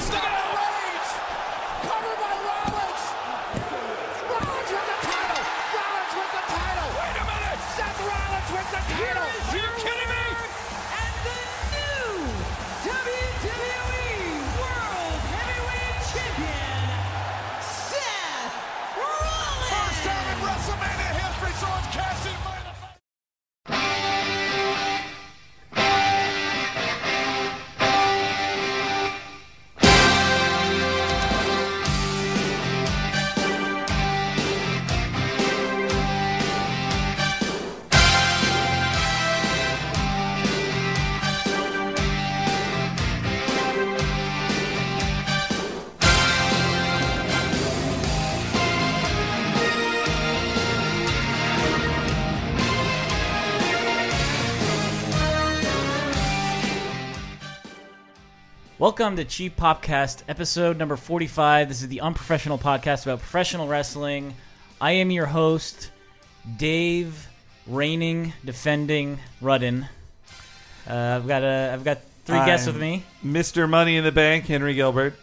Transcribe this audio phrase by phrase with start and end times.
[0.00, 0.29] Sting
[59.00, 61.68] Welcome to Cheap Popcast, episode number 45.
[61.68, 64.34] This is the unprofessional podcast about professional wrestling.
[64.78, 65.90] I am your host,
[66.58, 67.26] Dave,
[67.66, 69.88] reigning, defending Rudden.
[70.86, 73.04] Uh, I've got a, I've got three guests I'm with me.
[73.24, 73.66] Mr.
[73.66, 75.14] Money in the Bank, Henry Gilbert.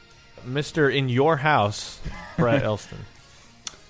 [0.43, 0.91] Mr.
[0.91, 1.99] In Your House,
[2.35, 3.05] Brett Elston.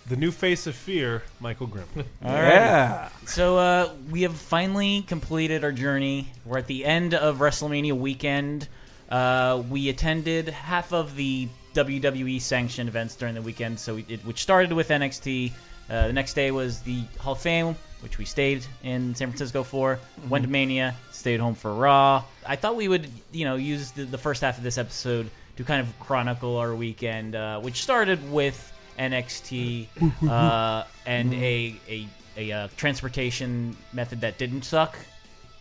[0.09, 1.88] The new face of fear, Michael Grimm.
[2.22, 3.07] Yeah.
[3.25, 6.27] So uh, we have finally completed our journey.
[6.44, 8.67] We're at the end of WrestleMania weekend.
[9.09, 13.80] Uh, we attended half of the WWE sanctioned events during the weekend.
[13.80, 15.52] So we did, which started with NXT.
[15.89, 19.63] Uh, the next day was the Hall of Fame, which we stayed in San Francisco
[19.63, 20.00] for.
[20.28, 22.23] Went to Mania, stayed home for Raw.
[22.45, 25.63] I thought we would, you know, use the, the first half of this episode to
[25.63, 29.88] kind of chronicle our weekend, uh, which started with NXT
[30.30, 34.97] uh, and a a, a uh, transportation method that didn't suck.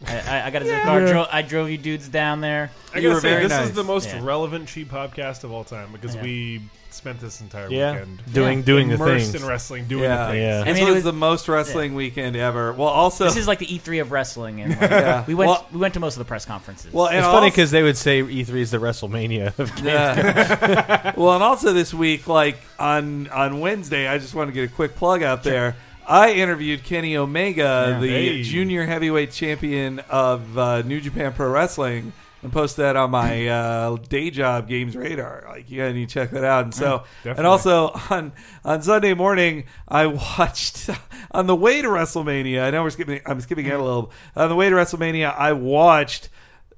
[0.07, 2.71] I, I, I got to say, I, drove, I drove you dudes down there.
[2.95, 3.69] I You gotta were say, very this nice.
[3.69, 4.21] is the most Yeah.
[4.23, 6.23] relevant cheap podcast of all time because Yeah.
[6.23, 9.43] we spent this entire Yeah, weekend doing doing the immersed things.
[9.43, 10.27] in wrestling, doing Yeah.
[10.27, 10.43] the things.
[10.43, 10.61] Yeah.
[10.61, 12.73] I This mean, it was, was- the most wrestling weekend ever.
[12.75, 15.25] Well, also, This is like the E3 of wrestling, and like, Yeah.
[15.27, 16.93] we went Well- we went to most of the press conferences.
[16.93, 21.13] well, and It's funny also- because they would say E3 is the WrestleMania of Yeah.
[21.17, 24.73] well, and also this week, like on on Wednesday, I just want to get a
[24.75, 25.75] quick plug out there.
[26.09, 28.01] I interviewed Kenny Omega, Yeah.
[28.01, 28.43] the Hey.
[28.43, 32.13] junior heavyweight champion of uh, New Japan Pro Wrestling,
[32.43, 35.45] and posted that on my uh, day job, Games Radar.
[35.49, 36.65] Like you gotta need to check that out.
[36.65, 38.33] And so, and also on
[38.65, 40.07] on Sunday morning, I
[40.39, 40.89] watched
[41.33, 42.63] on the way to WrestleMania.
[42.63, 43.21] I know we're skipping.
[43.27, 44.13] I'm skipping ahead a little.
[44.37, 46.29] On the way to WrestleMania, I watched.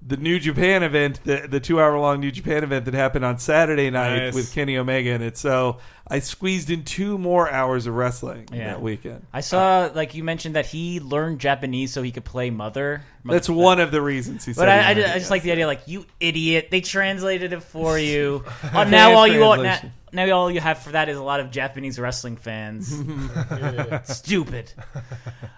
[0.00, 3.36] The New Japan event, the, the two hour long New Japan event that happened on
[3.38, 4.34] Saturday night Nice.
[4.34, 5.36] with Kenny Omega in it.
[5.36, 5.78] So
[6.10, 8.68] I squeezed in two more hours of wrestling Yeah.
[8.68, 9.26] that weekend.
[9.32, 13.02] I saw like you mentioned that he learned Japanese so he could play Mother.
[13.24, 14.62] That's one of the reasons he said.
[14.62, 16.68] But he I, I, wanted just, I to just like the idea, like you idiot,
[16.70, 18.44] they translated it for you.
[18.74, 19.92] Oh, now all you now, translation.
[20.12, 22.88] now all you have for that is a lot of Japanese wrestling fans.
[24.04, 24.72] Stupid.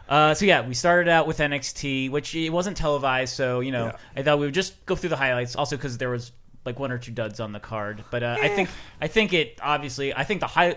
[0.09, 3.87] Uh, so yeah, we started out with NXT, which it wasn't televised, so you know
[3.87, 3.97] Yeah.
[4.16, 5.55] I thought we would just go through the highlights.
[5.55, 6.33] Also because there was
[6.65, 8.69] like one or two duds on the card, but uh, I think
[9.00, 10.76] I think it obviously I think the high.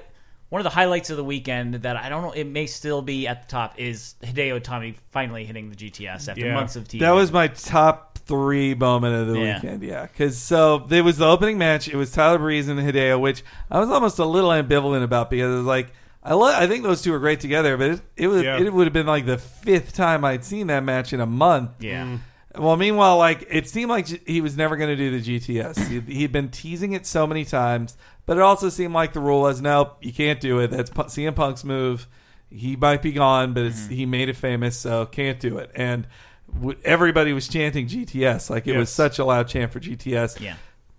[0.50, 3.28] One of the highlights of the weekend that I don't know, it may still be
[3.28, 6.54] at the top, is Hideo Itami finally hitting the GTS after Yeah.
[6.54, 7.00] months of TV.
[7.00, 9.56] That was my top three moment of the Yeah.
[9.56, 9.82] weekend.
[9.82, 11.88] Yeah, because so it was the opening match.
[11.88, 15.52] It was Tyler Breeze and Hideo, which I was almost a little ambivalent about because
[15.52, 18.28] it was like I lo- I think those two were great together, but it it
[18.28, 18.60] would Yeah.
[18.60, 21.72] it would have been like the fifth time I'd seen that match in a month.
[21.80, 22.18] yeah.
[22.58, 25.88] Well, meanwhile, like it seemed like he was never going to do the GTS.
[25.88, 29.42] He- He'd been teasing it so many times, but it also seemed like the rule
[29.42, 30.70] was, nope, you can't do it.
[30.70, 32.08] That's CM Punk's move.
[32.52, 33.94] He might be gone, but it's, mm-hmm.
[33.94, 35.72] he made it famous, so can't do it.
[35.74, 36.06] And
[36.54, 40.40] w- everybody was chanting GTS, like it was such a loud chant for GTS.
[40.40, 40.56] Yeah.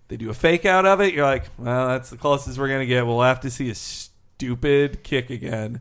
[0.09, 1.13] They do a fake out of it.
[1.13, 3.07] You're like, well, that's the closest we're going to get.
[3.07, 5.79] We'll have to see a stupid kick again.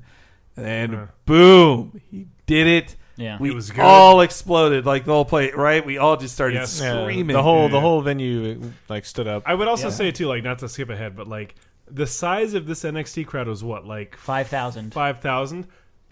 [0.56, 1.06] And Yeah.
[1.26, 2.96] boom, he did it.
[3.16, 3.38] Yeah.
[3.38, 3.80] We It was good.
[3.80, 5.84] all exploded like the whole play, right?
[5.84, 6.80] We all just started Yes.
[6.80, 7.34] Yeah, screaming.
[7.34, 9.42] the whole the whole venue like stood up.
[9.46, 9.92] I would also Yeah.
[9.94, 11.54] say too, like not to skip ahead, but like
[11.90, 14.92] the size of this NXT crowd was what, like Five thousand.
[14.92, 15.66] five thousand,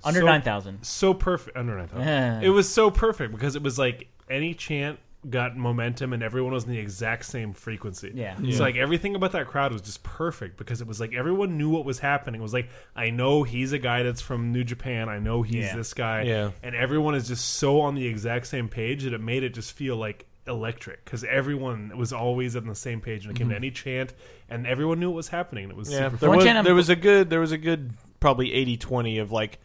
[0.05, 0.85] Under so, nine thousand.
[0.85, 1.56] so perfect.
[1.56, 2.06] Under nine thousand.
[2.06, 2.41] Yeah.
[2.43, 4.99] It was so perfect because it was like any chant
[5.29, 8.11] got momentum and everyone was in the exact same frequency.
[8.15, 8.37] Yeah.
[8.41, 11.71] It's like everything about that crowd was just perfect because it was like everyone knew
[11.71, 12.41] what was happening.
[12.41, 15.09] It was like I know he's a guy that's from New Japan.
[15.09, 15.77] I know he's Yeah.
[15.77, 16.23] this guy.
[16.23, 16.51] Yeah.
[16.63, 19.73] And everyone is just so on the exact same page that it made it just
[19.73, 23.55] feel like electric because everyone was always on the same page when it came to
[23.55, 23.63] mm-hmm.
[23.63, 24.13] any chant
[24.51, 26.75] and everyone knew what was happening and it was Yeah, super there One was, there
[26.75, 29.61] was a good there was a good probably 80-20 of like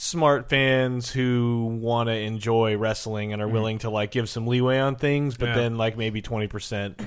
[0.00, 4.78] smart fans who want to enjoy wrestling and are willing to like give some leeway
[4.78, 5.54] on things, but Yeah.
[5.56, 7.00] then like maybe twenty percent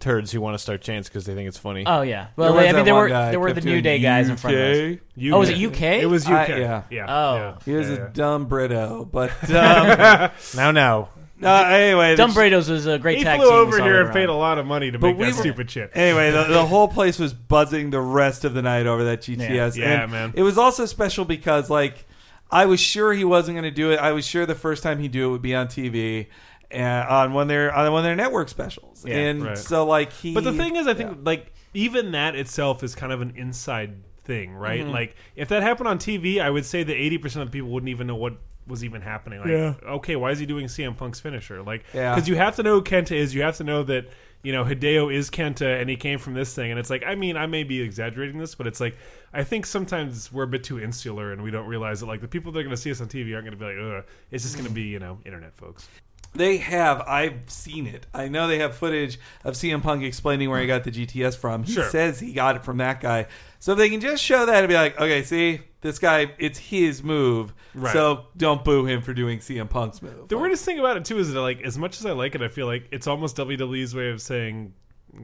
[0.00, 1.84] turds who want to start chants because they think it's funny.
[1.86, 2.26] Oh yeah.
[2.34, 3.84] Well, There was I mean, there one were guy there were the kept New doing
[3.84, 4.96] Day guys in front of us.
[5.16, 5.32] UK.
[5.32, 5.82] Oh, was it UK?
[6.02, 6.32] It was UK.
[6.32, 6.82] I- yeah.
[6.90, 7.04] yeah.
[7.08, 7.36] Oh.
[7.36, 7.54] yeah.
[7.64, 8.08] He was Yeah, a yeah.
[8.12, 11.08] dumb Brito, but um, now, now.
[11.38, 13.54] no, anyway, the- Dumb Brados was a great He tag flew team.
[13.54, 14.38] we over saw here later and paid a on.
[14.38, 15.92] lot of money to But make we that were- stupid shit.
[15.94, 19.76] Anyway, the, the whole place was buzzing the rest of the night over that GTS.
[19.76, 20.32] Yeah, and man.
[20.34, 22.05] It was also special because, like,
[22.50, 23.98] I was sure he wasn't going to do it.
[23.98, 26.28] I was sure the first time he'd do it would be on TV
[26.70, 29.04] and on one of their on one of their network specials.
[29.06, 29.58] Yeah, and right.
[29.58, 30.34] so, like, he.
[30.34, 31.16] But the thing is, I think yeah.
[31.22, 34.82] like even that itself is kind of an inside thing, right?
[34.82, 34.90] Mm-hmm.
[34.90, 37.90] Like if that happened on TV, I would say that eighty percent of people wouldn't
[37.90, 38.34] even know what
[38.66, 39.38] was even happening.
[39.38, 39.74] Like, Yeah.
[39.86, 41.62] okay, why is he doing CM Punk's finisher?
[41.62, 42.14] Like, Yeah.
[42.14, 43.32] because you have to know who Kenta is.
[43.32, 44.08] You have to know that
[44.42, 46.70] you know Hideo is Kenta, and he came from this thing.
[46.70, 48.96] And it's like, I mean, I may be exaggerating this, but it's like
[49.36, 52.28] I think sometimes we're a bit too insular, and we don't realize that like the
[52.28, 54.04] people that are going to see us on TV aren't going to be like, ugh.
[54.30, 55.88] It's just going to be you know internet folks.
[56.34, 57.00] They have.
[57.02, 58.06] I've seen it.
[58.12, 61.62] I know they have footage of CM Punk explaining where he got the GTS from.
[61.64, 61.88] He Sure.
[61.88, 63.26] says he got it from that guy.
[63.58, 66.58] So if they can just show that and be like, okay, see, this guy, it's
[66.58, 67.54] his move.
[67.74, 67.92] Right.
[67.92, 70.28] So don't boo him for doing CM Punk's move.
[70.28, 72.42] The weirdest thing about it too is that like as much as I like it,
[72.42, 74.74] I feel like it's almost WWE's way of saying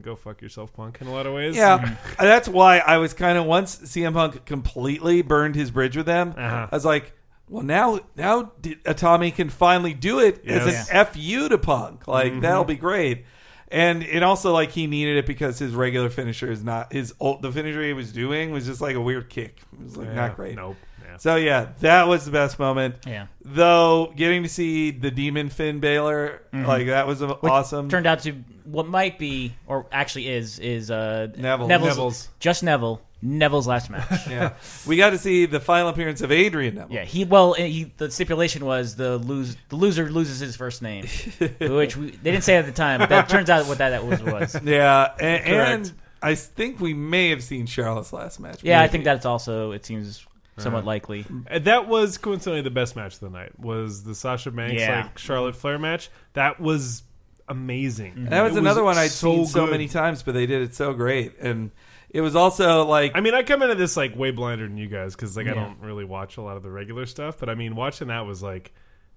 [0.01, 1.55] "go fuck yourself, Punk" in a lot of ways.
[1.55, 6.05] Yeah, that's why I was kind of once CM Punk completely burned his bridge with
[6.05, 6.33] them.
[6.37, 6.67] Uh-huh.
[6.71, 7.13] I was like,
[7.49, 10.89] well, now now D- Itami can finally do it as Yes.
[10.89, 12.07] an fu to Punk.
[12.07, 12.41] Like Mm-hmm.
[12.41, 13.25] that'll be great.
[13.73, 17.41] And it also like he needed it because his regular finisher is not his old
[17.41, 19.61] the finisher he was doing was just like a weird kick.
[19.73, 20.55] It was like Yeah, not great.
[20.55, 20.77] Nope.
[21.03, 21.17] Yeah.
[21.17, 22.95] So yeah, that was the best moment.
[23.07, 23.27] Yeah.
[23.43, 27.31] Though getting to see the demon Finn Balor, like that was Mm-hmm.
[27.41, 27.89] Which awesome.
[27.89, 28.33] Turned out to
[28.65, 31.67] what might be, or actually is, is uh, Neville.
[31.67, 32.29] Neville's, Neville's.
[32.39, 33.01] just Neville.
[33.23, 34.27] Neville's last match.
[34.29, 34.53] yeah,
[34.85, 36.75] we got to see the final appearance of Adrian.
[36.75, 36.93] Neville.
[36.95, 41.05] Yeah, he well, he the stipulation was the lose the loser loses his first name,
[41.59, 42.99] which we, they didn't say at the time.
[42.99, 44.61] But that turns out what that, that was was.
[44.63, 48.63] Yeah, and, and I think we may have seen Charlotte's last match.
[48.63, 50.25] Yeah, I think that's also it seems
[50.57, 51.25] somewhat likely.
[51.49, 53.57] Uh, That was coincidentally the best match of the night.
[53.57, 55.03] Was the Sasha Banks Yeah.
[55.03, 56.11] like Charlotte Flair match?
[56.33, 57.01] That was
[57.49, 58.13] amazing.
[58.15, 59.71] And that was It another one I'd so seen so good.
[59.71, 61.71] many times, but they did it so great, and
[62.13, 64.87] it was also like I mean, I come into this like way blinder than you
[64.87, 65.55] guys because like I Yeah.
[65.55, 67.39] don't really watch a lot of the regular stuff.
[67.39, 68.71] But I mean, watching that was like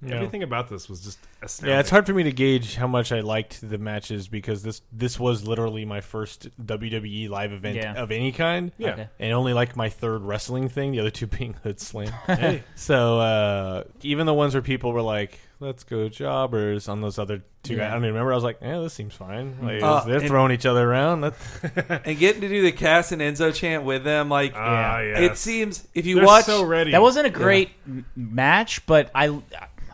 [0.07, 1.73] everything about this was just astounding.
[1.75, 4.83] Yeah, it's hard for me to gauge how much I liked the matches because this
[4.93, 7.95] this was literally my first WWE live event Yeah.
[7.95, 8.73] of any kind.
[8.79, 8.91] Yeah.
[8.93, 9.09] Okay.
[9.19, 12.13] And only like my third wrestling thing, the other two being Hood Slam.
[12.27, 12.63] Hey.
[12.75, 17.43] so uh, even the ones where people were like, "Let's go jobbers" on those other
[17.63, 17.89] two, Yeah.
[17.89, 18.33] I don't even remember.
[18.33, 21.23] I was like, "Yeah, this seems fine." Like, Uh, they're and- throwing each other around.
[21.23, 21.65] That's,
[22.05, 25.21] and getting to do the Cass and Enzo chant with them, like Ah, Yeah.
[25.21, 25.33] yes.
[25.33, 26.93] it seems if you They're watch so ready.
[26.93, 29.39] That wasn't a great m match, but I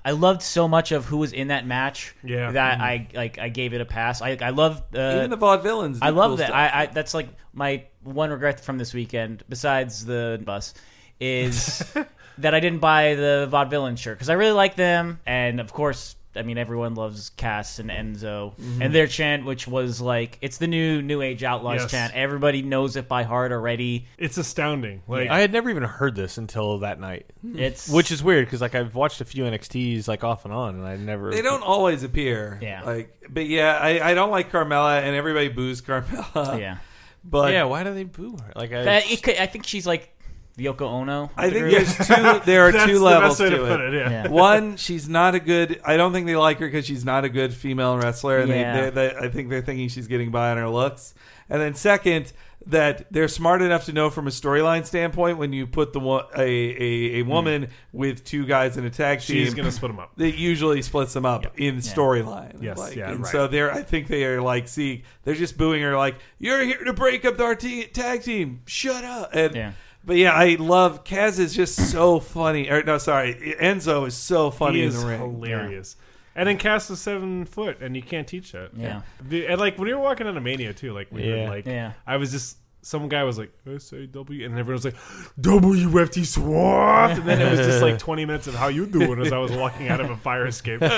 [0.05, 2.13] I loved so much of who was in that match.
[2.25, 2.51] Yeah.
[2.51, 4.21] that I like I gave it a pass.
[4.21, 5.99] I I love uh, even the vaudevillains.
[6.03, 6.47] I love cool that.
[6.49, 6.57] stuff.
[6.57, 10.75] I, I that's like my one regret from this weekend, besides the bus,
[11.21, 11.85] is
[12.39, 16.17] that I didn't buy the vaudevillain shirt because I really like them, and of course,
[16.35, 18.93] I mean everyone loves Cass and Enzo and mm-hmm.
[18.93, 21.91] their chant, which was like it's the new New Age Outlaws Yes.
[21.91, 22.15] chant.
[22.15, 24.07] Everybody knows it by heart already.
[24.19, 25.03] It's astounding.
[25.07, 27.59] Like I had never even heard this until that night, hmm.
[27.59, 30.77] It's which is weird because like I've watched a few NXTs like off and on,
[30.77, 31.31] and I never.
[31.31, 32.59] they don't always appear.
[32.63, 32.83] Yeah.
[32.83, 36.59] like but yeah, I, I don't like Carmella, and everybody boos Carmella.
[36.59, 36.79] yeah.
[37.25, 38.53] but yeah, why do they boo her?
[38.57, 40.12] Like I, That, it could, I think she's like
[40.59, 41.31] Yoko Ono.
[41.37, 42.41] I think there's two.
[42.45, 43.69] There are that's two the levels best way to, to it.
[43.69, 43.95] put it.
[43.95, 44.11] Yeah.
[44.11, 44.29] Yeah.
[44.29, 45.81] One, she's not a good.
[45.85, 48.91] I don't think they like her because she's not a good female wrestler, and Yeah.
[48.91, 51.15] they, they, they, I think they're thinking she's getting by on her looks.
[51.49, 52.33] And then second,
[52.67, 56.25] that they're smart enough to know from a storyline standpoint when you put the one
[56.37, 57.29] a a, a hmm.
[57.31, 60.13] woman with two guys in a tag team, She's gonna split them up.
[60.17, 62.63] that usually splits them up in storyline.
[62.63, 63.33] Yes, like, yeah, and right.
[63.33, 63.73] so they're.
[63.73, 67.25] I think they are like, see, they're just booing her, like, "You're here to break
[67.25, 68.63] up our te- tag team.
[68.67, 69.73] Shut up." And Yeah.
[70.05, 72.69] But yeah, I love Cass is just so funny.
[72.69, 75.21] Or no, sorry, Enzo is so funny he in is the ring.
[75.21, 75.97] hilarious.
[76.35, 78.71] And then Cass is seven foot, and you can't teach that.
[78.75, 79.03] Yeah.
[79.31, 81.31] And like when you were walking on a Mania too, like we Yeah.
[81.45, 81.93] heard like Yeah.
[82.07, 84.97] I was just some guy was like SAW, and everyone was like
[85.41, 89.33] WFT SWAT, and then it was just like twenty minutes of how you doing as
[89.33, 90.83] I was walking out of a fire escape.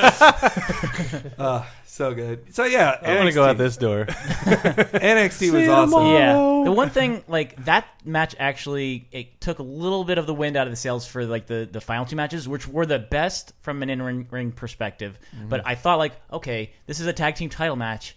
[1.38, 2.54] Uh, so good.
[2.54, 4.04] So yeah, I want to go out this door.
[4.08, 6.06] NXT was awesome.
[6.06, 6.62] Yeah.
[6.64, 10.56] The one thing, like that match, actually, it took a little bit of the wind
[10.56, 13.52] out of the sails for like the the final two matches, which were the best
[13.62, 15.18] from an in ring ring perspective.
[15.48, 18.16] But I thought, like, okay, this is a tag team title match.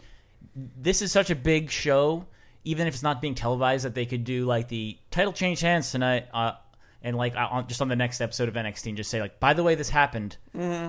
[0.56, 2.26] This is such a big show,
[2.70, 5.92] even if it's not being televised, that they could do like the title change hands
[5.92, 6.28] tonight.
[6.34, 6.52] Uh,
[7.02, 9.40] and like uh, on, just on the next episode of NXT, and just say like,
[9.40, 10.36] by the way, this happened.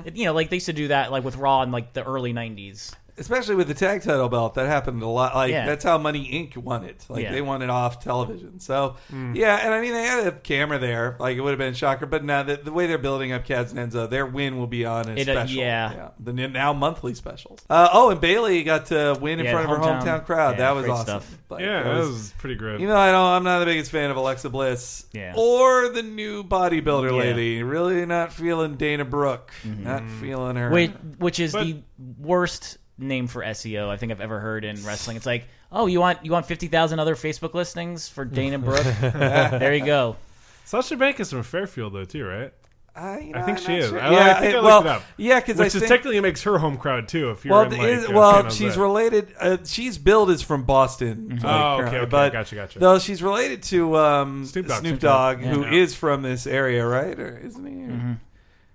[0.06, 2.02] It- you know, like they used to do that like with Raw in like the
[2.04, 2.94] early '90s.
[3.18, 5.34] Especially with the tag title belt, that happened a lot.
[5.34, 5.66] Like Yeah.
[5.66, 6.56] that's how Money Inc.
[6.56, 7.04] won it.
[7.08, 7.32] Like Yeah.
[7.32, 8.60] they won it off television.
[8.60, 9.34] So Hmm.
[9.34, 11.16] yeah, and I mean they had a camera there.
[11.18, 12.06] Like it would have been a shocker.
[12.06, 14.84] But now the, the way they're building up Cass and Enzo, their win will be
[14.84, 15.58] on a It, uh, special.
[15.58, 16.08] yeah.
[16.20, 17.60] the n- now monthly specials.
[17.68, 20.50] Uh, oh, and Bayley got to win in Yeah, front of her hometown- hometown crowd.
[20.52, 21.04] yeah, that was great awesome.
[21.04, 21.38] stuff.
[21.50, 22.80] Like, yeah, that that was- was pretty great.
[22.80, 23.24] you know, I don't.
[23.24, 25.32] I'm not the biggest fan of Alexa Bliss Yeah.
[25.36, 27.16] or the new bodybuilder Yeah.
[27.18, 27.62] lady.
[27.62, 29.50] Really not feeling Dana Brooke.
[29.64, 30.70] Not feeling her.
[30.70, 31.82] Which, which is But- the
[32.18, 35.16] worst name for SEO I think I've ever heard in wrestling.
[35.16, 38.84] It's like, oh, you want you want fifty thousand other Facebook listings for Dana Brooke?
[39.00, 40.16] there you go.
[40.64, 42.52] Sasha Banks is from Fairfield though too, right?
[42.96, 43.90] I, you know, I think I'm she is.
[43.90, 44.00] sure.
[44.00, 45.02] I- yeah, I think it- looked well, it up.
[45.16, 47.30] Yeah, because I Which is think, technically makes her home crowd too.
[47.30, 48.56] If you're well, in, like, is- uh, well, San Jose.
[48.64, 49.28] she's related.
[49.38, 51.28] Uh, she's billed is from Boston.
[51.40, 52.78] like, Oh, okay, currently, okay, but gotcha, gotcha.
[52.80, 55.54] Though she's related to um, Snoop Snoop Dogg, Dogg, Snoop Dogg.
[55.70, 55.80] who Yeah.
[55.82, 57.16] is from this area, right?
[57.20, 57.72] Or isn't he?
[57.72, 58.12] Mm-hmm.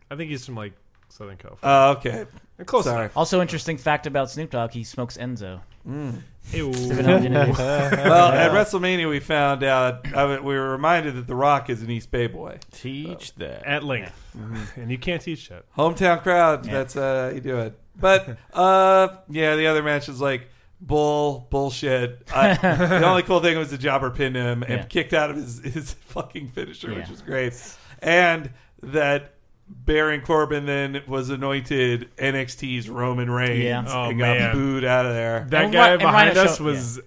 [0.09, 0.71] I think he's from like
[1.09, 1.59] Southern California.
[1.63, 2.25] Oh, okay.
[2.65, 3.01] Close Sorry.
[3.05, 3.17] enough.
[3.17, 5.61] Also, interesting fact about Snoop Dogg: he smokes Enzo.
[5.85, 6.69] Ew.
[6.69, 10.05] well, at WrestleMania, we found out.
[10.15, 12.59] I mean, we were reminded that The Rock is an East Bay boy.
[12.71, 13.65] Teach that.
[13.65, 14.13] At length,
[14.75, 15.65] and you can't teach that.
[15.77, 16.63] Hometown crowd.
[16.65, 17.77] That's uh, you do it.
[17.99, 20.47] But uh, yeah, the other match is like
[20.81, 22.27] bull bullshit.
[22.33, 24.83] I, the only cool thing was the jobber pinned him and Yeah.
[24.83, 27.53] kicked out of his his fucking finisher, which was great.
[27.99, 28.51] And
[28.81, 29.32] that
[29.75, 33.83] Baron Corbin then was anointed NXT's Roman Reigns Yeah.
[33.87, 34.53] Oh, and got man.
[34.55, 35.45] booed out of there.
[35.49, 36.99] That And guy Ry- and behind Rhino us show- was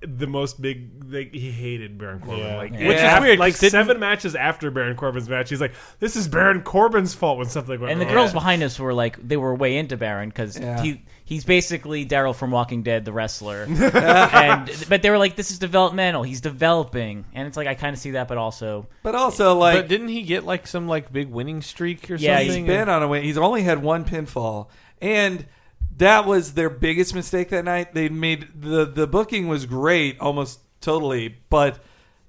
[0.00, 0.90] the most big.
[1.12, 2.44] Like, he hated Baron Corbin.
[2.44, 2.56] Yeah.
[2.56, 2.88] Like, Yeah.
[2.88, 3.16] which Yeah.
[3.16, 6.62] is weird, Like didn't- seven matches after Baron Corbin's match, he's like, "This is Baron
[6.62, 8.14] Corbin's fault." When something went And the wrong.
[8.14, 10.80] girls behind us were like, they were way into Baron because Yeah.
[10.82, 13.64] he he's basically Daryl from Walking Dead, the wrestler.
[13.68, 16.22] and but they were like, this is developmental.
[16.22, 19.74] He's developing, and it's like I kind of see that, but also But also, like,
[19.82, 22.24] but didn't he get like some like big winning streak or something?
[22.24, 22.66] Yeah, he's something?
[22.66, 23.22] been on a win.
[23.24, 24.68] He's only had one pinfall,
[25.02, 25.44] and
[25.98, 27.92] that was their biggest mistake that night.
[27.92, 31.78] They made the the booking was great, almost totally, but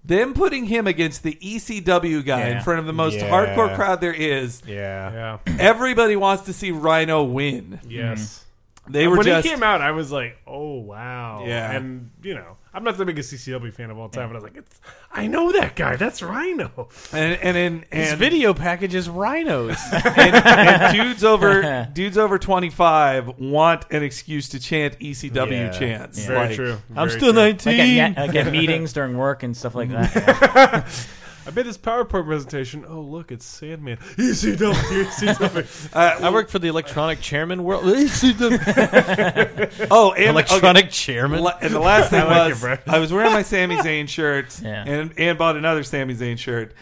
[0.03, 2.63] them putting him against the ECW guy in Yeah.
[2.63, 3.29] front of the most Yeah.
[3.29, 4.61] hardcore crowd there is.
[4.65, 5.37] yeah.
[5.45, 7.79] yeah, Everybody wants to see Rhino win.
[7.87, 8.45] yes.
[8.89, 11.71] They were when just he came out, I was like, "Oh wow!" Yeah.
[11.71, 14.43] and you know, I'm not the biggest CCW fan of all time, but I was
[14.43, 14.81] like, "It's
[15.11, 15.95] I know that guy.
[15.95, 19.77] That's Rhino." and and and, His video package is rhinos.
[19.91, 25.69] and, and dudes over dudes over 25 want an excuse to chant ECW Yeah.
[25.69, 26.25] chants.
[26.25, 26.77] Very Like, true.
[26.95, 27.41] I'm still true.
[27.41, 27.77] 19.
[27.77, 30.87] like at, like at meetings during work and stuff like that.
[31.47, 32.85] I made this PowerPoint presentation.
[32.87, 33.97] Oh, look, it's Sandman.
[34.17, 35.93] ECW, ECW.
[35.95, 37.83] Uh, I work for the Electronic Chairman World.
[38.59, 39.87] ECW.
[39.89, 40.91] oh, and, Electronic okay.
[40.91, 41.41] Chairman.
[41.41, 44.07] La- And the last thing I like was, it, I was wearing my Sami Zayn
[44.07, 44.83] shirt Yeah.
[44.85, 46.73] and and bought another Sami Zayn shirt,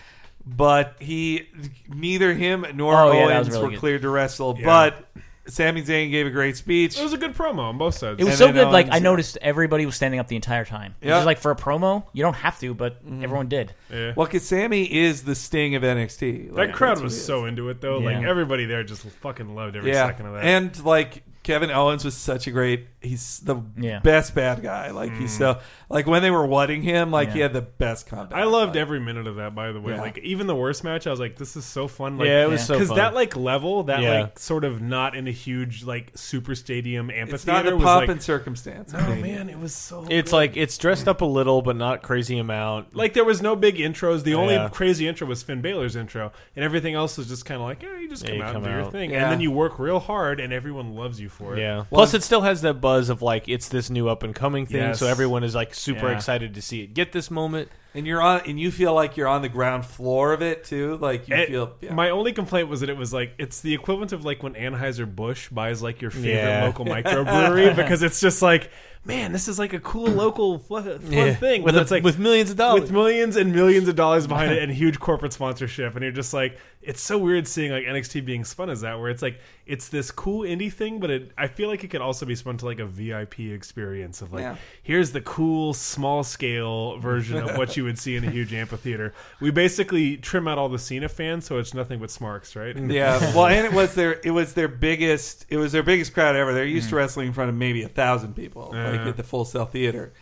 [0.45, 1.47] but he
[1.87, 3.79] neither him nor Oh, Owens was really were good.
[3.79, 4.57] cleared to wrestle.
[4.59, 4.65] Yeah.
[4.65, 5.07] But
[5.47, 6.97] Sami Zayn gave a great speech.
[6.97, 8.19] It was a good promo on both sides.
[8.19, 8.65] It was And so then good.
[8.67, 10.95] Um, like Owens- I noticed everybody was standing up the entire time.
[11.01, 11.17] It Yeah.
[11.17, 13.23] was like for a promo, you don't have to, but mm-hmm.
[13.23, 13.73] everyone did.
[13.91, 14.13] yeah.
[14.15, 16.47] well, because Sammy is the sting of NXT.
[16.49, 17.25] that Like, crowd that's what was he is.
[17.25, 17.97] so into it, though.
[17.99, 18.29] Like Yeah.
[18.29, 20.43] everybody there just fucking loved every yeah, second of that.
[20.43, 22.87] and like Kevin Owens was such a great.
[23.01, 23.99] He's the Yeah.
[23.99, 24.91] best bad guy.
[24.91, 25.59] Like he's so mm.
[25.89, 27.43] like when they were wutting him, like he Yeah.
[27.45, 28.37] had the best comeback.
[28.37, 29.55] I loved Like, every minute of that.
[29.55, 30.01] By the way, Yeah.
[30.01, 32.49] like even the worst match, I was like, "This is so fun." Like, yeah, it
[32.49, 32.65] was Yeah.
[32.65, 32.97] so because fun.
[32.97, 34.19] that like level, that Yeah.
[34.21, 37.83] like sort of not in a huge like super stadium amphitheater It's not the was
[37.85, 38.93] pop like, and circumstance.
[38.93, 40.05] oh man, it was so.
[40.09, 40.35] it's good.
[40.35, 42.93] like it's dressed up a little, but not crazy amount.
[42.93, 44.23] Like there was no big intros.
[44.23, 44.67] The only Yeah.
[44.67, 47.97] crazy intro was Finn Balor's intro, and everything else was just kind of like, yeah,
[47.97, 48.91] you just Yeah, come you out come and do your out.
[48.91, 49.23] thing, Yeah.
[49.23, 51.59] and then you work real hard, and everyone loves you for it.
[51.61, 51.85] Yeah.
[51.89, 54.81] Plus, it still has that buzz of like it's this new up and coming thing,
[54.81, 54.99] Yes.
[54.99, 56.15] so everyone is like super Yeah.
[56.15, 56.93] excited to see it.
[56.93, 57.69] Get this moment.
[57.95, 60.97] and you're on, and you feel like you're on the ground floor of it too.
[60.97, 61.73] Like you It- feel.
[61.81, 61.93] Yeah.
[61.95, 65.07] My only complaint was that it was like it's the equivalent of like when Anheuser
[65.15, 66.63] Busch buys like your favorite Yeah.
[66.65, 68.69] local microbrewery because it's just like,
[69.03, 72.03] man, this is like a cool local fun, fun thing with but a- it's like
[72.03, 72.81] with millions of dollars.
[72.81, 76.35] with millions and millions of dollars behind it and huge corporate sponsorship, and you're just
[76.35, 79.89] like, it's so weird seeing like NXT being spun as that, where it's like it's
[79.89, 82.65] this cool indie thing, but it I feel like it could also be spun to
[82.65, 84.55] like a VIP experience of like, Yeah.
[84.83, 89.13] here's the cool small scale version of what you would see in a huge amphitheater.
[89.41, 92.75] We basically trim out all the Cena fans, so it's nothing but smarks, right?
[92.75, 92.91] Mm.
[92.91, 93.17] yeah.
[93.35, 96.53] Well, and it was their it was their biggest it was their biggest crowd ever.
[96.53, 96.91] They're used mm.
[96.91, 99.09] to wrestling in front of maybe a thousand people, like uh-huh.
[99.09, 100.13] at the Full Sail Theater.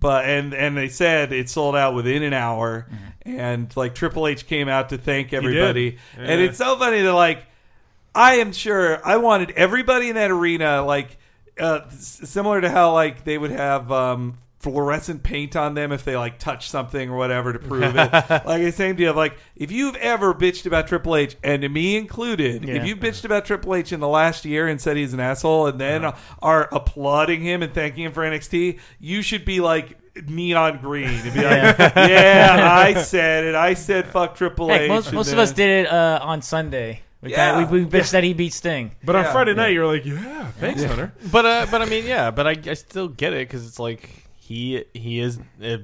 [0.00, 2.86] But and and they said it sold out within an hour,
[3.22, 7.44] and like Triple H came out to thank everybody, and it's so funny that like
[8.14, 11.18] I am sure I wanted everybody in that arena like
[11.60, 16.04] uh, s- similar to how like they would have um fluorescent paint on them if
[16.04, 17.96] they like touch something or whatever to prove it.
[18.46, 19.14] like the same deal.
[19.14, 22.74] Like if you've ever bitched about Triple H, and me included, Yeah.
[22.76, 25.66] if you've bitched about Triple H in the last year and said he's an asshole,
[25.66, 26.12] and then
[26.42, 29.98] are applauding him and thanking him for NXT, you should be like
[30.28, 32.58] neon green and be like, "Yeah,
[32.94, 33.54] I said it.
[33.54, 36.20] I said fuck Triple Heck, H." most, and most of then- us did it uh,
[36.22, 37.00] on Sunday.
[37.22, 37.52] We, Yeah.
[37.54, 38.92] kinda, we, we bitched that he beat Sting.
[39.04, 39.32] But on Yeah.
[39.32, 42.56] Friday night, you're like, "Yeah, thanks, Hunter." But uh, but I mean, yeah, but I,
[42.66, 44.19] I still get it because it's like
[44.50, 45.78] he he is a,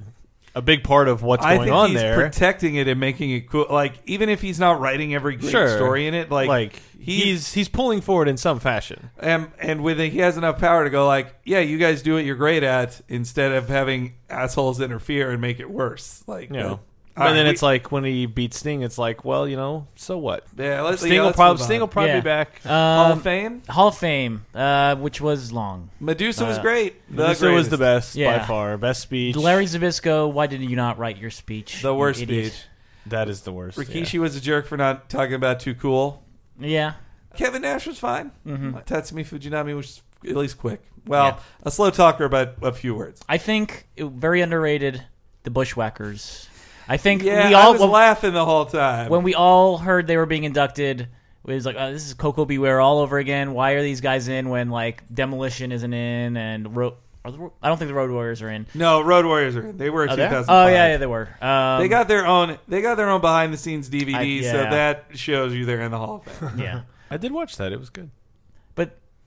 [0.56, 2.16] a big part of what's I going think on he's there.
[2.16, 3.66] protecting it and making it cool.
[3.70, 5.68] Like even if he's not writing every great Sure.
[5.76, 9.10] story in it, like, like he's he's pulling forward in some fashion.
[9.20, 12.14] and and with it, he has enough power to go like, yeah, you guys do
[12.14, 16.24] what you're great at, instead of having assholes interfere and make it worse.
[16.26, 16.80] Like, You
[17.16, 17.22] know.
[17.22, 19.56] And all right, then we- it's like when he beats Sting, it's like, well, you
[19.56, 20.44] know, so what?
[20.58, 22.20] yeah, let's, Sting yeah, will let's probably move Sting will probably Yeah.
[22.20, 22.62] be back.
[22.62, 23.62] Hall Um, of Fame.
[23.68, 25.90] Hall of Fame, uh, which was long.
[26.00, 26.94] Medusa was uh, great.
[27.10, 28.08] The Medusa was the greatest.
[28.08, 28.38] best Yeah.
[28.38, 29.34] by far, best speech.
[29.36, 31.82] Larry Zbyszko, why did you not write your speech?
[31.82, 32.52] The you worst idiot?
[32.52, 32.64] speech.
[33.06, 33.78] that is the worst.
[33.78, 36.22] Rikishi was a jerk for not talking about too cool.
[36.58, 36.94] Yeah.
[37.36, 38.32] Kevin Nash was fine.
[38.46, 38.78] Mm-hmm.
[38.78, 40.80] Tatsumi Fujinami was at least quick.
[41.06, 43.22] Well, a slow talker, but a few words.
[43.28, 45.04] I think it, very underrated.
[45.44, 46.48] The Bushwhackers.
[46.88, 49.08] I think Yeah, we I all was when, laughing the whole time.
[49.10, 51.00] when we all heard they were being inducted.
[51.48, 52.58] It was like, oh, this is Koko B.
[52.58, 53.52] Ware all over again.
[53.54, 57.68] Why are these guys in when like Demolition isn't in and Ro- are the, I
[57.68, 58.66] don't think the Road Warriors are in.
[58.74, 59.76] no, Road Warriors are in.
[59.76, 60.48] They were in Oh, 2005.
[60.48, 61.28] Oh yeah, yeah, they were.
[61.40, 62.58] Um, They got their own.
[62.68, 65.90] They got their own behind the scenes DVD, I- so that shows you they're in
[65.92, 66.58] the Hall of Fame.
[66.58, 67.72] yeah, I did watch that.
[67.72, 68.10] It was good.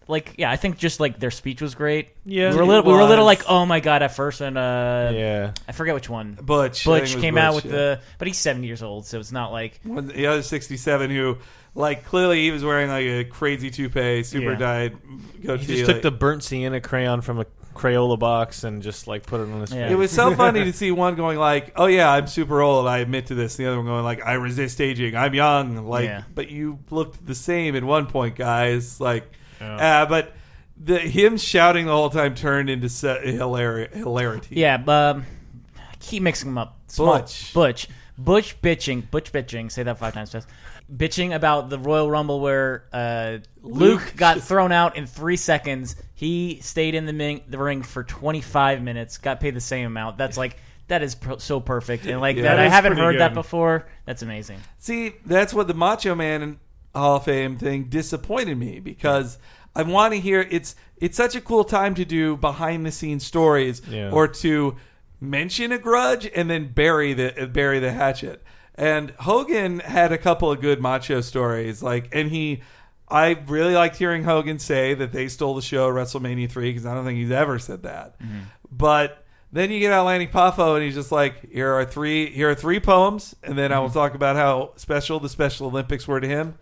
[0.10, 2.10] But like yeah, I think just like their speech was great.
[2.26, 4.42] Yeah, we were a little, we were a little like, oh my god, at first,
[4.42, 5.54] and uh, yeah.
[5.68, 6.38] I forget which one.
[6.42, 7.80] Butch, I think Butch it was came out Butch, with yeah.
[7.80, 11.38] the, but he's seventy years old, so it's not like One- the other 67 who,
[11.76, 14.58] like, clearly he was wearing like a crazy toupee, super Yeah.
[14.58, 14.98] dyed
[15.46, 15.64] goatee.
[15.66, 19.26] He just like- took the burnt sienna crayon from a Crayola box and just like
[19.26, 19.84] put it on his Yeah.
[19.86, 19.92] face.
[19.94, 22.88] It was so funny to see one going like, "Oh yeah, I'm super old.
[22.88, 25.16] I admit to this." The other one going like, "I resist aging.
[25.16, 26.24] I'm young." Like, Yeah.
[26.36, 29.00] but you looked the same at one point, guys.
[29.00, 30.02] Like, Yeah.
[30.02, 30.34] uh, but
[30.78, 34.56] the him shouting the whole time turned into se- hilari- hilarity.
[34.56, 34.76] yeah.
[34.76, 35.26] Um,
[35.78, 36.78] I keep mixing them up.
[36.88, 37.54] Small- Butch.
[37.54, 37.88] Butch,
[38.18, 39.72] Butch bitching, Butch bitching.
[39.72, 40.48] Say that five times fast.
[40.96, 45.96] Bitching about the Royal Rumble where uh, Luke, Luke got thrown out in three seconds.
[46.16, 50.18] He stayed in the, ming- the ring for 25 minutes, got paid the same amount.
[50.18, 52.44] That's like that is pro- so perfect, and like Yeah.
[52.44, 53.86] that, That I haven't heard that before.
[54.06, 54.60] That's amazing.
[54.80, 56.60] See, that's what the Macho Man
[56.96, 59.38] Hall of Fame thing disappointed me because
[59.76, 63.26] I want to hear it's it's such a cool time to do behind the scenes
[63.26, 64.12] stories Yeah.
[64.12, 64.76] or to
[65.22, 68.44] mention a grudge and then bury the bury the hatchet.
[68.76, 72.62] And Hogan had a couple of good macho stories like and he
[73.12, 76.86] I really liked hearing Hogan say that they stole the show at WrestleMania 3 because
[76.86, 78.20] I don't think he's ever said that.
[78.20, 78.40] Mm-hmm.
[78.72, 82.52] But then you get out Lanny Poffo and he's just like, here are three here
[82.52, 83.84] are three poems, and then I mm-hmm.
[83.84, 86.56] will talk about how special the Special Olympics were to him.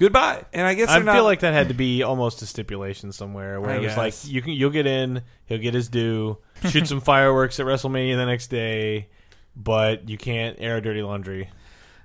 [0.00, 0.46] Goodbye.
[0.54, 3.12] And I guess I they're not, feel like that had to be almost a stipulation
[3.12, 6.38] somewhere where I it was like you can you'll get in, he'll get his due,
[6.70, 9.10] shoot some fireworks at WrestleMania the next day,
[9.54, 11.50] but you can't air dirty laundry.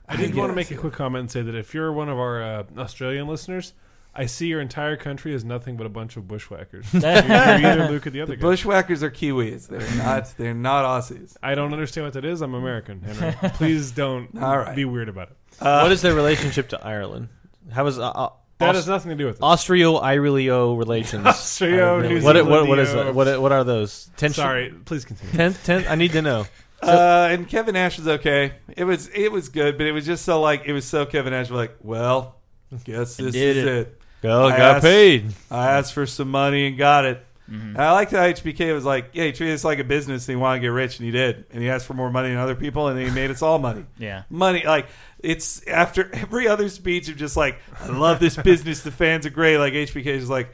[0.10, 2.10] I did I want to make a quick comment and say that if you're one
[2.10, 3.72] of our uh, Australian listeners,
[4.14, 6.94] I see your entire country as nothing but a bunch of bushwhackers.
[6.94, 8.42] you're, you're either Luke or the other guy.
[8.42, 9.68] Bushwhackers are Kiwis.
[9.70, 10.34] They're not.
[10.38, 11.38] They're not Aussies.
[11.42, 12.42] I don't understand what that is.
[12.42, 13.36] I'm American, Henry.
[13.52, 14.76] Please don't All right.
[14.76, 15.38] be weird about it.
[15.62, 17.30] what is their relationship to Ireland?
[17.72, 19.42] How is uh, uh, That Aus- has nothing to do with it.
[19.42, 21.26] Austrio-Irilio relations?
[21.26, 23.06] Austrio, New what, what, what is Zealandio.
[23.06, 23.16] that?
[23.16, 24.10] What, what are those?
[24.18, 24.42] Tension?
[24.44, 25.34] Sorry, please continue.
[25.36, 26.46] Ten, ten, I need to know.
[26.82, 28.54] uh, and Kevin Nash was okay.
[28.76, 31.32] It was it was good, but it was just so like it was so Kevin
[31.34, 32.36] Nash was like, well,
[32.84, 33.68] guess this did is it.
[33.68, 34.02] it.
[34.22, 35.26] Go, I got asked- paid.
[35.50, 37.26] I asked for some money and got it.
[37.48, 40.36] And I liked how HBK was like, yeah, he treated us like a business and
[40.36, 41.46] he wanted to get rich, and he did.
[41.52, 43.60] And he asked for more money than other people, and then he made us all
[43.60, 43.86] money.
[43.98, 44.24] Yeah.
[44.30, 44.88] Money, like,
[45.20, 49.30] it's after every other speech of just like, I love this business, the fans are
[49.30, 49.58] great.
[49.58, 50.50] Like, HBK is like,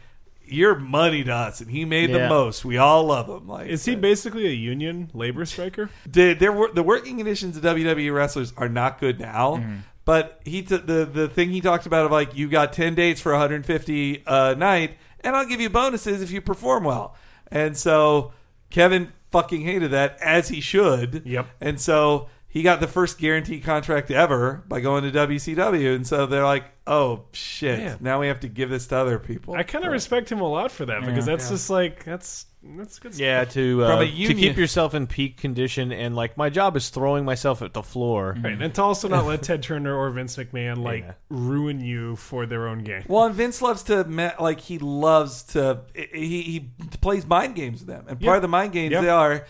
[0.45, 2.65] you're money to us, and he made the most.
[2.65, 3.47] We all love him.
[3.47, 5.89] Like, Is he basically a union labor striker?
[6.05, 9.55] the, there were, the working conditions of WWE wrestlers are not good now.
[9.57, 9.75] Mm-hmm.
[10.03, 13.21] But he t- the the thing he talked about of like you got ten dates
[13.21, 17.15] for 150 a night, and I'll give you bonuses if you perform well.
[17.51, 18.33] And so
[18.69, 21.23] Kevin fucking hated that as he should.
[21.25, 21.47] Yep.
[21.59, 26.25] And so he got the first guaranteed contract ever by going to WCW, and so
[26.25, 27.79] they're like, "Oh shit!
[27.79, 27.97] Man.
[28.01, 30.47] Now we have to give this to other people." I kind of respect him a
[30.47, 33.13] lot for that because that's just like that's that's good.
[33.13, 33.21] Stuff.
[33.21, 36.89] Yeah, to From uh, to keep yourself in peak condition, and like my job is
[36.89, 38.37] throwing myself at the floor.
[38.39, 41.13] Right, and to also not let Ted Turner or Vince McMahon like Yeah.
[41.29, 43.03] ruin you for their own game.
[43.07, 44.03] Well, and Vince loves to
[44.39, 46.69] like he loves to he, he
[47.01, 48.35] plays mind games with them, and part Yeah.
[48.35, 49.01] of the mind games Yeah.
[49.01, 49.45] they are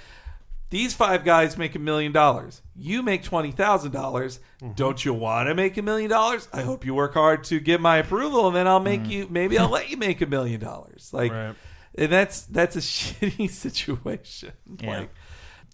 [0.72, 2.64] these five guys make a million dollars.
[2.76, 4.40] You make twenty thousand dollars.
[4.64, 4.74] Mm-hmm.
[4.74, 6.48] Don't you want to make a million dollars?
[6.52, 9.28] I hope you work hard to get my approval, and then I'll make you.
[9.30, 11.12] Maybe I'll let you make a million dollars.
[11.14, 11.56] Like, Right.
[11.96, 14.54] and that's that's a shitty situation.
[14.80, 15.00] Yeah.
[15.02, 15.10] Like,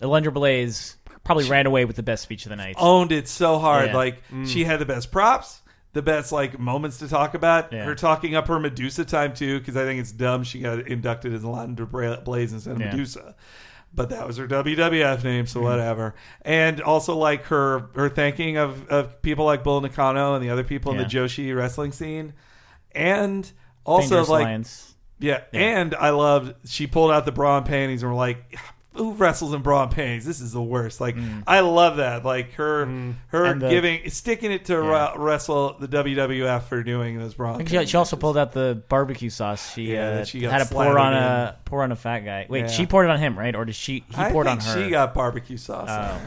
[0.02, 2.76] Alundra Blaze probably ran away with the best speech of the night.
[2.78, 3.88] owned it so hard.
[3.90, 3.96] Yeah.
[3.98, 5.62] Like she had the best props,
[5.94, 7.72] the best like moments to talk about.
[7.74, 7.84] Yeah.
[7.86, 11.34] Her talking up her Medusa time too, because I think it's dumb she got inducted
[11.34, 12.92] as Alundra Blaze instead of Yeah.
[12.92, 13.36] Medusa.
[13.94, 15.70] But that was her WWF name, so mm-hmm.
[15.70, 16.14] whatever.
[16.44, 20.64] And also like her her thanking of, of people like Bull Nakano and the other
[20.64, 21.06] people in Yeah.
[21.06, 22.34] the Joshi wrestling scene,
[22.92, 23.52] and
[23.86, 24.96] also Dangerous like Alliance.
[25.20, 28.60] yeah, and I loved she pulled out the bra and panties and we're like,
[28.98, 30.26] who wrestles in bra and panties?
[30.26, 31.00] This is the worst.
[31.00, 32.26] Like I love that.
[32.26, 33.52] Like her her Mm.
[33.52, 35.12] And the- giving sticking it to Yeah.
[35.14, 37.56] re- wrestle the WWF for doing those bra.
[37.56, 39.74] And she, she also pulled out the barbecue sauce.
[39.74, 42.46] She, Yeah, uh, she had to pour on a pour on a fat guy.
[42.50, 42.68] Wait, Yeah.
[42.68, 43.56] she poured it on him, right?
[43.56, 44.04] Or did she?
[44.10, 44.84] He I poured on her.
[44.84, 45.90] she got barbecue sauce.
[45.90, 46.20] Oh.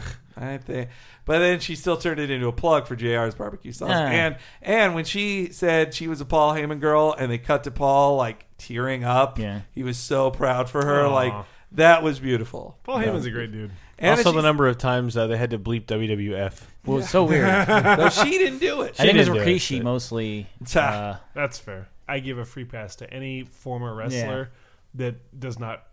[0.42, 0.88] I think,
[1.26, 3.90] but then she still turned it into a plug for Jr's barbecue sauce.
[3.92, 4.06] Ah.
[4.06, 7.70] And and when she said she was a Paul Heyman girl, and they cut to
[7.70, 9.60] Paul like tearing up, Yeah.
[9.74, 11.04] he was so proud for her.
[11.04, 11.12] Aw.
[11.14, 11.34] Like
[11.72, 12.76] that was beautiful.
[12.84, 13.70] Paul That Heyman's a great dude.
[13.98, 16.60] And also, the number of times uh, they had to bleep WWF.
[16.86, 17.44] well, it's so weird.
[17.68, 18.94] No, she didn't do it.
[18.98, 20.46] I think it was didn't do it, Rikishi but- mostly.
[20.74, 21.88] Uh, That's fair.
[22.08, 24.50] I give a free pass to any former wrestler
[24.94, 25.84] that does not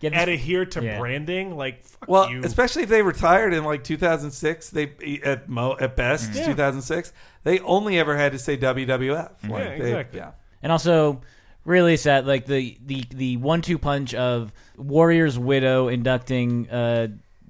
[0.00, 0.98] yeah, this- adhere to Yeah.
[0.98, 1.56] branding.
[1.56, 2.40] Like, fuck Well, you.
[2.42, 6.46] especially if they retired in like 2006, they at mo at best Yeah.
[6.46, 7.12] 2006,
[7.44, 9.30] they only ever had to say WWF.
[9.48, 10.18] Like, Yeah, they- exactly.
[10.20, 10.30] yeah.
[10.62, 11.20] and also
[11.64, 12.26] really sad.
[12.26, 17.08] Like the the the one two punch of Warrior's widow inducting uh,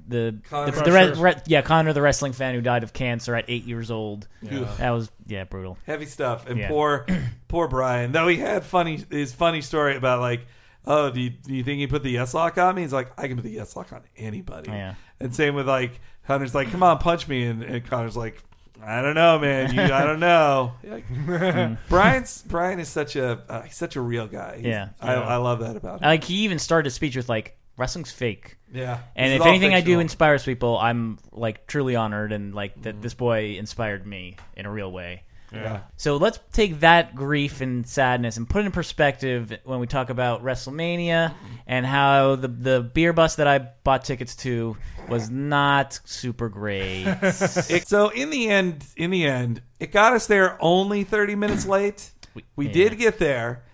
[0.09, 3.35] the Connor the, the re- re- yeah Connor the wrestling fan who died of cancer
[3.35, 4.29] at eight years old.
[4.42, 4.68] Yeah.
[4.79, 5.79] That was yeah brutal.
[5.87, 6.46] heavy stuff.
[6.48, 6.68] And Yeah.
[6.68, 7.07] poor,
[7.48, 8.12] poor Brian.
[8.12, 10.46] Though he had funny his funny story about like,
[10.87, 12.83] oh, do you, do you think he put the yes lock on me?
[12.83, 14.70] He's like, I can put the yes lock on anybody.
[14.70, 14.94] Yeah.
[15.20, 18.42] And same with like Hunter's like, come on, punch me, and, and Connor's like.
[18.85, 19.73] I don't know, man.
[19.75, 20.73] You, I don't know.
[20.85, 21.05] Like,
[21.88, 24.57] Brian's Brian is such a uh, he's such a real guy.
[24.57, 24.88] He's- Yeah.
[25.01, 26.07] I, I love that about him.
[26.07, 28.57] Like he even started his speech with like wrestling's fake.
[28.73, 30.01] yeah, And This is if all anything I do fictional.
[30.01, 32.83] inspires people, I'm like truly honored and like Mm-hmm.
[32.83, 35.23] that this boy inspired me in a real way.
[35.53, 35.81] Yeah.
[35.97, 40.11] So let's take that grief and sadness and put it in perspective when we talk
[40.11, 41.35] about WrestleMania
[41.67, 44.77] and how the the beer bus that I bought tickets to
[45.09, 47.07] was not super great.
[47.69, 51.67] It, so in the end, in the end, it got us there only 30 minutes
[51.67, 52.11] late.
[52.57, 52.73] We yeah.
[52.73, 53.65] did get there.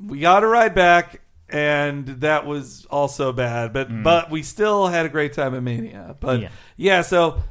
[0.00, 3.72] We got a ride back, and that was also bad.
[3.72, 4.02] But mm.
[4.02, 6.16] but we still had a great time at Mania.
[6.18, 6.48] But Yeah.
[6.76, 7.42] yeah, so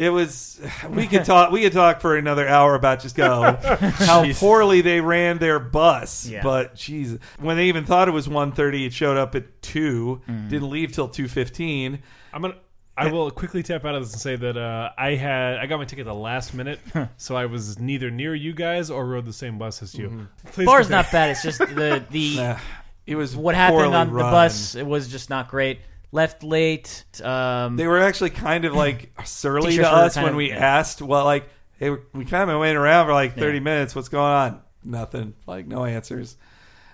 [0.00, 0.58] it was.
[0.88, 1.52] We could talk.
[1.52, 6.26] We could talk for another hour about just go how poorly they ran their bus.
[6.26, 6.42] Yeah.
[6.42, 10.22] But jeez, when they even thought it was 1.30, it showed up at two.
[10.26, 12.02] Didn't leave till two fifteen.
[12.32, 12.54] I'm gonna.
[12.96, 15.78] I will quickly tap out of this and say that uh, I had I got
[15.78, 16.80] my ticket the last minute,
[17.18, 20.28] so I was neither near you guys or rode the same bus as you.
[20.52, 21.02] Please Bar's continue.
[21.02, 21.30] not bad.
[21.30, 22.58] It's just the the Yeah.
[23.06, 24.30] It was what happened poorly on the run.
[24.32, 24.74] bus.
[24.76, 25.80] It was just not great.
[26.12, 27.04] Left late.
[27.22, 30.56] Um, They were actually kind of like surly to us when of- we yeah.
[30.78, 31.00] asked.
[31.02, 33.64] Well, like, hey, we kind of went around for like thirty Yeah.
[33.64, 33.94] minutes.
[33.94, 34.60] What's going on?
[34.84, 35.34] Nothing.
[35.46, 36.36] Like no answers.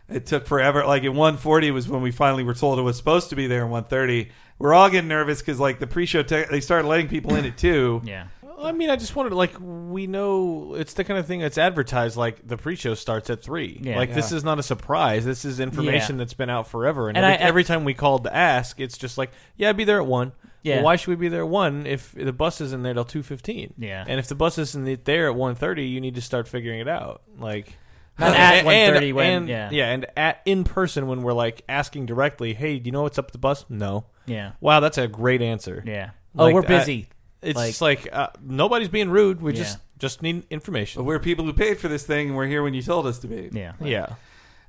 [0.09, 0.85] It took forever.
[0.87, 3.47] Like at one forty was when we finally were told it was supposed to be
[3.47, 3.65] there.
[3.65, 4.31] at one thirty.
[4.59, 7.59] We're all getting nervous because like the pre-show, te- they started letting people in it
[7.59, 8.01] too.
[8.05, 8.27] yeah.
[8.57, 11.59] Well, I mean, I just wanted like we know it's the kind of thing that's
[11.59, 12.17] advertised.
[12.17, 13.81] Like the pre-show starts at three.
[13.83, 13.97] Yeah.
[13.97, 15.25] like this is not a surprise.
[15.25, 16.21] This is information Yeah.
[16.25, 17.09] that's been out forever.
[17.09, 19.77] And, And every, I- every time we called to ask, it's just like, yeah, I'd
[19.77, 20.33] be there at one.
[20.63, 20.77] Yeah.
[20.77, 23.23] Well, why should we be there at one if the bus isn't there till two
[23.23, 23.75] fifteen?
[23.79, 24.05] Yeah.
[24.07, 26.89] And if the bus isn't there at one thirty, you need to start figuring it
[26.89, 27.23] out.
[27.39, 27.77] Like.
[28.19, 29.69] Not at And- 1:30 when- and, yeah.
[29.71, 33.19] yeah, and at in person when we're like asking directly, "Hey, do you know what's
[33.19, 34.07] up with the bus?" No.
[34.25, 34.53] Yeah.
[34.61, 35.85] Wow, that's a great answer.
[35.87, 36.11] Yeah.
[36.35, 37.09] Oh, Like, we're I- busy.
[37.47, 39.41] It's Like- just like uh, nobody's being rude.
[39.41, 39.59] We Yeah.
[39.63, 41.01] just just need information.
[41.01, 43.19] But we're people who paid for this thing, and we're here when you told us
[43.21, 43.49] to be.
[43.53, 43.73] yeah.
[43.81, 44.07] yeah,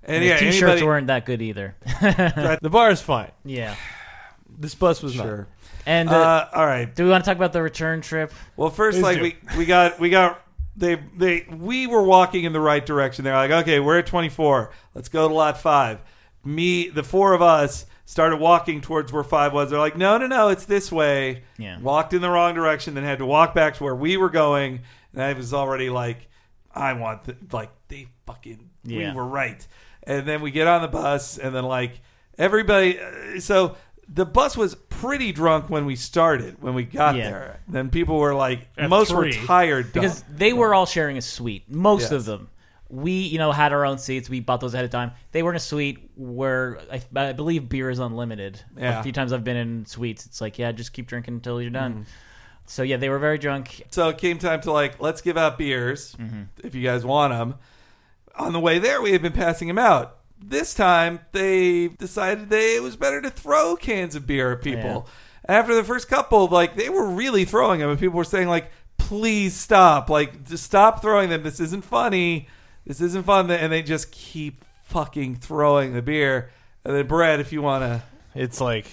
[0.03, 1.75] And The yeah, t-shirts anybody- weren't that good either.
[2.61, 3.31] the bar is fine.
[3.43, 3.75] yeah.
[4.59, 5.47] This bus was sure.
[5.85, 6.93] And uh, Uh, all right.
[6.95, 8.31] do we want to talk about the return trip?
[8.55, 9.23] Well, first, Please like do.
[9.23, 10.41] we we got we got
[10.75, 13.23] they they we were walking in the right direction.
[13.25, 14.71] They're like, okay, we're at twenty four.
[14.95, 15.99] Let's go to lot five.
[16.45, 19.69] Me, the four of us started walking towards where five was.
[19.69, 21.43] They're like, no, no, no, it's this way.
[21.57, 21.77] Yeah.
[21.81, 24.79] Walked in the wrong direction, then had to walk back to where we were going.
[25.13, 26.29] And I was already like,
[26.73, 29.09] I want the, like they fucking Yeah.
[29.11, 29.65] we were right.
[30.03, 31.99] And then we get on the bus, and then like
[32.37, 32.97] everybody.
[32.99, 33.75] uh, So
[34.07, 36.61] the bus was pretty drunk when we started.
[36.61, 37.29] When we got Yeah.
[37.29, 39.37] there, then people were like, At most three.
[39.37, 40.37] were tired Because drunk.
[40.39, 41.65] they were all sharing a suite.
[41.69, 42.11] Most Yes.
[42.13, 42.47] of them.
[42.89, 44.29] We you know had our own seats.
[44.29, 45.11] We bought those ahead of time.
[45.31, 48.61] They were in a suite where I, I believe beer is unlimited.
[48.77, 48.99] Yeah.
[48.99, 51.71] A few times I've been in suites, it's like yeah, just keep drinking until you're
[51.71, 51.93] done.
[51.93, 52.05] Mm.
[52.65, 53.83] So yeah, they were very drunk.
[53.91, 56.43] So it came time to like, let's give out beers Mm-hmm.
[56.63, 57.55] if you guys want them.
[58.35, 60.17] On the way there, we had been passing them out.
[60.39, 65.07] This time, they decided they it was better to throw cans of beer at people.
[65.49, 68.69] After the first couple, like they were really throwing them, and people were saying like,
[68.97, 70.09] "Please stop!
[70.09, 71.41] Like, just stop throwing them.
[71.41, 72.47] This isn't funny.
[72.87, 76.49] This isn't fun." And they just keep fucking throwing the beer.
[76.85, 78.01] Uh, and then, Brett, if you want to,
[78.33, 78.87] It's like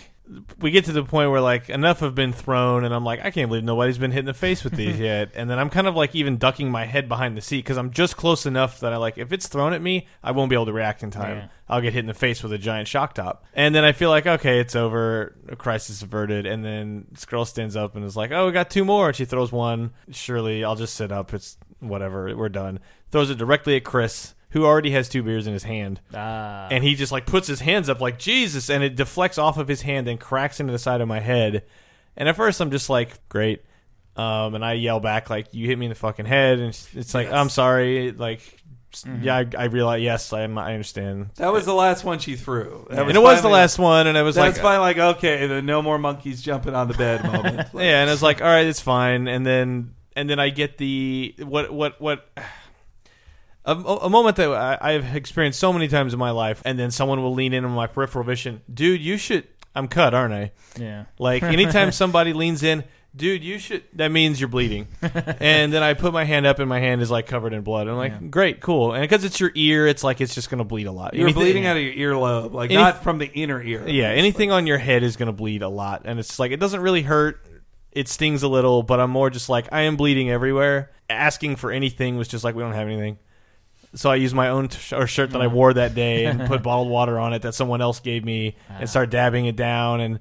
[0.58, 3.30] we get to the point where like enough have been thrown, and I'm like, I
[3.30, 5.30] can't believe nobody's been hit in the face with these yet.
[5.34, 7.90] And then I'm kind of like even ducking my head behind the seat because I'm
[7.90, 10.66] just close enough that I like if it's thrown at me, I won't be able
[10.66, 11.36] to react in time.
[11.36, 11.48] Yeah.
[11.68, 14.10] I'll get hit in the face with a giant shock top, and then I feel
[14.10, 16.46] like okay, it's over, a crisis averted.
[16.46, 19.16] And then this girl stands up and is like, "Oh, we got two more." And
[19.16, 19.92] she throws one.
[20.10, 21.34] Surely, I'll just sit up.
[21.34, 22.34] It's whatever.
[22.34, 22.80] We're done.
[23.14, 26.82] Throws it directly at Chris, who already has two beers in his hand Uh, and
[26.82, 29.82] he just like puts his hands up like Jesus, and it deflects off of his
[29.82, 31.62] hand and cracks into the side of my head.
[32.16, 33.62] And at first, I'm just like, great.
[34.16, 36.88] Um, and I yell back like, "You hit me in the fucking head!" And it's-
[36.92, 37.34] it's like, Yes.
[37.34, 38.40] "I'm sorry." Like,
[39.22, 40.02] yeah, I, I realize.
[40.02, 41.30] Yes, I, I understand.
[41.36, 42.86] that was the last one she threw.
[42.90, 44.80] That and it was the last one, and I was That's like, fine.
[44.80, 47.72] Like, okay, the no more monkeys jumping on the bed moment.
[47.74, 49.28] Like, yeah, and I was like, all right, it's fine.
[49.28, 52.28] And then and then I get the what what what.
[53.66, 56.90] A, a moment that I, I've experienced so many times in my life, and then
[56.90, 58.60] someone will lean in on my peripheral vision.
[58.72, 59.46] Dude, you should.
[59.74, 60.52] I'm cut, aren't I?
[60.78, 61.06] yeah.
[61.18, 62.84] Like anytime somebody leans in,
[63.16, 63.82] dude, you should.
[63.94, 64.86] That means you're bleeding.
[65.02, 67.88] and then I put my hand up, and my hand is like covered in blood.
[67.88, 68.92] I'm like, great, cool.
[68.92, 71.14] And because it's your ear, it's like it's just gonna bleed a lot.
[71.14, 73.88] You're Anything- bleeding out of your earlobe, like Any- not from the inner ear.
[73.88, 76.80] Yeah, anything on your head is gonna bleed a lot, and it's like it doesn't
[76.80, 77.40] really hurt.
[77.92, 80.90] It stings a little, but I'm more just like I am bleeding everywhere.
[81.08, 83.18] Asking for anything was just like we don't have anything.
[83.94, 86.62] So I used my own t- or shirt that I wore that day and put
[86.64, 90.20] bottled water on it that someone else gave me and start dabbing it down and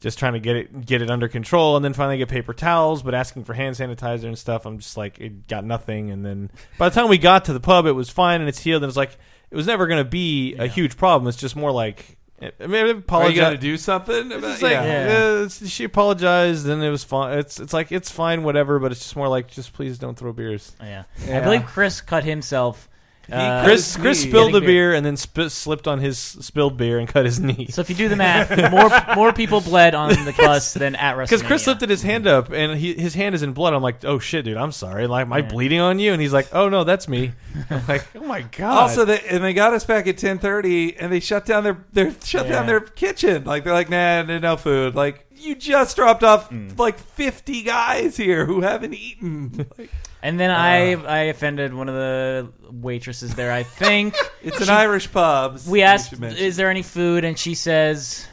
[0.00, 3.02] just trying to get it get it under control and then finally get paper towels
[3.02, 6.50] but asking for hand sanitizer and stuff I'm just like it got nothing and then
[6.78, 8.90] by the time we got to the pub it was fine and it's healed and
[8.90, 9.16] it's like
[9.50, 12.18] it was never going to be a huge problem it's just more like
[12.60, 13.38] I mean, I Are you apologize.
[13.38, 14.32] gonna do something?
[14.32, 14.84] About, It's like, yeah.
[14.84, 15.14] Yeah.
[15.14, 17.38] uh, it's- she apologized and it was fine.
[17.38, 18.78] It's it's like it's fine, whatever.
[18.80, 20.72] But it's just more like just please don't throw beers.
[20.82, 21.04] Yeah.
[21.26, 21.38] Yeah.
[21.38, 22.88] I believe Chris cut himself.
[23.32, 24.90] Uh, Chris his Chris spilled the Getting beer.
[24.90, 27.68] beer and then sp- slipped on his spilled beer and cut his knee.
[27.70, 31.16] so if you do the math, more more people bled on the bus than at
[31.16, 31.22] WrestleMania.
[31.24, 33.72] Because Chris lifted his hand up and he, his hand is in blood.
[33.74, 35.06] I'm like, oh shit, dude, I'm sorry.
[35.06, 36.12] Like, am I bleeding on you?
[36.12, 37.32] And he's like, oh no, that's me.
[37.70, 38.78] I'm like, oh my god.
[38.82, 41.78] Also, they, and they got us back at ten thirty, and they shut down their
[41.92, 43.44] their shut down their kitchen.
[43.44, 44.94] Like they're like, nah, no, no food.
[44.94, 46.68] Like you just dropped off Hmm.
[46.78, 49.66] like fifty guys here who haven't eaten.
[49.78, 49.90] Like,
[50.24, 51.02] And then I uh.
[51.02, 53.52] I offended one of the waitresses there.
[53.52, 55.60] I think it's an Irish pub.
[55.68, 58.26] we asked, "Is there any food?" And she says,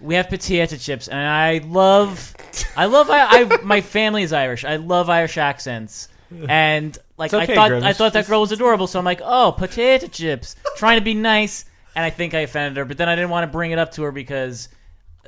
[0.00, 2.34] "We have potato chips." And I love,
[2.78, 4.64] I love, I, I my family is Irish.
[4.64, 6.08] I love Irish accents,
[6.48, 7.72] and like It's okay, I thought.
[7.82, 8.86] I thought that girl was adorable.
[8.86, 12.78] So I'm like, "Oh, potato chips," trying to be nice, and I think I offended
[12.78, 12.86] her.
[12.86, 14.70] But then I didn't want to bring it up to her because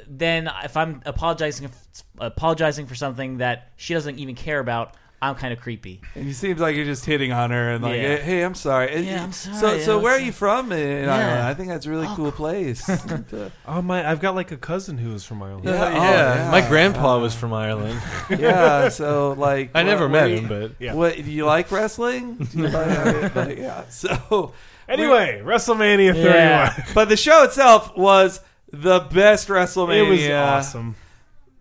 [0.09, 1.71] then if I'm apologizing
[2.17, 6.01] apologizing for something that she doesn't even care about, I'm kind of creepy.
[6.15, 8.17] And he seems like you're just hitting on her and like, Yeah.
[8.17, 8.95] hey, hey, I'm sorry.
[8.95, 10.25] And Yeah, you- I'm sorry, So, yeah, so I'm where are sorry.
[10.27, 11.15] you from in Yeah.
[11.15, 11.43] Ireland?
[11.43, 12.89] I think that's a really oh, cool place.
[13.67, 14.09] Oh my!
[14.11, 15.65] I've got like a cousin who is from Ireland.
[15.65, 15.73] Yeah.
[15.75, 16.51] yeah, Oh, yeah.
[16.51, 18.01] my grandpa was from Ireland.
[18.31, 18.89] yeah.
[18.89, 20.95] So like, I never met him, but Yeah.
[20.95, 22.37] What do you like wrestling?
[22.37, 23.89] Do you like, like, yeah.
[23.89, 24.53] So
[24.89, 26.25] Anyway, WrestleMania 31.
[26.35, 26.85] Yeah.
[26.95, 28.41] But the show itself was
[28.73, 30.07] the best WrestleMania.
[30.07, 30.97] It was awesome.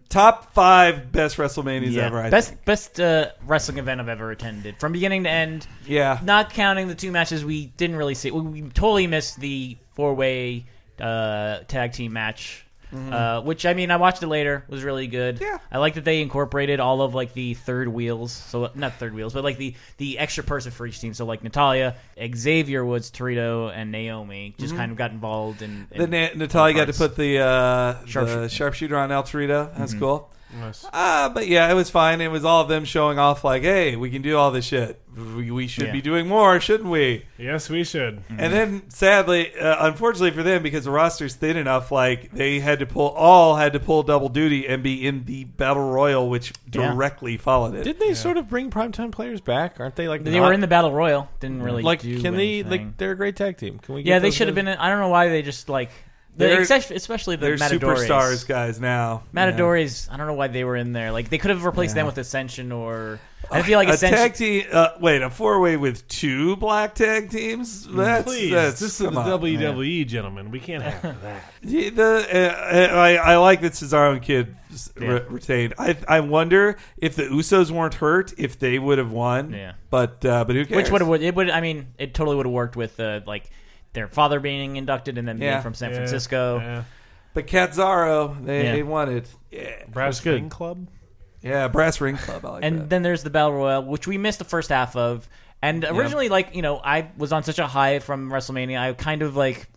[0.10, 2.08] Top five best WrestleManias Yeah.
[2.08, 2.20] ever.
[2.20, 2.66] I best think.
[2.66, 5.68] best uh, wrestling event I've ever attended, from beginning to end.
[5.86, 6.20] Yeah.
[6.24, 8.32] Not counting the two matches we didn't really see.
[8.32, 10.66] We, we totally missed the four way
[11.00, 12.66] uh, tag team match.
[12.92, 14.64] Uh, which I mean, I watched it later.
[14.68, 15.36] Was really good.
[15.36, 15.44] Mm-hmm.
[15.44, 15.58] Yeah.
[15.72, 18.32] I like that they incorporated all of like the third wheels.
[18.32, 21.14] So not third wheels, but like the the extra person for each team.
[21.14, 21.96] So like Natalya,
[22.36, 25.88] Xavier Woods, Torito, and Naomi just kind of got involved in.
[25.92, 26.12] in Mm-hmm.
[26.12, 28.42] Then Na- Natalya got to put the, uh, Sharpshooter.
[28.42, 29.76] the sharpshooter on El Torito.
[29.78, 30.00] That's Mm-hmm.
[30.00, 30.32] cool.
[30.58, 30.86] Nice.
[30.92, 32.22] Uh, but yeah, it was fine.
[32.22, 35.00] It was all of them showing off, like, hey, we can do all this shit.
[35.16, 35.92] We, we should Yeah.
[35.92, 37.26] be doing more, shouldn't we?
[37.38, 38.22] Yes, we should.
[38.30, 42.80] And then, sadly, uh, unfortunately for them, because the roster's thin enough, like they had
[42.80, 46.54] to pull, all had to pull double duty and be in the battle royal, which
[46.72, 46.92] Yeah.
[46.94, 47.84] directly followed it.
[47.84, 49.80] didn't they sort of bring primetime players back?
[49.80, 51.28] Aren't they like They not- were in the battle royal.
[51.40, 52.02] Didn't really like?
[52.02, 52.72] do Can they anything.
[52.88, 52.98] like?
[52.98, 53.80] They're a great tag team.
[53.80, 54.04] Can we?
[54.04, 54.66] Get Yeah, they those should have guys?
[54.66, 54.74] been.
[54.74, 55.90] In, I don't know why they just like
[56.40, 58.00] The, especially, especially the They're Matadores.
[58.08, 59.24] superstars guys now.
[59.34, 61.12] Matadores, I don't know why they were in there.
[61.12, 63.20] Like they could have replaced them with Ascension or
[63.52, 64.18] I feel like a Ascension.
[64.20, 64.66] tag team.
[64.72, 67.86] Uh, wait, a four way with two black tag teams.
[67.88, 69.40] That's Please, that's this is the come on, man.
[69.76, 70.50] WWE, gentlemen.
[70.52, 71.42] We can't have that.
[71.62, 75.74] Yeah, the, uh, I, I like that Cesaro and Kidd s- re- retained.
[75.78, 79.52] I I wonder if the Usos weren't hurt, if they would have won.
[79.52, 79.74] Yeah.
[79.90, 80.84] But uh, but who cares?
[80.84, 83.50] Which would have it would I mean it totally would have worked with uh, like
[83.94, 85.54] their father being inducted and then Yeah.
[85.54, 86.60] being from San Yeah, Francisco.
[86.60, 86.84] yeah.
[87.34, 88.72] But Catzaro, they, Yeah.
[88.74, 89.30] they won it.
[89.52, 90.36] Yeah, Brass good.
[90.36, 90.88] Ring Club.
[91.42, 92.46] yeah, Brass Ring Club.
[92.46, 92.90] I like and that.
[92.90, 95.28] then there's the battle royale, which we missed the first half of.
[95.62, 99.22] And originally, like you know, I was on such a high from WrestleMania, I kind
[99.22, 99.68] of like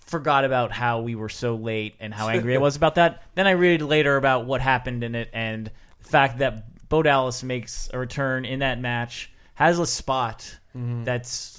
[0.00, 3.22] forgot about how we were so late and how angry I was about that.
[3.34, 5.70] Then I read later about what happened in it and
[6.02, 11.02] the fact that Bo Dallas makes a return in that match, has a spot mm-hmm.
[11.04, 11.55] that's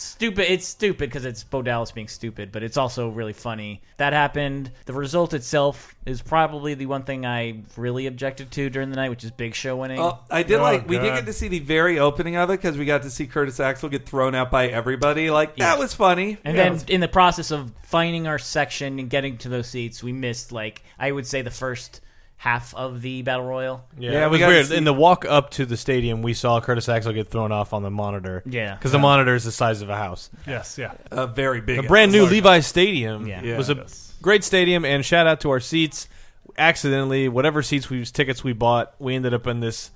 [0.00, 0.52] stupid.
[0.52, 3.82] It's stupid because it's Bo Dallas being stupid, but it's also really funny.
[3.98, 4.70] That happened.
[4.86, 9.10] The result itself is probably the one thing I really objected to during the night,
[9.10, 10.00] which is Big Show winning.
[10.00, 10.88] Oh, I did Oh, like.
[10.88, 11.16] We did God.
[11.16, 13.88] get to see the very opening of it because we got to see Curtis Axel
[13.88, 15.30] get thrown out by everybody.
[15.30, 16.38] Like that was funny.
[16.44, 16.68] And Yeah.
[16.70, 20.52] then in the process of finding our section and getting to those seats, we missed
[20.52, 22.00] like I would say the first
[22.42, 23.84] half of the battle royal.
[23.98, 24.66] Yeah, Yeah, it was got weird.
[24.68, 27.74] see- In the walk up to the stadium, we saw Curtis Axel get thrown off
[27.74, 28.42] on the monitor.
[28.46, 28.76] Yeah.
[28.76, 30.30] because the monitor is the size of a house.
[30.46, 30.92] Yes, yeah.
[31.10, 33.58] a very big, A brand new large- Levi Stadium Yeah.
[33.58, 34.14] was a Yes.
[34.22, 36.08] great stadium, and shout out to our seats.
[36.56, 39.90] Accidentally, whatever seats we tickets we bought, we ended up in this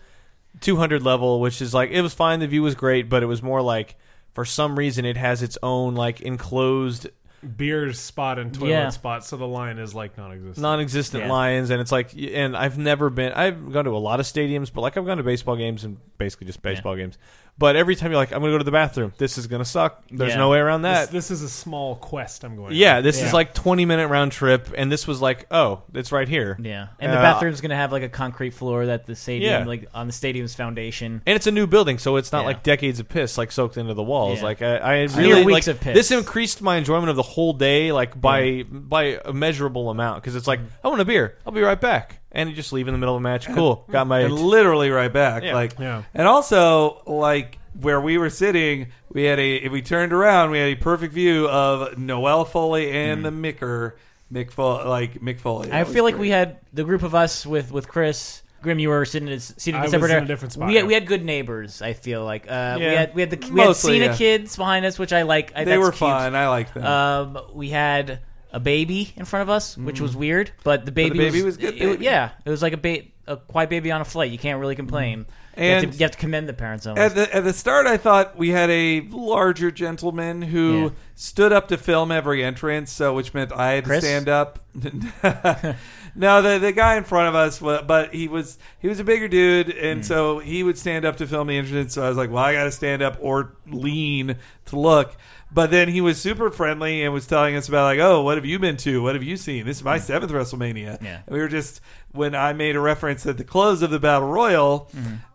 [0.60, 2.40] 200 level, which is like it was fine.
[2.40, 3.96] The view was great, but it was more like
[4.34, 7.08] for some reason it has its own like enclosed,
[7.56, 8.88] Beer spot and toilet Yeah.
[8.90, 10.62] spot, so the line is like non-existent.
[10.62, 11.30] non-existent Yeah.
[11.32, 13.32] lines, and it's like, and I've never been.
[13.32, 15.98] I've gone to a lot of stadiums, but like I've gone to baseball games and
[16.18, 17.18] basically just baseball games.
[17.56, 19.12] But every time you're like, I'm gonna go to the bathroom.
[19.16, 20.02] This is gonna suck.
[20.10, 20.38] There's Yeah.
[20.38, 21.12] no way around that.
[21.12, 22.74] this is a small quest I'm going.
[22.74, 23.04] yeah, on.
[23.04, 23.26] this Yeah.
[23.26, 26.58] is like 20 minute round trip, and this was like, oh, it's right here.
[26.60, 29.66] Yeah, and the Uh, bathroom's gonna have like a concrete floor that the stadium, Yeah.
[29.68, 31.22] like on the stadium's foundation.
[31.26, 32.46] And it's a new building, so it's not Yeah.
[32.46, 34.38] like decades of piss like soaked into the walls.
[34.38, 34.44] Yeah.
[34.44, 35.94] Like I, I really weeks like of piss.
[35.94, 40.22] this increased my enjoyment of the whole day, like by by a measurable amount.
[40.22, 42.86] Because it's like I want a beer, I'll be right back, and you just leave
[42.88, 43.46] in the middle of a match.
[43.46, 45.42] Cool, got my and literally right back.
[45.42, 45.54] Yeah.
[45.54, 46.02] Like, Yeah.
[46.12, 49.54] and also like where we were sitting, we had a.
[49.56, 53.92] If we turned around, we had a perfect view of Noelle Foley and the Micker,
[54.32, 55.68] Mick Foley, like Mick Foley.
[55.70, 56.20] I That was feel like great.
[56.20, 58.42] we had the group of us with with Chris.
[58.62, 60.26] Grim, you were sitting seated in I a separate in a area.
[60.26, 60.86] different spot, We had, yeah.
[60.86, 61.82] we had good neighbors.
[61.82, 63.00] I feel like uh, we Yeah.
[63.00, 64.16] had we had the we had Cena yeah.
[64.16, 65.52] kids behind us, which I like.
[65.54, 65.98] I, They that's were cute.
[65.98, 66.34] fun.
[66.34, 66.82] I like them.
[66.86, 68.20] Um, we had
[68.54, 71.74] a baby in front of us, which was weird, but the baby, baby was good
[71.74, 72.04] it- baby.
[72.04, 74.30] yeah, it was like a ba- a quiet baby on a flight.
[74.30, 75.26] You can't really complain.
[75.56, 76.86] you, have And- to, you have to commend the parents.
[76.86, 77.00] Almost.
[77.02, 80.88] At the at the start, I thought we had a larger gentleman who Yeah.
[81.14, 84.58] stood up to film every entrance, so which meant I had to stand up.
[86.14, 89.04] no, the the guy in front of us, wa- but he was he was a
[89.04, 90.04] bigger dude, and Hmm.
[90.04, 91.94] so he would stand up to film the entrance.
[91.94, 94.36] So I was like, well, I got to stand up or lean
[94.66, 95.16] to look.
[95.54, 98.44] But then he was super friendly and was telling us about like, oh, what have
[98.44, 99.00] you been to?
[99.02, 99.64] What have you seen?
[99.66, 101.00] This is my seventh WrestleMania.
[101.00, 101.20] Yeah.
[101.24, 104.28] And we were just when I made a reference at the close of the Battle
[104.28, 104.90] Royal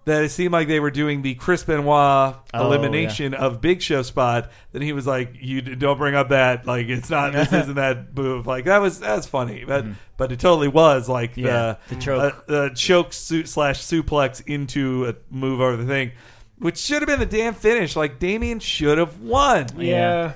[0.06, 2.40] that it seemed like they were doing the Chris Benoit Mm-hmm.
[2.54, 4.52] Oh, elimination of Big Show spot.
[4.74, 6.66] Then he was like, "You don't bring up that.
[6.68, 7.32] Like it's not.
[7.34, 8.46] This isn't that move.
[8.46, 9.86] Like that was that's funny, but
[10.18, 11.46] but it totally was like Mm-hmm.
[11.48, 12.34] Yeah, the the choke.
[12.34, 16.12] uh, the choke su- slash suplex into a move over the thing."
[16.60, 17.96] Which should have been the damn finish.
[17.96, 19.68] Like Damien should have won.
[19.78, 20.34] yeah.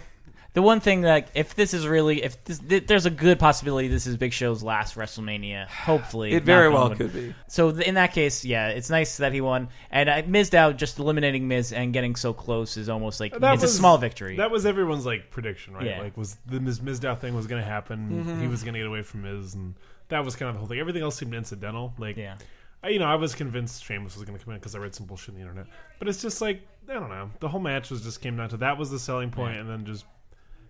[0.53, 3.87] The one thing that if this is really if this, th- there's a good possibility
[3.87, 5.67] this is Big Show's last WrestleMania.
[5.67, 6.97] Hopefully, It very knock on well wood.
[6.99, 7.35] could be.
[7.47, 9.69] So th- in that case, yeah, it's nice that he won.
[9.89, 13.55] And I missed out just eliminating Miz and getting so close is almost like That
[13.55, 14.37] it's was- a small victory.
[14.37, 15.87] That was everyone's like prediction, right?
[15.87, 16.01] Yeah.
[16.01, 18.23] Like was the Miz Mizdow thing was going to happen.
[18.23, 18.41] Mm-hmm.
[18.41, 19.73] He was going to get away from Miz, and
[20.09, 20.77] that was kind of the whole thing.
[20.79, 21.95] Everything else seemed incidental.
[21.97, 22.43] Like, yeah, I,
[22.89, 25.05] you know, I was convinced Sheamus was going to come in because I read some
[25.05, 25.67] bullshit on the internet.
[25.99, 27.29] But it's just like I don't know.
[27.39, 29.85] The whole match was just came down to that was the selling point, and then
[29.85, 30.05] just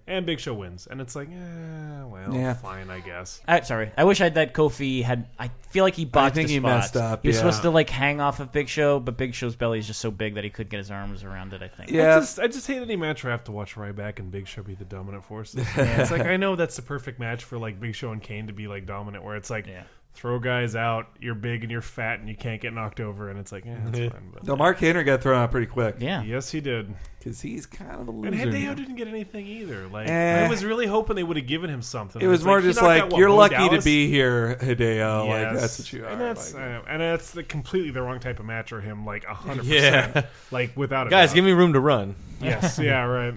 [0.05, 2.55] and Big Show wins, and it's like, eh, well, Yeah.
[2.55, 3.39] fine, I guess.
[3.47, 3.89] I, sorry.
[3.97, 5.27] I wish I had that Kofi had.
[5.39, 6.75] I feel like he botched think the he spot.
[6.77, 7.39] messed up, He was yeah.
[7.39, 10.11] supposed to like hang off of Big Show, but Big Show's belly is just so
[10.11, 11.63] big that he couldn't get his arms around it.
[11.63, 11.89] I think.
[11.89, 12.17] Yeah.
[12.17, 14.45] I just, I just hate any match where I have to watch Ryback and Big
[14.45, 15.65] Show be the dominant forces.
[15.77, 18.53] It's like I know that's the perfect match for like Big Show and Kane to
[18.53, 19.83] be like dominant, where it's like Yeah.
[20.15, 21.07] Throw guys out.
[21.19, 23.77] You're big and you're fat and you can't get knocked over, and it's like, yeah,
[23.85, 24.09] that's Yeah.
[24.09, 24.29] fine.
[24.33, 25.95] But No, Mark Henry got thrown out pretty quick.
[25.99, 26.21] Yeah.
[26.23, 26.93] yes, he did.
[27.19, 28.35] because he's kind of a And loser.
[28.47, 28.73] Hideo now.
[28.73, 29.87] didn't get anything either.
[29.87, 30.45] Like Eh.
[30.45, 32.21] I was really hoping they would have given him something.
[32.21, 34.09] It was It's more he just knocked like out, what, you're Bo lucky to be
[34.09, 35.27] here, Hideo.
[35.29, 35.61] Like Yes.
[35.61, 36.09] that's what you are.
[36.09, 39.05] And that's like- uh, and that's the completely the wrong type of match for him.
[39.05, 40.07] Like a hundred Yeah.
[40.07, 40.25] percent.
[40.51, 41.35] Like without a Guys, doubt.
[41.35, 42.15] give me room to run.
[42.41, 43.33] yes, yeah, right.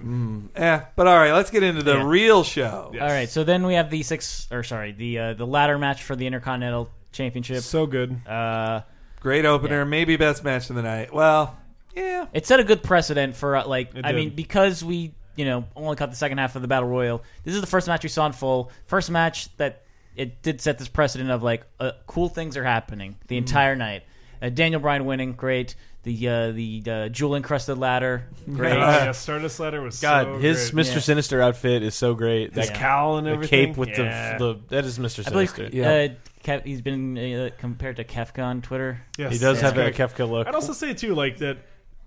[0.55, 2.03] Eh, but all right, let's get into the Yeah.
[2.07, 2.91] real show.
[2.93, 3.03] Yeah.
[3.03, 6.03] All right, so then we have the six, or sorry, the uh, the ladder match
[6.03, 7.63] for the Intercontinental Championship.
[7.63, 8.15] So good.
[8.27, 8.81] Uh,
[9.19, 9.83] Great opener, Yeah.
[9.85, 11.13] maybe best match of the night.
[11.13, 11.57] Well,
[11.95, 14.17] yeah, it set a good precedent for uh, like It I did.
[14.17, 17.23] mean because we you know only caught the second half of the battle royal.
[17.43, 18.71] This is the first match we saw in full.
[18.85, 19.83] First match that
[20.15, 23.47] it did set this precedent of like uh, cool things are happening the Mm-hmm.
[23.47, 24.03] entire night.
[24.41, 25.75] Uh, Daniel Bryan winning, great.
[26.07, 28.71] The uh, the uh, jewel encrusted ladder, great.
[28.71, 30.85] Oh, yeah, Stardust Letter was God, so his great.
[30.85, 30.93] Mr.
[30.93, 30.99] Yeah.
[30.99, 32.53] Sinister outfit is so great.
[32.55, 33.67] his That cowl and the everything.
[33.73, 34.37] cape with yeah.
[34.37, 35.27] the the that is Mr.
[35.27, 35.75] I believe Sinister.
[35.75, 36.07] Yeah.
[36.55, 39.01] uh, he's been uh, compared to Kefka on Twitter.
[39.17, 40.15] Yes, He does that's have that correct.
[40.15, 40.47] Kefka look.
[40.47, 41.57] I'd also say too, like that.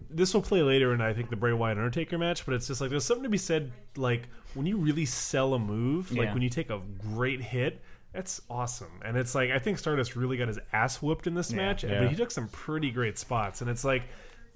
[0.08, 2.80] This will play later in I think the Bray Wyatt Undertaker match, but it's just
[2.80, 3.70] like there's something to be said.
[3.96, 6.32] Like when you really sell a move, like Yeah.
[6.32, 6.80] when you take a
[7.12, 7.82] great hit,
[8.12, 9.00] that's awesome.
[9.04, 12.00] And it's like I think Stardust really got his ass whooped in this match, Yeah.
[12.00, 13.60] but he took some pretty great spots.
[13.60, 14.02] And it's like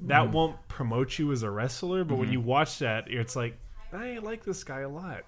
[0.00, 0.32] that mm-hmm.
[0.32, 2.34] won't promote you as a wrestler, but when mm-hmm.
[2.34, 3.56] you watch that, it's like
[3.92, 5.22] I like this guy a lot.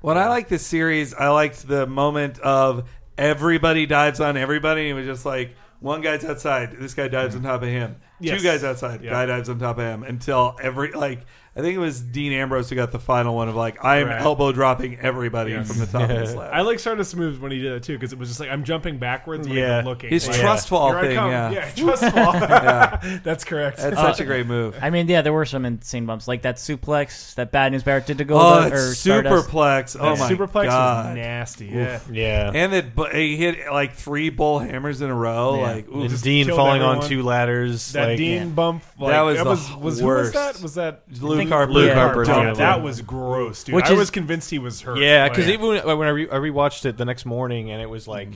[0.00, 4.88] When I like this series, I liked the moment of everybody dives on everybody.
[4.88, 7.44] It was just like one guy's outside, this guy dives mm-hmm.
[7.44, 7.96] on top of him.
[8.20, 8.38] Yes.
[8.38, 9.10] Two guys outside, Yeah.
[9.10, 11.26] guy dives on top of him until every like
[11.56, 14.08] I think it was Dean Ambrose who got the final one of like I am
[14.08, 14.20] Right.
[14.20, 15.68] elbow dropping everybody Yes.
[15.68, 16.52] from the top of this ladder.
[16.52, 18.64] I like Stardust moves when he did that too, because it was just like I'm
[18.64, 19.78] jumping backwards when Yeah.
[19.78, 20.10] I'm looking.
[20.10, 21.30] His Like, trust fall Here thing, come.
[21.30, 21.70] yeah.
[21.76, 22.32] trust fall.
[23.22, 23.78] That's correct.
[23.78, 24.76] That's such a great move.
[24.82, 28.06] I mean, yeah, there were some insane bumps like that suplex that Bad News Barrett
[28.06, 29.48] did to go Oh, or it's Stardust.
[29.48, 29.96] superplex!
[30.00, 31.06] Oh my superplex god!
[31.06, 31.66] was nasty.
[31.66, 32.00] Yeah.
[32.10, 32.50] yeah.
[32.52, 35.54] And that he hit like three bull hammers in a row.
[35.56, 35.62] Yeah.
[35.62, 37.92] Like, ooh, And Dean killed falling on two ladders.
[37.92, 38.44] That like, Dean yeah.
[38.46, 40.34] bump, like, That was the was, was worst.
[40.34, 40.62] Who was that?
[40.62, 41.72] Was that Luke think Harper.
[41.72, 41.94] Luke Yeah.
[41.94, 42.24] Harper.
[42.24, 42.52] Yeah, Yeah.
[42.54, 43.74] that was gross, dude.
[43.74, 44.98] Which I is- was convinced he was hurt.
[44.98, 47.80] Yeah, because Like, even when when I, re- I rewatched it the next morning, and
[47.80, 48.28] it was like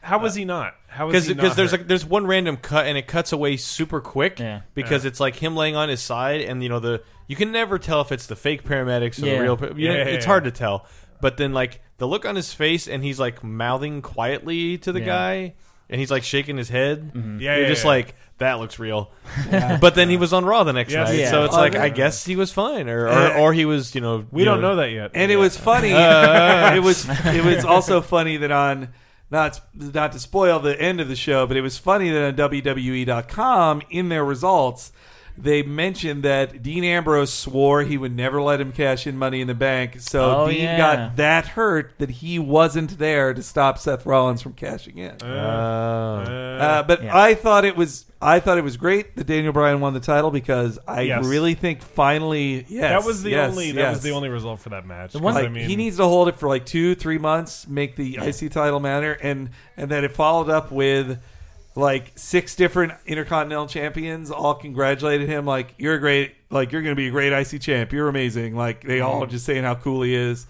[0.00, 0.74] how was he not?
[0.86, 1.80] How was because he because not there's hurt?
[1.80, 4.38] like there's one random cut and it cuts away super quick.
[4.38, 4.60] Yeah.
[4.74, 7.78] Because it's like him laying on his side, and you know the you can never
[7.78, 9.34] tell if it's the fake paramedics or Yeah.
[9.36, 9.56] the real.
[9.56, 10.30] pa- You know, Yeah, yeah, it's yeah.
[10.30, 10.86] hard to tell.
[11.20, 15.00] But then like the look on his face, and he's like mouthing quietly to the
[15.00, 15.06] Yeah.
[15.06, 15.54] guy,
[15.90, 17.12] and he's like shaking his head.
[17.12, 17.40] Mm-hmm.
[17.40, 17.90] Yeah, You're yeah, just yeah.
[17.90, 19.10] like that looks real.
[19.50, 21.08] but then he was on Raw the next Yes.
[21.08, 21.30] night, Yeah.
[21.30, 21.82] so it's Oh, like yeah.
[21.84, 24.60] I guess he was fine, or or, or he was you know we you don't
[24.60, 25.10] know that yet.
[25.14, 25.90] and it was funny.
[25.92, 28.88] it was it was also funny that on
[29.30, 32.50] not not to spoil the end of the show, but it was funny that on
[32.50, 34.92] WWE.com in their results
[35.40, 39.46] they mentioned that Dean Ambrose swore he would never let him cash in Money in
[39.46, 40.00] the Bank.
[40.00, 40.76] So Oh, Dean yeah.
[40.76, 45.14] got that hurt that he wasn't there to stop Seth Rollins from cashing in.
[45.22, 47.16] Uh, Uh, but Yeah.
[47.16, 50.32] I thought it was I thought it was great that Daniel Bryan won the title
[50.32, 51.24] because I Yes.
[51.24, 53.94] really think finally yes that was the yes, only that yes.
[53.96, 55.12] was the only result for that match.
[55.12, 57.68] The one- like I mean, he needs to hold it for like two three months
[57.68, 61.18] make the IC title matter and and then it followed up with
[61.78, 66.94] like six different intercontinental champions all congratulated him like you're a great like you're gonna
[66.94, 69.30] be a great IC champ you're amazing like they all Mm-hmm.
[69.30, 70.46] just saying how cool he is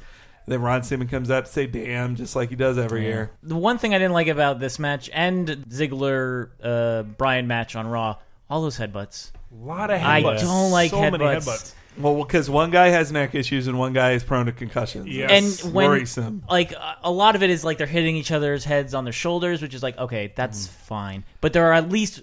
[0.47, 3.55] then Ron Simmons comes up to say damn just like he does every year The
[3.57, 8.17] one thing I didn't like about this match and Ziggler uh, Bryan match on Raw,
[8.49, 9.33] all those headbutts.
[9.53, 10.05] a lot of headbutts.
[10.05, 11.75] I don't like so many headbutts.
[11.99, 12.03] Headbutts.
[12.03, 15.63] well because one guy has neck issues and one guy is prone to concussions Yes.
[15.65, 16.43] and when worrisome.
[16.49, 19.13] like a- a lot of it is like they're hitting each other's heads on their
[19.13, 20.71] shoulders, which is like okay, that's Mm.
[20.71, 21.25] fine.
[21.41, 22.23] But there are at least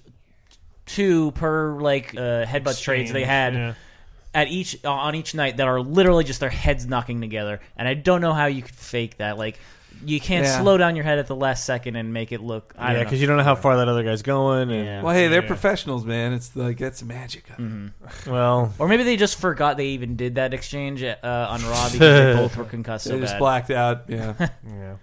[0.86, 3.74] two per like uh, headbutt trades they had Yeah.
[4.34, 7.88] at each uh, on each night that are literally just their heads knocking together, and
[7.88, 9.38] I don't know how you could fake that.
[9.38, 9.60] Like
[10.06, 10.62] you can't Yeah.
[10.62, 12.74] slow down your head at the last second and make it look.
[12.78, 14.72] I yeah, don't because you don't know how far that other guy's going.
[14.72, 15.02] And, Yeah.
[15.04, 15.48] well hey they're Yeah.
[15.48, 17.46] professionals man it's like that's magic
[18.28, 22.00] Well, Or maybe they just forgot they even did that exchange uh, on Raw because
[22.00, 23.40] they both were concussed they so just bad.
[23.40, 24.34] blacked out yeah
[24.68, 24.96] Yeah.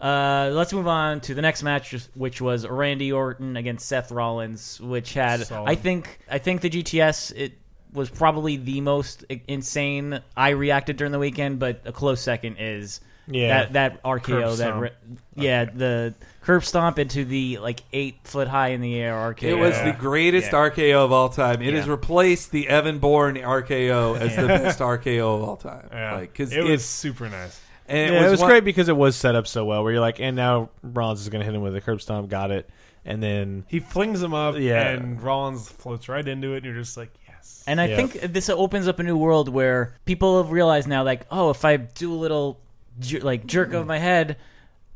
[0.00, 4.80] Uh, let's move on to the next match, which was Randy Orton against Seth Rollins,
[4.80, 5.68] which had Solid.
[5.68, 7.58] I think I think the GTS it
[7.92, 10.20] was probably the most i- insane.
[10.36, 13.00] I reacted during the weekend, but a close second is
[13.30, 13.64] Yeah.
[13.64, 14.82] that that RKO Curb that stomp.
[14.82, 14.90] re-
[15.36, 19.42] yeah the curb stomp into the like eight foot high in the air RKO.
[19.42, 19.92] It was Yeah.
[19.92, 20.58] the greatest Yeah.
[20.70, 21.60] RKO of all time.
[21.62, 21.80] It Yeah.
[21.80, 25.88] has replaced the Evan Bourne RKO as the best RKO of all time.
[25.92, 26.14] Yeah.
[26.14, 27.60] Like, cause it was it's- super nice.
[27.86, 29.82] and yeah, it was one- great because it was set up so well.
[29.82, 32.28] Where you're like, and now Rollins is going to hit him with a curb stomp.
[32.30, 32.68] Got it.
[33.04, 34.88] And then He flings him up, Yeah.
[34.88, 37.62] and Rollins floats right into it, and you're just like, yes.
[37.66, 37.96] And I Yeah.
[37.96, 41.64] think this opens up a new world where people have realized now, like, oh, if
[41.64, 42.60] I do a little
[43.00, 44.36] jer- like jerk of my head,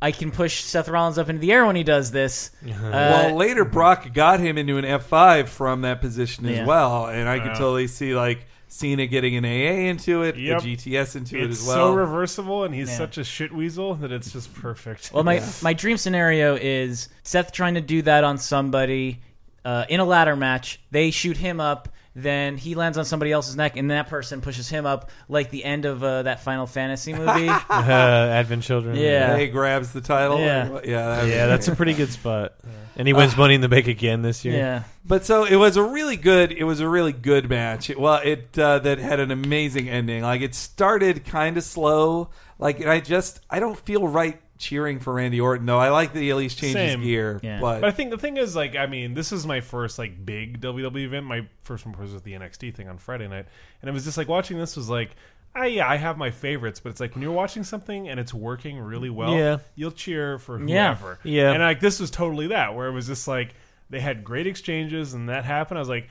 [0.00, 2.50] I can push Seth Rollins up into the air when he does this.
[2.66, 6.66] Uh, well, later Brock got him into an F5 from that position as Yeah.
[6.66, 7.58] well, and I could Wow.
[7.58, 10.62] totally see like Cena getting an AA into it, Yep.
[10.62, 11.76] the GTS into it It's as well.
[11.76, 12.96] so reversible, and he's Yeah.
[12.96, 15.10] such a shit weasel that it's just perfect.
[15.12, 19.20] Well, my my dream scenario is Seth trying to do that on somebody
[19.64, 20.80] uh, in a ladder match.
[20.90, 24.68] They shoot him up, then he lands on somebody else's neck, and that person pushes
[24.68, 27.48] him up, like the end of uh, that Final Fantasy movie.
[27.48, 28.96] Uh, Advent Children.
[28.96, 29.36] Yeah.
[29.38, 30.38] He grabs the title.
[30.40, 30.68] Yeah.
[30.68, 32.54] or what- yeah, that'd Yeah, that's a pretty good spot.
[32.94, 34.54] And he wins Money in the Bank again this year.
[34.54, 36.52] yeah, But so it was a really good.
[36.52, 37.88] It was a really good match.
[37.88, 40.22] It, well, it uh, that had an amazing ending.
[40.22, 42.28] Like it started kind of slow.
[42.58, 45.78] Like and I just I don't feel right cheering for Randy Orton though.
[45.78, 47.00] I like that he at least changed Same.
[47.00, 47.40] his gear.
[47.42, 47.60] Yeah.
[47.60, 50.24] But, But I think the thing is, like, I mean, this is my first like
[50.24, 51.26] big WWE event.
[51.26, 53.46] My first one was with the NXT thing on Friday night,
[53.82, 55.10] and it was just like watching this was like,
[55.54, 58.32] I yeah, I have my favorites, but it's like when you're watching something and it's
[58.32, 59.58] working really well, Yeah.
[59.74, 60.96] you'll cheer for Yeah.
[61.24, 61.52] Yeah.
[61.52, 63.54] and like this was totally that, where it was just like
[63.90, 65.78] they had great exchanges, and that happened.
[65.78, 66.08] I was like.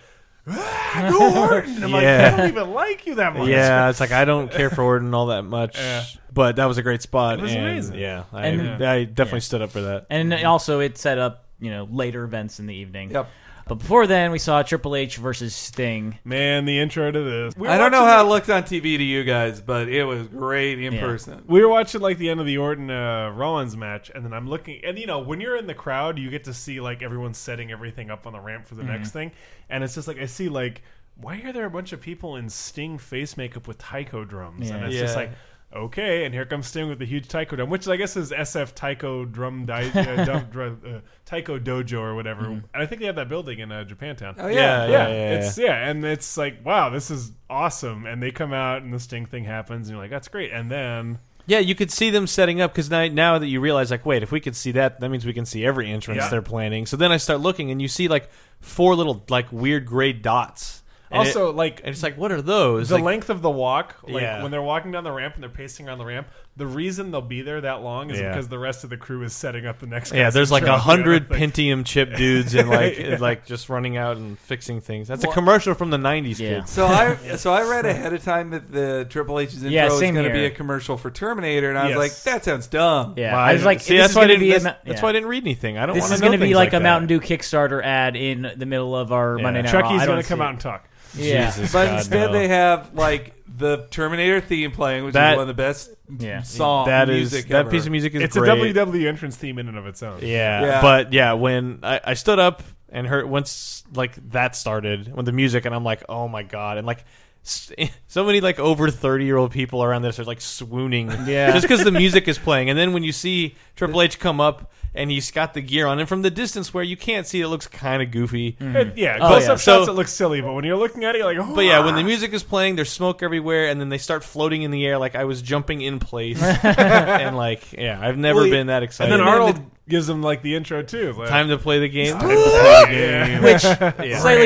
[0.47, 1.83] Ah, go Orton!
[1.83, 2.31] I'm like, Yeah.
[2.33, 3.47] I don't even like you that much.
[3.47, 6.03] Yeah, it's like I don't care for Orton all that much, Yeah.
[6.33, 7.39] but that was a great spot.
[7.39, 7.95] It was and, amazing.
[7.99, 9.41] Yeah, I, And- I definitely Yeah.
[9.41, 10.07] stood up for that.
[10.09, 13.11] and also it set up you know later events in the evening.
[13.11, 13.29] Yep.
[13.67, 16.17] But before then, we saw Triple H versus Sting.
[16.25, 17.55] Man, the intro to this.
[17.55, 19.61] We were I don't know watching how it- it looked on TV to you guys,
[19.61, 20.99] but it was great in Yeah.
[21.01, 21.43] person.
[21.47, 24.49] we were watching like the end of the Orton uh, Rollins match, and then I'm
[24.49, 27.33] looking, and you know, when you're in the crowd, you get to see like everyone
[27.33, 28.91] setting everything up on the ramp for the Mm-hmm.
[28.91, 29.31] next thing,
[29.69, 30.81] and it's just like I see like,
[31.15, 34.69] why are there a bunch of people in Sting face makeup with taiko drums?
[34.71, 34.87] And Yeah.
[34.87, 35.21] it's just Yeah.
[35.21, 35.31] like.
[35.73, 38.75] Okay, and here comes Sting with the huge taiko drum, which I guess is SF
[38.75, 42.41] Taiko Drum di- uh, drum, drum, uh, Taiko Dojo or whatever.
[42.43, 42.65] Mm-hmm.
[42.73, 44.35] And I think they have that building in uh, Japantown.
[44.37, 48.05] Oh Yeah, yeah, yeah, yeah, it's yeah, and it's like wow, this is awesome.
[48.05, 50.51] And they come out, and the Sting thing happens, and you're like, that's great.
[50.51, 53.91] And then Yeah, you could see them setting up because now, now that you realize,
[53.91, 56.29] like, wait, if we could see that, that means we can see every entrance Yeah.
[56.29, 56.85] they're planning.
[56.85, 60.80] So then I start looking, and you see like four little like weird gray dots.
[61.11, 62.89] And also it- like and it's like, what are those?
[62.89, 64.41] the Like, length of the walk, like Yeah.
[64.41, 67.21] when they're walking down the ramp and they're pacing around the ramp, the reason they'll
[67.21, 68.29] be there that long is Yeah.
[68.29, 70.13] because the rest of the crew is setting up the next.
[70.13, 71.29] yeah, there's like a and the other hundred.
[71.29, 73.17] Pentium chip dudes and like Yeah.
[73.19, 75.07] like just running out and fixing things.
[75.07, 76.59] That's Well- a commercial from the '90s, Yeah.
[76.59, 76.71] kids.
[76.71, 79.99] So I so I read ahead of time that the Triple H's intro Yeah, was
[79.99, 81.97] going to be a commercial for Terminator, and I was Yes.
[81.97, 83.13] like, that sounds dumb.
[83.17, 84.39] Yeah, Wow, I was like, see, that's why I didn't.
[84.41, 85.01] be a That's, yeah.
[85.01, 85.77] why I didn't read anything.
[85.77, 85.95] I don't.
[85.95, 86.79] This wanna is know going to be things like, a.
[86.81, 89.79] Mountain Dew Kickstarter ad in the middle of our Monday Night Raw.
[89.79, 90.87] I Chucky's going to come out and talk.
[91.15, 91.71] Yeah, Jesus.
[91.73, 92.33] But God, instead, no.
[92.33, 95.89] they have like the Terminator theme playing, which That- is one of the best
[96.19, 96.41] Yeah.
[96.41, 97.69] song That is music that ever.
[97.69, 98.49] piece of music is It's great.
[98.49, 100.19] a WWE entrance theme in and of its own.
[100.21, 100.81] Yeah, Yeah.
[100.81, 105.31] but yeah, when I, I stood up and heard once like that started when the
[105.31, 107.03] music, and I'm like, oh my god, and like
[107.45, 107.71] s-
[108.07, 111.51] so many like over thirty year old people around this are like swooning, Yeah.
[111.51, 114.71] just because the music is playing, and then when you see Triple H come up
[114.93, 117.47] and he's got the gear on, and from the distance where you can't see, it
[117.47, 118.53] looks kind of goofy.
[118.59, 118.75] Mm-hmm.
[118.75, 119.53] It- yeah, Oh, close yeah.
[119.53, 121.55] up shots So- it looks silly, but when you're looking at it, you're like, oh,
[121.55, 124.63] But yeah, when the music is playing, there's smoke everywhere, and then they start floating
[124.63, 128.49] in the air like I was jumping in place, and like yeah, I've never Well,
[128.49, 129.13] been that excited.
[129.13, 131.11] and then Arnold gives him like the intro too.
[131.13, 132.17] Like, Time to play the game.
[133.43, 134.19] Which Yeah.
[134.19, 134.45] slightly,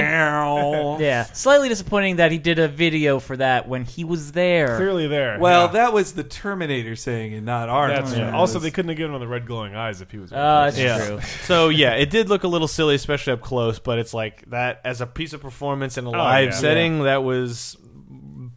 [1.06, 4.78] yeah, slightly disappointing that he did a video for that when he was there.
[4.78, 5.38] clearly there.
[5.40, 5.72] well yeah.
[5.74, 8.08] that was the Terminator saying and not Arnold.
[8.08, 10.32] That's Also, they couldn't have given him the red glowing eyes if he was.
[10.36, 11.06] Uh, that's Yeah.
[11.08, 11.22] true.
[11.44, 13.80] So yeah, it did look a little silly, especially up close.
[13.80, 16.56] But it's like that as a piece of performance in a live yeah.
[16.56, 17.04] setting.
[17.04, 17.78] That was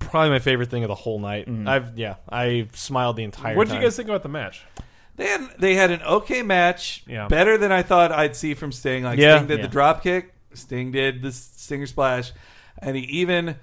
[0.00, 1.48] probably my favorite thing of the whole night.
[1.66, 3.50] I've yeah, I smiled the entire.
[3.52, 3.56] Time.
[3.56, 3.82] What did time.
[3.82, 4.62] you guys think about the match?
[5.16, 7.26] They had, they had an okay match, Yeah.
[7.26, 9.02] better than I thought I'd see from Sting.
[9.02, 9.36] Like Yeah.
[9.38, 9.62] Sting did Yeah.
[9.66, 12.30] the drop kick, Sting did the Stinger splash,
[12.80, 13.56] and he even,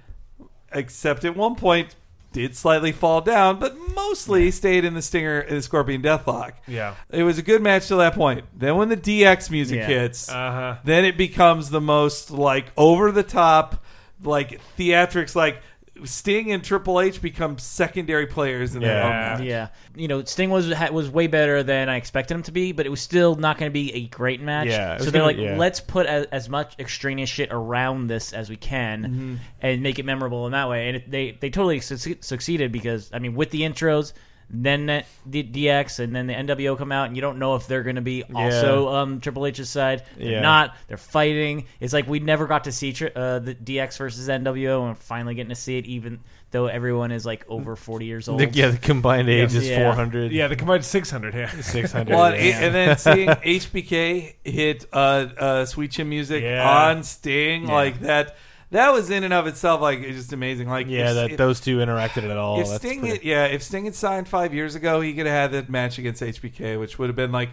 [0.72, 1.94] except at one point,
[2.36, 6.52] did slightly fall down, but mostly stayed in the Stinger, in the Scorpion Deathlock.
[6.66, 6.94] Yeah.
[7.10, 8.44] It was a good match to that point.
[8.54, 9.86] Then when the DX music Yeah.
[9.86, 10.74] hits, Uh huh.
[10.84, 13.82] then it becomes the most like over the top,
[14.22, 15.34] like theatrics.
[15.34, 15.62] Like
[16.04, 19.04] Sting and Triple H become secondary players in their Yeah.
[19.04, 19.40] own match.
[19.42, 22.72] Yeah, you know, Sting was ha- was way better than I expected him to be,
[22.72, 24.66] but it was still not going to be a great match.
[24.68, 25.56] Yeah, it so was they're gonna- like, yeah.
[25.56, 29.34] let's put as, as much extraneous shit around this as we can Mm-hmm.
[29.62, 30.88] and make it memorable in that way.
[30.88, 34.12] And it, they they totally succe- succeeded because I mean, with the intros.
[34.48, 37.82] Then the DX and then the NWO come out, and you don't know if they're
[37.82, 40.04] going to be also um, Triple H's side.
[40.16, 40.40] They're Yeah.
[40.40, 40.76] not.
[40.86, 41.66] They're fighting.
[41.80, 44.94] It's like we never got to see tri- uh, the DX versus NWO, and we're
[44.94, 46.20] finally getting to see it, even
[46.52, 48.38] though everyone is like over forty years old.
[48.38, 50.30] The, yeah, the combined age is four hundred.
[50.30, 51.34] Yeah, the combined 600.
[51.34, 51.50] Yeah.
[51.60, 52.14] six hundred.
[52.14, 56.88] Well, and, and then seeing HBK hit uh, uh, Sweet Chin music Yeah.
[56.88, 58.36] on Sting like that.
[58.70, 60.68] That was in and of itself like it's just amazing.
[60.68, 62.60] Like Yeah, if- that if- those two interacted at all.
[62.60, 65.26] if that's Sting, pretty- had, yeah, if Sting had signed five years ago, he could
[65.26, 67.50] have had that match against HBK, which would have been like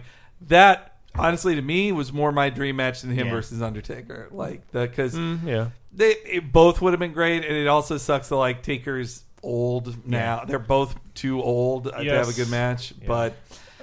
[0.48, 0.90] that.
[1.16, 3.32] Honestly, to me, was more my dream match than him Yeah.
[3.34, 4.28] versus Undertaker.
[4.32, 5.66] Like that because Mm, yeah.
[5.92, 10.06] they it both would have been great, and it also sucks that like Taker's old
[10.06, 10.42] now.
[10.44, 12.36] They're both too old uh, to have a Yes.
[12.36, 13.34] good match, but.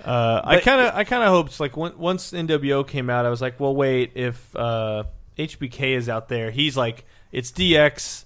[0.03, 3.27] Uh, I But- kind of, I kind of hoped like when, once NWO came out,
[3.27, 5.03] I was like, well, wait, if uh,
[5.38, 8.25] HBK is out there, he's like, it's DX,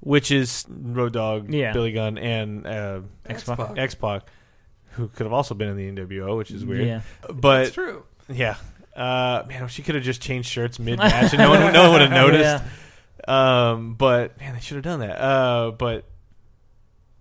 [0.00, 1.72] which is Road Dogg, Yeah.
[1.72, 3.78] Billy Gunn, and uh, X-Pac.
[3.78, 4.22] X Pac,
[4.92, 6.86] who could have also been in the NWO, which is weird.
[6.86, 7.00] Yeah.
[7.32, 8.04] But It's true.
[8.28, 8.56] yeah,
[8.96, 11.92] uh, man, she could have just changed shirts mid match and no one, no one
[11.92, 12.64] would have noticed.
[13.28, 15.20] Um, but man, they should have done that.
[15.20, 16.04] Uh, but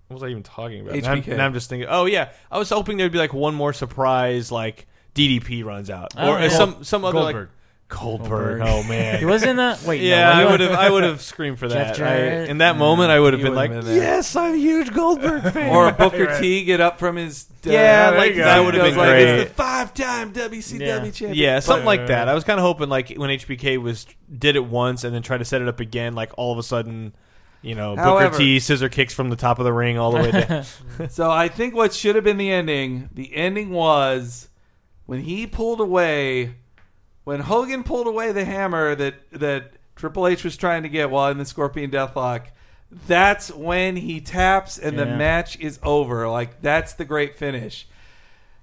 [0.07, 0.95] what was I even talking about?
[0.95, 1.37] Now I'm, HBK.
[1.37, 1.87] now I'm just thinking.
[1.89, 6.13] Oh yeah, I was hoping there'd be like one more surprise, like DDP runs out,
[6.17, 6.49] Oh, or yeah.
[6.49, 7.25] some some other Goldberg.
[7.25, 7.49] like Goldberg.
[7.91, 8.61] Goldberg.
[8.63, 10.01] Oh man, He was in the wait.
[10.01, 10.71] yeah, no, I would have.
[10.71, 12.07] I would have screamed for Jeff that.
[12.07, 15.43] I, in that moment, I would have been like, been "Yes, I'm a huge Goldberg
[15.53, 18.43] fan." Or Booker T get up from his uh, Yeah, there like you go.
[18.45, 19.27] that would have been like, great.
[19.41, 20.99] It's the five-time WCW Yeah.
[21.11, 21.33] champion.
[21.35, 22.27] Yeah, something But- like that.
[22.27, 25.37] I was kind of hoping like when HBK was did it once and then tried
[25.39, 27.13] to set it up again, like all of a sudden,
[27.61, 30.17] you know, However- Booker T scissor kicks from the top of the ring all the
[30.21, 30.63] way down.
[31.09, 34.47] So I think what should have been the ending, the ending was
[35.07, 36.53] when he pulled away,
[37.23, 41.29] when Hogan pulled away the hammer that that Triple H was trying to get while
[41.31, 42.47] in the Scorpion Deathlock.
[43.07, 45.15] That's when he taps and the Yeah.
[45.17, 46.27] match is over.
[46.27, 47.87] Like that's the great finish.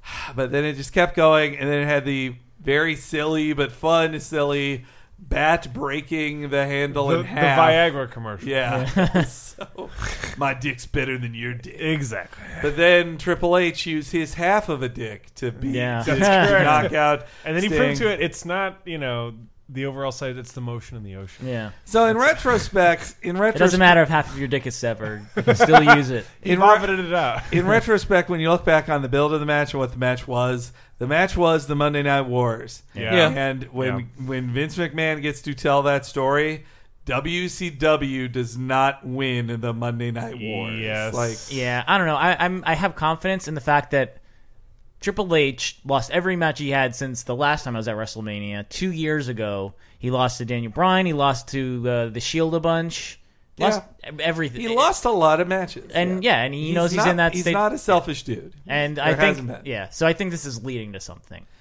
[0.34, 4.18] But then it just kept going, and then it had the very silly but fun,
[4.20, 4.84] silly
[5.19, 7.41] bat breaking the handle The, in the.
[7.41, 8.49] Viagra commercial.
[8.49, 8.85] Yeah.
[9.25, 9.91] so
[10.37, 11.77] my dick's better than your dick.
[11.79, 12.45] Exactly.
[12.62, 16.03] But then Triple H used his half of a dick to beat Yeah.
[16.03, 16.64] to, That's to correct.
[16.64, 17.27] knock out.
[17.45, 17.79] And then he Sting.
[17.79, 19.35] proved to it it's not, you know,
[19.71, 21.47] the overall size, it's the motion in the ocean.
[21.47, 21.73] Yeah.
[21.85, 25.27] So in retrospect, in retrospect, It doesn't matter if half of your dick is severed.
[25.37, 26.25] You can still use it.
[26.41, 27.43] He In re- it out.
[27.53, 29.99] in retrospect, when you look back on the build of the match and what the
[29.99, 32.82] match was, the match was the Monday Night Wars.
[32.94, 33.14] Yeah.
[33.14, 33.28] Yeah.
[33.28, 36.64] And when when Vince McMahon gets to tell that story,
[37.07, 40.78] WCW does not win the Monday Night Wars.
[40.78, 41.14] Yes.
[41.14, 42.16] Like Yeah, I don't know.
[42.16, 44.18] I, I'm I have confidence in the fact that
[45.01, 48.68] Triple H lost every match he had since the last time I was at WrestleMania
[48.68, 49.74] two years ago.
[49.99, 51.07] He lost to Daniel Bryan.
[51.07, 53.20] He lost to uh, the Shield a bunch.
[53.59, 53.82] Lost
[54.20, 54.61] everything.
[54.61, 55.90] he lost a lot of matches.
[55.92, 57.36] and yeah, and he knows he's in that state.
[57.36, 57.52] He's state.
[57.52, 58.52] not a selfish dude.
[58.66, 59.70] and There I hasn't think been.
[59.72, 61.44] yeah, so I think this is leading to something.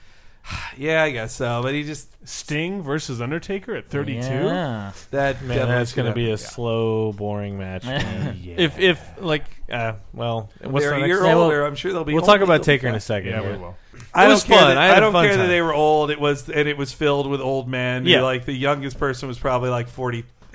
[0.78, 1.62] Yeah, I guess so.
[1.62, 4.22] But he just Sting versus Undertaker at 32?
[4.22, 4.92] Yeah.
[5.12, 6.46] that Man, that's going to be a happen.
[6.46, 7.84] slow, boring match.
[7.86, 8.40] man.
[8.42, 8.56] Yeah.
[8.58, 11.08] If if like, uh, well, what's They're the a next?
[11.10, 11.66] year Yeah, well, older.
[11.66, 12.14] I'm sure they'll be.
[12.14, 13.32] We'll talk about Taker in a second.
[13.32, 13.52] yeah, here.
[13.54, 13.76] we will.
[14.14, 14.68] I It don't was care fun.
[14.70, 16.12] That, I I, don't fun care that they were old.
[16.12, 18.06] It was and it was filled with old men.
[18.06, 18.22] Yeah.
[18.22, 19.90] like the youngest person was probably like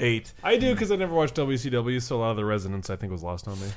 [0.02, 0.32] 48.
[0.42, 3.12] I do because I never watched WCW, so a lot of the resonance I think
[3.12, 3.68] was lost on me.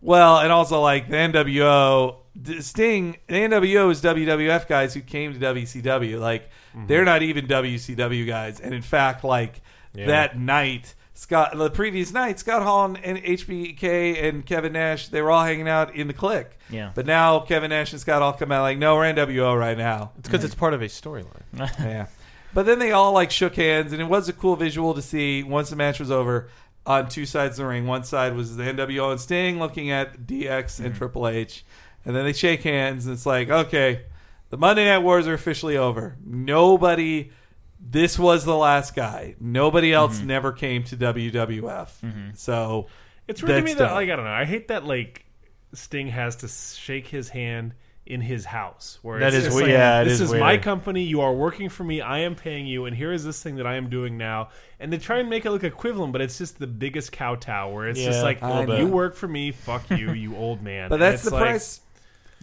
[0.00, 5.32] Well, and also like the NWO, the Sting, the NWO is WWF guys who came
[5.32, 6.20] to WCW.
[6.20, 6.86] Like mm-hmm.
[6.86, 8.60] they're not even WCW guys.
[8.60, 9.62] And in fact, like
[9.94, 10.06] Yeah.
[10.06, 15.22] that night, Scott, the previous night, Scott Hall and, and HBK and Kevin Nash, they
[15.22, 16.58] were all hanging out in the clique.
[16.68, 16.90] Yeah.
[16.94, 20.12] But now Kevin Nash and Scott all come out like, no, we're NWO right now.
[20.18, 21.42] It's because it's part of a storyline.
[21.78, 22.06] yeah.
[22.54, 25.42] But then they all like shook hands, and it was a cool visual to see
[25.42, 26.48] once the match was over
[26.86, 27.86] on two sides of the ring.
[27.86, 30.98] One side was the NWO and Sting looking at DX and mm-hmm.
[30.98, 31.64] Triple H,
[32.04, 34.02] and then they shake hands, and it's like, okay,
[34.50, 36.16] the Monday Night Wars are officially over.
[36.24, 37.32] Nobody,
[37.80, 39.34] this was the last guy.
[39.40, 40.28] Nobody else mm-hmm.
[40.28, 41.60] never came to WWF.
[41.60, 42.28] Mm-hmm.
[42.34, 42.86] So
[43.26, 43.94] It's weird to me that, dumb.
[43.94, 44.30] like, I don't know.
[44.30, 45.24] I hate that, like,
[45.72, 47.74] Sting has to shake his hand
[48.06, 48.98] in his house.
[49.02, 51.02] Where That it's is just we- like, yeah, this is is my company.
[51.04, 52.00] You are working for me.
[52.02, 54.48] I am paying you, and here is this thing that I am doing now.
[54.78, 57.72] And they try and make it look equivalent, but it's just the biggest kowtow.
[57.72, 58.80] Where it's Yeah, just like, a little bit.
[58.80, 59.52] you work for me.
[59.52, 60.90] Fuck you, you old man.
[60.90, 61.80] But And that's the like, price.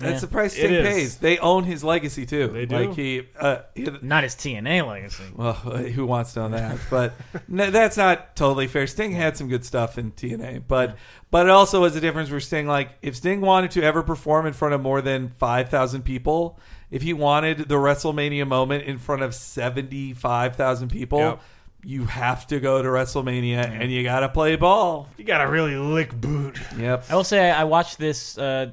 [0.02, 0.20] That's Yeah.
[0.20, 0.88] the price It Sting is.
[0.88, 1.16] pays.
[1.18, 2.48] They own his legacy too.
[2.48, 2.76] They do.
[2.76, 5.24] Like he, uh, he- Not his TNA legacy.
[5.36, 5.54] Well,
[5.96, 6.78] who wants to know that?
[6.90, 7.14] But
[7.48, 8.88] no, that's not totally fair.
[8.88, 10.98] Sting had some good stuff in TNA, but
[11.32, 14.46] but it also was a difference where Sting, like, if Sting wanted to ever perform
[14.46, 18.98] in front of more than five thousand people, if he wanted the WrestleMania moment in
[18.98, 21.20] front of seventy five thousand people.
[21.20, 21.42] Yep.
[21.84, 25.10] You have to go to WrestleMania and you got to play ball.
[25.18, 26.60] You gotta really lick boot.
[26.78, 27.06] Yep.
[27.10, 28.70] I will say I watched this, uh,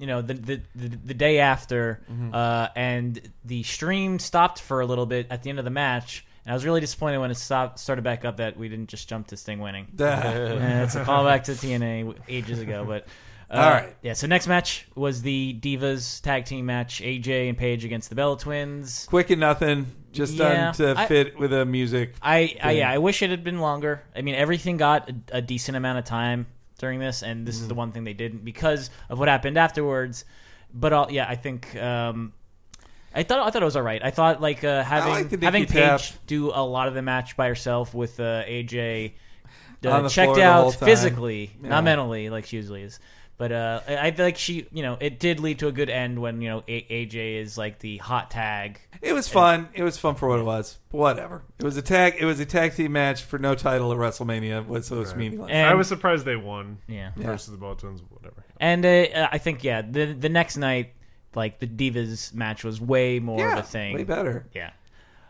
[0.00, 2.00] you know, the the, the, the day after,
[2.32, 6.24] uh, and the stream stopped for a little bit at the end of the match,
[6.44, 9.08] and I was really disappointed when it stopped, started back up that we didn't just
[9.08, 9.86] jump to Sting winning.
[9.98, 13.06] It's a callback to TNA ages ago, but
[13.50, 13.96] Uh, All right.
[14.00, 14.12] Yeah.
[14.12, 18.38] So next match was the Divas tag team match: AJ and Paige against the Bella
[18.38, 19.06] Twins.
[19.06, 22.14] Quick and nothing, just Yeah, done to I- fit with the music.
[22.22, 24.04] I, I yeah, I wish it had been longer.
[24.14, 26.46] I mean, everything got a, a decent amount of time
[26.80, 27.68] during this, and this is Mm-hmm.
[27.68, 30.24] the one thing they didn't because of what happened afterwards.
[30.74, 32.32] But all, yeah, I think um,
[33.14, 34.02] I thought I thought it was all right.
[34.04, 36.00] I thought like uh, having like having tap.
[36.00, 39.12] Paige do a lot of the match by herself with uh, AJ
[39.84, 41.68] uh, checked floor the whole out physically, Yeah.
[41.70, 43.00] not mentally, like she usually is.
[43.40, 45.88] But uh, I, I feel like she, you know, it did lead to a good
[45.88, 48.78] end when you know a- AJ is like the hot tag.
[49.00, 49.70] It was fun.
[49.72, 50.76] It was fun for what it was.
[50.90, 51.40] Whatever.
[51.58, 52.16] It was a tag.
[52.18, 54.66] It was a tag team match for no title at WrestleMania.
[54.66, 55.50] Was so it was meaningless.
[55.50, 57.12] And, I was surprised they won yeah.
[57.16, 58.02] versus the Bella Twins.
[58.10, 58.44] Whatever.
[58.60, 60.92] And uh, I think yeah, the the next night,
[61.34, 63.94] like the Divas match was way more yeah, of a thing.
[63.94, 64.48] way better.
[64.54, 64.72] Yeah.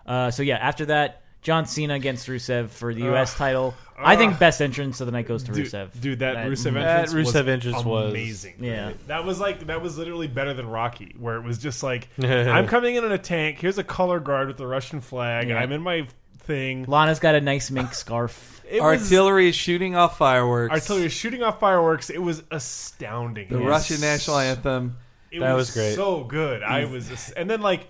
[0.05, 3.37] Uh, so yeah, after that, John Cena against Rusev for the U.S.
[3.37, 3.75] title.
[4.03, 4.39] I think ah.
[4.39, 6.01] best entrance of the night goes to Dude, Rusev.
[6.01, 8.55] dude, that, Rusev That entrance, was entrance was- amazing.
[8.61, 8.93] Yeah.
[9.07, 12.67] that was like that was literally better than Rocky, where it was just like I'm
[12.67, 13.59] coming in on a tank.
[13.59, 15.49] Here's a color guard with the Russian flag.
[15.49, 15.59] Yeah.
[15.59, 16.07] I'm in my
[16.39, 16.85] thing.
[16.87, 18.57] Lana's got a nice mink scarf.
[18.71, 20.73] It was- Artillery is shooting off fireworks.
[20.73, 22.09] artillery is shooting off fireworks.
[22.09, 23.49] It was astounding.
[23.49, 24.97] The It was Russian national anthem.
[25.33, 25.97] It That was great.
[25.97, 26.63] So good.
[26.63, 27.89] I was, just, and then like,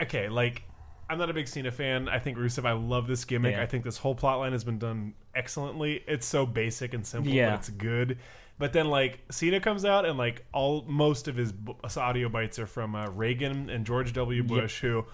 [0.00, 0.64] okay, like
[1.12, 2.08] I'm not a big Cena fan.
[2.08, 2.64] I think Rusev.
[2.64, 3.52] I love this gimmick.
[3.54, 3.62] Yeah.
[3.62, 6.02] I think this whole plot line has been done excellently.
[6.08, 7.50] It's so basic and simple, Yeah.
[7.50, 8.18] but it's good.
[8.58, 11.52] But then like Cena comes out and like all most of his
[11.96, 14.42] audio bites are from uh, Reagan and George W.
[14.42, 15.04] Bush, who.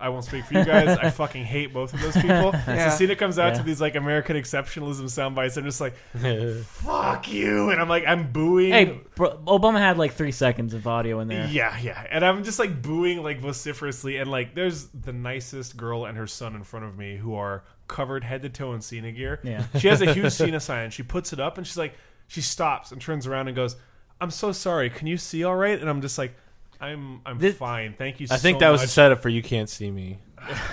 [0.00, 0.96] I won't speak for you guys.
[0.98, 2.54] I fucking hate both of those people.
[2.68, 2.90] Yeah.
[2.90, 3.58] So Cena comes out Yeah.
[3.58, 5.56] to these like American exceptionalism sound bites.
[5.56, 5.94] I'm just like,
[6.64, 8.70] "Fuck you!" And I'm like, I'm booing.
[8.72, 11.46] Hey, bro, Obama had like three seconds of audio in there.
[11.48, 12.06] Yeah, yeah.
[12.10, 16.26] And I'm just like booing like vociferously and like there's the nicest girl and her
[16.26, 19.40] son in front of me who are covered head to toe in Cena gear.
[19.42, 19.64] Yeah.
[19.78, 20.90] She has a huge Cena sign.
[20.90, 21.94] She puts it up and she's like
[22.26, 23.76] she stops and turns around and goes,
[24.20, 24.90] "I'm so sorry.
[24.90, 26.34] Can you see all right?" And I'm just like
[26.80, 27.94] I'm I'm This- fine.
[27.96, 28.90] Thank you I so think that was a much.
[28.90, 30.18] setup for "You Can't See Me."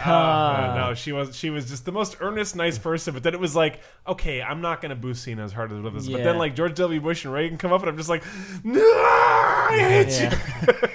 [0.06, 3.14] Uh, no, she was she was just the most earnest, nice person.
[3.14, 6.08] But then it was like, okay, I'm not gonna boo Cena as hard as others.
[6.08, 6.24] But Yeah.
[6.26, 7.01] then like George W.
[7.01, 8.24] Bush and Reagan come up, and I'm just like,
[8.64, 10.22] no, I hate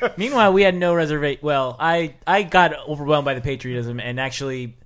[0.03, 0.09] you.
[0.17, 1.41] Meanwhile, we had no reservation.
[1.43, 4.77] Well, I I got overwhelmed by the patriotism and actually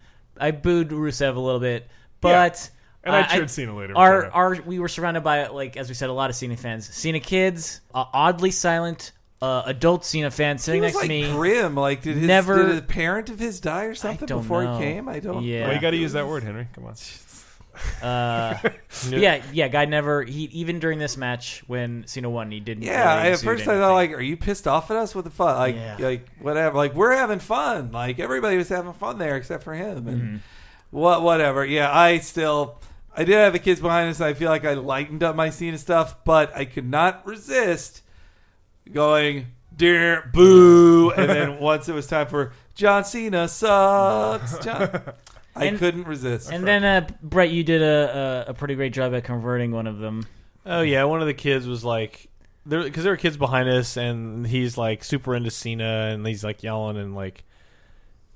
[0.41, 1.87] I booed Rusev a little bit,
[2.23, 2.71] but
[3.05, 3.97] And I uh, cheered Cena later.
[3.97, 4.31] Our Sorry.
[4.33, 7.21] our we were surrounded by like as we said a lot of Cena fans, Cena
[7.21, 9.13] kids, uh, oddly silent
[9.45, 11.31] uh, adult Cena fans He sitting was next like to me.
[11.33, 11.75] grim.
[11.75, 14.79] Like did his Never- did a parent of his die or something don't before know.
[14.79, 15.09] he came?
[15.09, 15.43] I don't.
[15.45, 15.67] Yeah.
[15.67, 16.69] Well, you got to use that word, Henry.
[16.75, 16.95] Come on.
[18.01, 18.57] Uh,
[19.11, 20.23] yeah, yeah, guy never.
[20.23, 22.85] He even during this match when Cena won, he didn't.
[22.85, 23.81] Yeah, really at suit first I anything.
[23.81, 25.13] thought like, are you pissed off at us?
[25.15, 25.59] What the fuck?
[25.59, 25.97] Like, Yeah.
[25.99, 26.77] like whatever.
[26.77, 27.91] Like we're having fun.
[27.91, 30.07] Like everybody was having fun there except for him.
[30.07, 30.37] And Mm-hmm.
[30.93, 31.65] what, whatever.
[31.65, 32.79] Yeah, I still,
[33.17, 34.21] I did have the kids behind us.
[34.21, 38.03] I feel like I lightened up my scene and stuff, but I could not resist
[38.93, 41.11] going dear boo.
[41.11, 44.89] and then once it was time for John Cena sucks, John,
[45.57, 46.51] I And- couldn't resist.
[46.51, 49.87] And then uh, Brett, you did a, a a pretty great job at converting one
[49.87, 50.27] of them.
[50.67, 52.29] Oh yeah, one of the kids was like,
[52.67, 56.43] there because there were kids behind us, and he's like super into Cena, and he's
[56.43, 57.45] like yelling and like,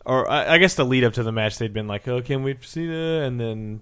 [0.04, 2.44] or I, I guess the lead up to the match, they'd been like, "Oh, can't
[2.44, 3.80] wait for Cena," and then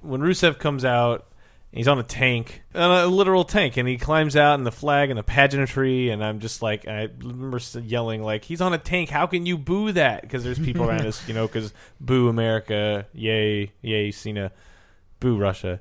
[0.00, 1.26] when Rusev comes out,
[1.72, 5.10] he's on a tank, on a literal tank, and he climbs out, and the flag
[5.10, 9.10] and the pageantry, and I'm just like, I remember yelling like, "He's on a tank!
[9.10, 13.06] How can you boo that?" Because there's people around us, you know, because boo America,
[13.12, 14.52] yay, yay Cena.
[15.20, 15.80] Boo Russia.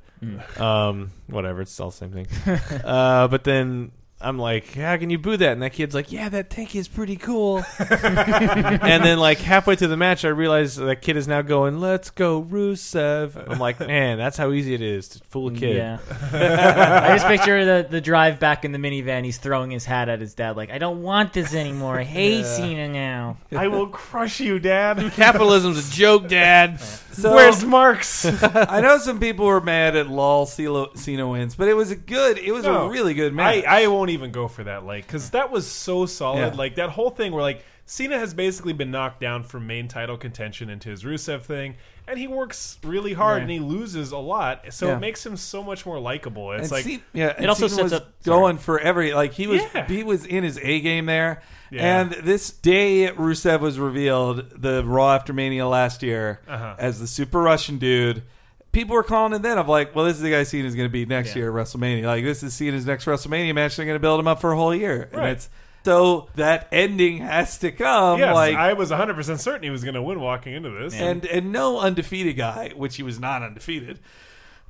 [0.59, 2.27] Um, whatever, it's all the same thing.
[2.83, 5.51] uh, but then I'm like, how can you boo that?
[5.53, 7.63] And that kid's like, yeah, that tank is pretty cool.
[7.79, 12.09] and then like halfway through the match, I realize that kid is now going, let's
[12.09, 13.35] go Rusev.
[13.47, 15.75] I'm like, man, that's how easy it is to fool a kid.
[15.77, 15.99] Yeah.
[17.05, 19.23] I just picture the, the drive back in the minivan.
[19.23, 21.99] He's throwing his hat at his dad, like, I don't want this anymore.
[21.99, 23.37] I hate Cena now.
[23.55, 24.97] I will crush you, Dad.
[25.13, 26.79] Capitalism's a joke, Dad.
[26.81, 28.25] So- Where's Marx?
[28.25, 31.95] I know some people were mad at lol Cena Cena wins, but it was a
[31.95, 32.87] good, it was No.
[32.87, 33.63] a really good match.
[33.67, 36.39] I, I won't even go for that, like, because that was so solid.
[36.53, 36.57] Yeah.
[36.57, 40.17] Like that whole thing where like Cena has basically been knocked down from main title
[40.17, 43.41] contention into his Rusev thing, and he works really hard Yeah.
[43.43, 44.97] and he loses a lot, so Yeah.
[44.97, 46.51] it makes him so much more likable.
[46.51, 48.37] It's And like Ce- yeah, and also Cena sets was up- sorry.
[48.39, 49.87] going for every like he was Yeah.
[49.87, 51.41] he was in his A game there.
[51.71, 52.01] Yeah.
[52.01, 56.75] And this day Rusev was revealed the Raw after Mania last year Uh-huh.
[56.77, 58.23] as the Super Russian dude.
[58.71, 59.57] People were calling it then.
[59.57, 61.43] I'm like, well, this is the guy Cena's going to be next Yeah.
[61.43, 62.03] year at WrestleMania.
[62.05, 63.75] Like this is Cena's next WrestleMania match.
[63.75, 65.29] They're going to build him up for a whole year, and Right.
[65.31, 65.49] it's
[65.83, 68.19] so that ending has to come.
[68.19, 70.93] yes, like I was 100 percent certain he was going to win walking into this.
[70.93, 73.99] and and no undefeated guy, which he was not undefeated.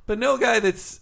[0.06, 1.00] but no guy that's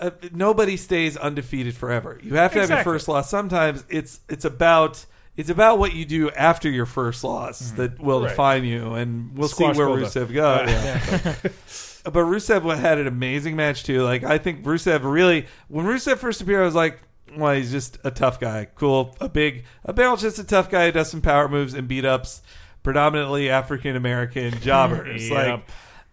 [0.00, 2.18] uh, nobody stays undefeated forever.
[2.22, 3.28] You have to have your first loss.
[3.30, 5.04] Sometimes it's it's about
[5.36, 8.30] it's about what you do after your first loss that will Right.
[8.30, 10.10] define you, and we'll Squash see where Bulldog.
[10.10, 11.52] Rusev goes.
[12.10, 14.02] but Rusev had an amazing match too.
[14.02, 17.00] Like I think Rusev really when Rusev first appeared, I was like,
[17.36, 18.66] well, he's just a tough guy.
[18.74, 21.86] Cool, a big, a barrel's just a tough guy who does some power moves and
[21.88, 22.42] beat ups,
[22.82, 25.28] predominantly African American jobbers.
[25.28, 25.36] Yep.
[25.36, 25.64] Like,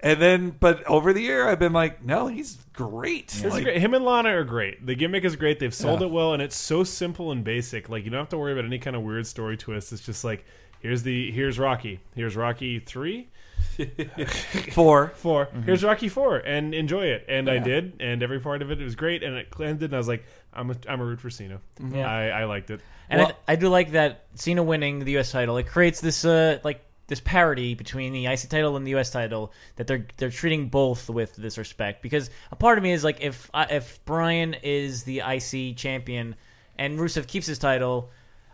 [0.01, 3.41] and then, but over the year, I've been like, no, he's great.
[3.43, 3.77] Like, great.
[3.81, 4.85] Him and Lana are great.
[4.85, 5.59] The gimmick is great.
[5.59, 6.07] They've sold Yeah.
[6.07, 7.89] it well, and it's so simple and basic.
[7.89, 9.93] Like you don't have to worry about any kind of weird story twist.
[9.93, 10.45] It's just like
[10.79, 12.01] here's the here's Rocky.
[12.13, 13.29] Here's Rocky three,
[14.71, 15.11] four.
[15.15, 15.61] 4 Mm-hmm.
[15.63, 17.25] Here's Rocky four, and enjoy it.
[17.27, 19.23] And I did, and every part of it it was great.
[19.23, 21.59] And it ended, and I was like, I'm a, I'm a root for Cena.
[21.91, 22.09] Yeah.
[22.09, 22.81] I, I liked it.
[23.09, 25.31] And Well- I, I do like that Cena winning the U.S.
[25.31, 25.57] title.
[25.57, 29.11] It creates this uh like this parity between the IC title and the U.S.
[29.11, 32.01] title that they're they're treating both with this respect.
[32.01, 36.35] Because a part of me is like if I if Bryan is the IC champion
[36.79, 38.09] and Rusev keeps his title,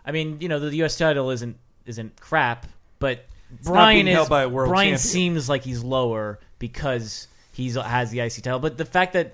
[0.05, 0.97] I mean you know the U.S.
[0.97, 1.55] title isn't
[1.85, 2.65] isn't crap,
[2.99, 3.30] but not
[3.63, 4.97] Bryan is held by a world Bryan champion.
[4.99, 8.59] seems like he's lower because he's has the IC title.
[8.59, 9.33] But the fact that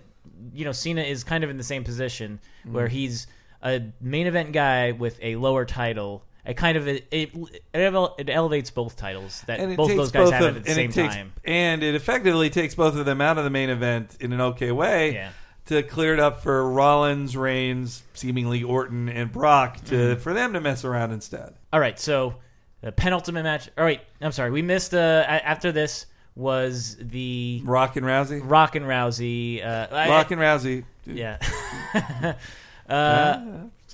[0.54, 2.74] you know Cena is kind of in the same position Mm-hmm.
[2.76, 3.28] where he's
[3.64, 6.24] a main event guy with a lower title.
[6.46, 7.32] It kind of it it,
[7.74, 11.14] it elevates both titles that both those guys both have of, at the same takes,
[11.16, 11.34] time.
[11.44, 14.72] and it effectively takes both of them out of the main event in an okay
[14.72, 15.30] way Yeah.
[15.66, 20.22] to clear it up for Rollins, Reigns, seemingly Orton, and Brock to Mm-hmm.
[20.22, 21.54] for them to mess around instead.
[21.74, 22.36] All right, so
[22.82, 23.70] the penultimate match.
[23.78, 24.94] All right, I'm sorry, we missed.
[24.94, 26.06] Uh, after this
[26.36, 29.66] was the Rock and Rousey, Rock and Rousey.
[29.66, 30.84] Uh, Rock and Rousey.
[31.06, 31.38] yeah.
[32.90, 32.94] uh,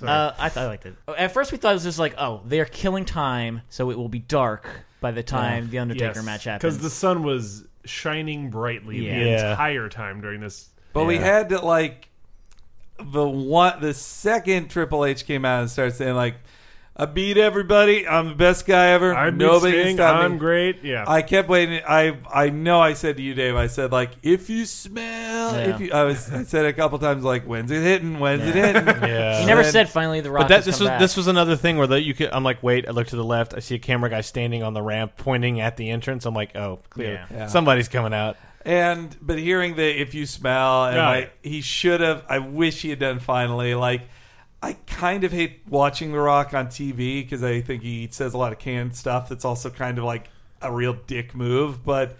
[0.02, 0.94] uh, I thought I liked it.
[1.16, 4.08] At first, we thought it was just like, oh, they're killing time, so it will
[4.08, 4.68] be dark
[5.00, 6.74] by the time the Undertaker match happens.
[6.74, 9.18] because the sun was shining brightly Yeah.
[9.18, 9.50] the Yeah.
[9.52, 10.68] entire time during this.
[10.92, 12.08] But we had to like
[12.98, 16.36] the one the second Triple H came out and started saying like,
[16.96, 18.06] "I beat everybody.
[18.06, 19.14] I'm the best guy ever.
[19.14, 19.96] I beat Nobody can Sting.
[19.96, 20.82] stop I'm me." great.
[20.84, 21.80] Yeah, I kept waiting.
[21.88, 23.56] I I know I said to you, Dave.
[23.56, 25.74] I said like, if you smell, Yeah.
[25.74, 28.20] if you, I was, I said a couple times like, when's it hitting?
[28.20, 28.66] When's it Yeah.
[28.72, 29.02] hitting?
[29.08, 29.40] Yeah.
[29.40, 30.42] he never then- said finally the Rock.
[30.44, 31.00] But that has this come was back.
[31.00, 32.30] this was another thing where the, you could.
[32.32, 32.86] I'm like, wait.
[32.88, 33.54] I look to the left.
[33.54, 36.26] I see a camera guy standing on the ramp, pointing at the entrance.
[36.26, 37.26] I'm like, oh, clear.
[37.30, 37.36] Yeah.
[37.38, 37.46] Yeah.
[37.48, 38.36] Somebody's coming out.
[38.66, 41.08] And but hearing the if you smell, and Yeah.
[41.08, 42.24] like he should have.
[42.28, 43.74] I wish he had done finally.
[43.74, 44.02] Like
[44.64, 48.38] I kind of hate watching The Rock on TV because I think he says a
[48.38, 49.28] lot of canned stuff.
[49.28, 50.28] That's also kind of like
[50.62, 51.84] a real dick move.
[51.84, 52.16] But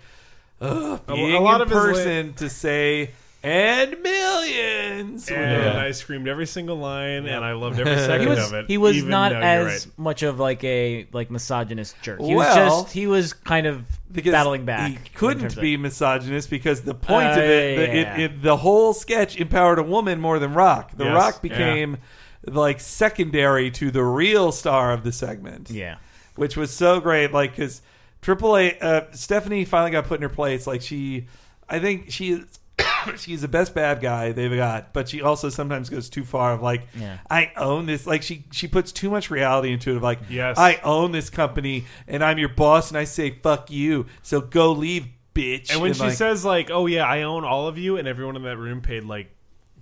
[0.60, 3.10] ugh, A- a lot in of his la- person to say
[3.42, 5.28] and millions.
[5.28, 5.78] and Yeah.
[5.84, 8.66] I screamed every single line, and I loved every second he was of it.
[8.68, 9.98] he was not as right.
[9.98, 12.20] much of like a like misogynist jerk.
[12.20, 12.38] He Well,
[12.68, 14.90] was just he was kind of because battling back.
[14.92, 18.16] He couldn't of- be misogynist because the point of Uh, it, the, yeah.
[18.16, 20.96] it, it, the whole sketch empowered a woman more than Rock.
[20.96, 21.98] The Yes, Rock became
[22.46, 25.70] like secondary to the real star of the segment.
[25.70, 25.96] Yeah.
[26.36, 27.32] which was so great.
[27.32, 27.82] Like because
[28.22, 30.66] Triple A, uh, Stephanie finally got put in her place.
[30.66, 31.26] Like she,
[31.68, 32.44] I think she is.
[33.18, 36.54] she's the best bad guy they've got, but she also sometimes goes too far.
[36.54, 37.18] Of like, Yeah.
[37.30, 38.06] I own this.
[38.06, 39.96] Like she she puts too much reality into it.
[39.98, 40.58] Of like, Yes.
[40.58, 44.06] I own this company and I'm your boss, and I say fuck you.
[44.22, 45.70] So go leave, bitch.
[45.70, 48.34] And when she like, says like, "Oh yeah, I own all of you, and everyone
[48.36, 49.30] in that room paid like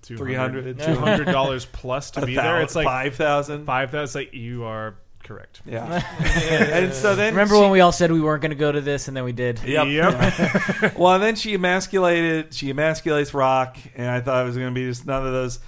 [0.03, 3.65] 300, two hundred dollars plus to be there," it's like five thousand.
[3.67, 4.05] five thousand.
[4.05, 5.63] It's like you are correct.
[5.65, 5.85] Yeah,
[6.19, 8.81] and so then Remember she- when we all said we weren't going to go to
[8.81, 9.61] this and then we did?
[9.63, 9.87] Yep.
[9.89, 10.97] Yep.
[10.99, 12.53] well, and then she emasculated.
[12.53, 15.61] She emasculates Rock, and I thought it was going to be just none of those.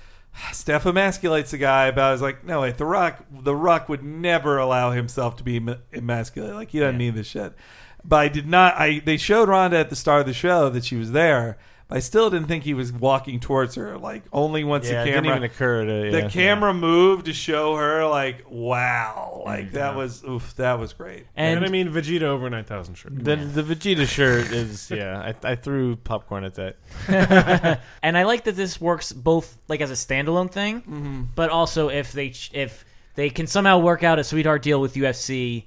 [0.52, 4.02] Steph emasculates the guy, but I was like, no, wait, the Rock, the Rock would
[4.02, 6.56] never allow himself to be em- emasculated.
[6.56, 7.06] Like he doesn't Yeah.
[7.06, 7.52] need this shit.
[8.04, 8.74] But I did not.
[8.76, 11.56] I they showed Ronda at the start of the show that she was there.
[11.94, 13.96] But I still didn't think he was walking towards her.
[13.96, 16.28] Like only once Yeah, the it didn't camera even occur to the yeah.
[16.28, 18.04] camera moved to show her.
[18.06, 21.26] Like wow, like that was oof, that was great.
[21.36, 23.12] And, And, I mean Vegeta over nine thousand shirt.
[23.24, 25.32] The the Vegeta shirt is yeah.
[25.44, 26.76] I, I threw popcorn at that.
[28.02, 31.22] and I like that this works both like as a standalone thing, Mm-hmm.
[31.36, 32.84] but also if they if
[33.14, 35.66] they can somehow work out a sweetheart deal with UFC,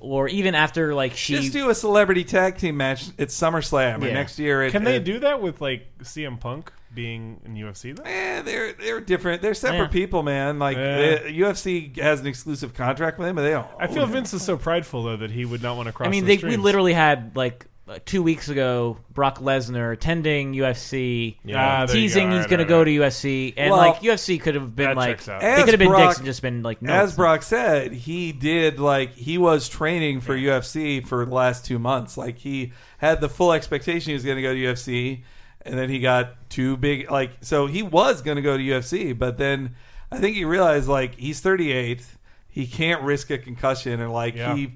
[0.00, 1.42] or even after like she Mm-hmm.
[1.42, 4.14] Just do a celebrity tag team match at SummerSlam or Yeah.
[4.14, 4.62] next year.
[4.62, 7.94] At, Can they at- do that with like CM Punk being in UFC?
[7.96, 8.02] Though?
[8.04, 9.42] Eh, they're they're different.
[9.42, 9.86] They're separate Yeah.
[9.88, 10.58] people, man.
[10.58, 11.18] Like Yeah.
[11.22, 13.66] the UFC has an exclusive contract with them, but they don't.
[13.78, 16.06] I feel own Vince is so prideful though that he would not want to cross.
[16.06, 16.64] I mean, those they, we streams.
[16.64, 22.28] literally had like uh, two weeks ago Brock Lesnar attending UFC, Ah, there you teasing
[22.30, 22.36] go.
[22.36, 22.84] he's Right, going to go right.
[22.84, 25.40] to UFC, and Well, like UFC could have been that like checks out.
[25.40, 27.42] they As could have been Brock- dicks and just been like no, As it's Brock
[27.42, 32.16] said, he did like he was training for UFC for the last two months.
[32.16, 35.22] Like he had the full expectation he was going to go to UFC,
[35.62, 37.10] and then he got too big.
[37.10, 39.74] Like so, he was going to go to UFC, but then
[40.12, 42.04] I think he realized like he's 38,
[42.48, 44.54] he can't risk a concussion, and like Yeah.
[44.56, 44.72] he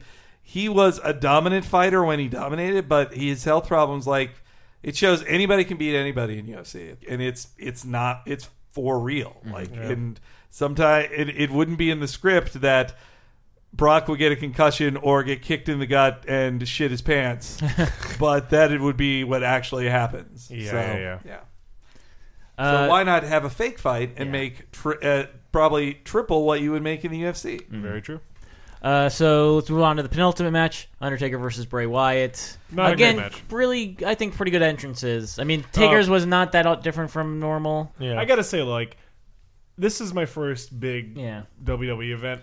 [0.52, 4.32] he was a dominant fighter when he dominated, but his health problems like
[4.82, 9.40] it shows anybody can beat anybody in UFC, and it's it's not it's for real.
[9.50, 12.94] Like and sometimes it, it wouldn't be in the script that.
[13.74, 17.58] Brock would get a concussion or get kicked in the gut and shit his pants,
[18.18, 20.50] but that it would be what actually happens.
[20.50, 21.40] Yeah, So, yeah, yeah.
[22.58, 26.60] so Uh, why not have a fake fight and make tri- uh, probably triple what
[26.60, 27.66] you would make in the UFC?
[27.68, 28.20] Very true.
[28.82, 32.56] Uh, so let's move on to the penultimate match: Undertaker versus Bray Wyatt.
[32.70, 33.42] Not a great Again, match.
[33.50, 35.38] really, I think pretty good entrances.
[35.38, 37.92] I mean, Taker's was not that out different from normal.
[38.00, 38.18] Yeah.
[38.18, 38.96] I gotta say, like,
[39.78, 41.42] this is my first big Yeah.
[41.62, 42.40] WWE event.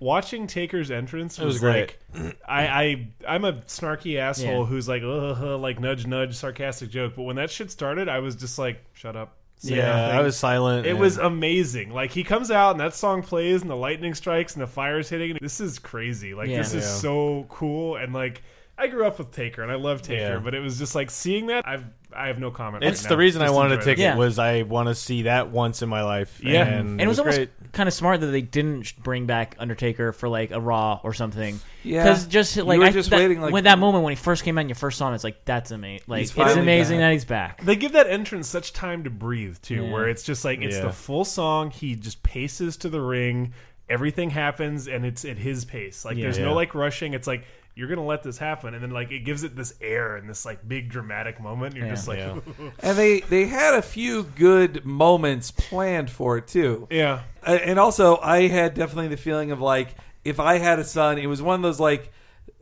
[0.00, 1.96] Watching Taker's entrance was, was great.
[2.12, 4.64] like, I, I, I'm a snarky asshole Yeah.
[4.64, 7.12] who's like, ugh, like nudge, nudge, sarcastic joke.
[7.14, 9.36] But when that shit started, I was just like, shut up.
[9.64, 10.16] Say yeah, nothing.
[10.18, 10.86] I was silent.
[10.86, 11.90] It and- was amazing.
[11.90, 15.08] Like he comes out and that song plays and the lightning strikes and the fire's
[15.08, 15.38] hitting.
[15.40, 16.34] This is crazy.
[16.34, 16.58] Like Yeah.
[16.58, 16.90] this is Yeah.
[16.96, 18.42] so cool and like
[18.76, 20.38] I grew up with Taker and I love Taker, Yeah.
[20.38, 21.68] but it was just like seeing that.
[21.68, 21.84] I've
[22.16, 22.84] I have no comment.
[22.84, 23.18] It's right the now.
[23.20, 23.84] reason I wanted a enjoy it.
[23.86, 24.16] ticket Yeah.
[24.16, 26.40] was I want to see that once in my life.
[26.42, 26.64] Yeah.
[26.66, 27.40] and, And it was, almost
[27.72, 31.58] kind of smart that they didn't bring back Undertaker for like a Raw or something.
[31.82, 32.02] Yeah.
[32.04, 34.16] because just You like were I, just that, waiting, like- when that moment when he
[34.16, 36.04] first came out and you first saw him, it's like that's amazing.
[36.06, 37.02] Like it's amazing back.
[37.08, 37.64] that he's back.
[37.64, 39.92] They give that entrance such time to breathe too, Yeah.
[39.92, 40.82] where it's just like it's Yeah.
[40.82, 41.70] the full song.
[41.70, 43.52] He just paces to the ring.
[43.88, 46.04] Everything happens, and it's at his pace.
[46.04, 46.24] Like Yeah.
[46.24, 46.44] there's Yeah.
[46.46, 47.14] no like rushing.
[47.14, 47.44] It's like
[47.74, 50.44] you're gonna let this happen, and then like it gives it this air and this
[50.44, 51.74] like big dramatic moment.
[51.74, 51.92] You're Yeah.
[51.94, 52.38] just like, Yeah.
[52.80, 56.86] And they they had a few good moments planned for it too.
[56.90, 59.94] yeah, Uh, and also I had definitely the feeling of like
[60.24, 62.12] if I had a son, it was one of those like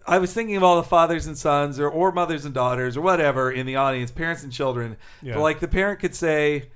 [0.07, 3.01] I was thinking of all the fathers and sons or or mothers and daughters or
[3.03, 4.97] whatever in the audience, parents and children.
[5.23, 5.35] Yeah.
[5.35, 6.71] But like the parent could say,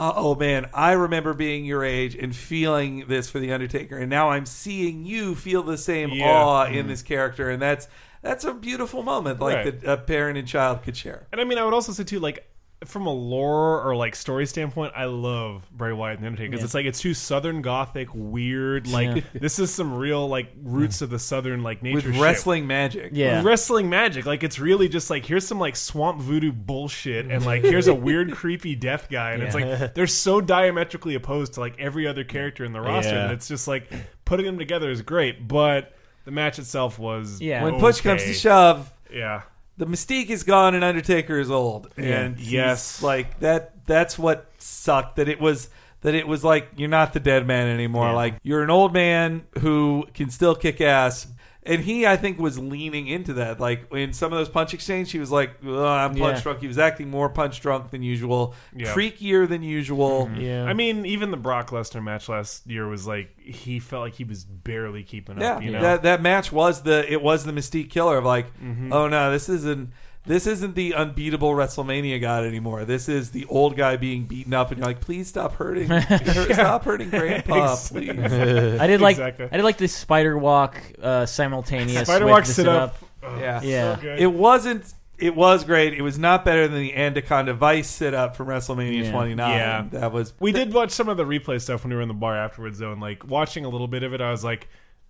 [0.00, 4.08] "Uh, "Oh man, I remember being your age and feeling this for the Undertaker, and
[4.08, 6.24] now I'm seeing you feel the same Yeah.
[6.26, 7.86] awe in this character, and that's
[8.22, 9.80] that's a beautiful moment, like Right.
[9.80, 12.18] that a parent and child could share." And I mean, I would also say too,
[12.18, 12.49] like
[12.86, 16.60] from a lore or like story standpoint, I love Bray Wyatt and the Undertaker because
[16.62, 16.64] Yeah.
[16.64, 18.86] it's like it's too Southern Gothic, weird.
[18.86, 19.22] Like Yeah.
[19.40, 22.22] this is some real like roots of the Southern like nature With shit.
[22.22, 26.52] wrestling magic, Yeah, Wrestling magic, like it's really just like here's some like swamp voodoo
[26.52, 31.14] bullshit, and like here's a weird, creepy death guy, and it's like they're so diametrically
[31.16, 33.26] opposed to like every other character in the roster Yeah.
[33.26, 33.92] that it's just like
[34.24, 37.62] putting them together is great, but the match itself was Yeah.
[37.64, 39.42] When push comes to shove, yeah,
[39.80, 41.88] the mystique is gone and Undertaker is old.
[41.96, 43.02] And he's Yes.
[43.02, 43.86] like that.
[43.86, 45.16] That's what sucked.
[45.16, 45.70] That it was
[46.02, 48.08] that it was like you're not the dead man anymore.
[48.08, 48.12] Yeah.
[48.12, 51.26] Like you're an old man who can still kick ass.
[51.62, 53.60] And he, I think, was leaning into that.
[53.60, 56.40] Like in some of those punch exchange, he was like, "Ugh, "I'm punch Yeah.
[56.42, 58.94] drunk." He was acting more punch drunk than usual, Yeah.
[58.94, 60.30] creakier than usual.
[60.38, 60.64] Yeah.
[60.64, 64.24] I mean, even the Brock Lesnar match last year was like he felt like he
[64.24, 65.62] was barely keeping Yeah, up.
[65.62, 68.90] You know, that that match was the it was the mystique killer of like, Mm-hmm.
[68.92, 69.90] oh no, this isn't
[70.26, 72.84] this isn't the unbeatable WrestleMania god anymore.
[72.84, 75.86] This is the old guy being beaten up, and you're like, please stop hurting,
[76.52, 78.10] stop hurting Grandpa, please.
[78.10, 79.48] I did like Exactly.
[79.50, 82.02] I did like the spider walk uh, simultaneous.
[82.06, 82.96] Spider with walk the sit up.
[83.22, 83.96] Yeah, Yeah.
[83.96, 84.20] So good.
[84.20, 84.94] It wasn't.
[85.18, 85.92] It was great.
[85.92, 89.10] It was not better than the Anaconda Vice sit up from WrestleMania Yeah.
[89.12, 89.50] 29.
[89.50, 89.84] Yeah.
[89.92, 90.32] that was.
[90.40, 92.78] We did watch some of the replay stuff when we were in the bar afterwards,
[92.78, 94.68] though, and like watching a little bit of it, I was like,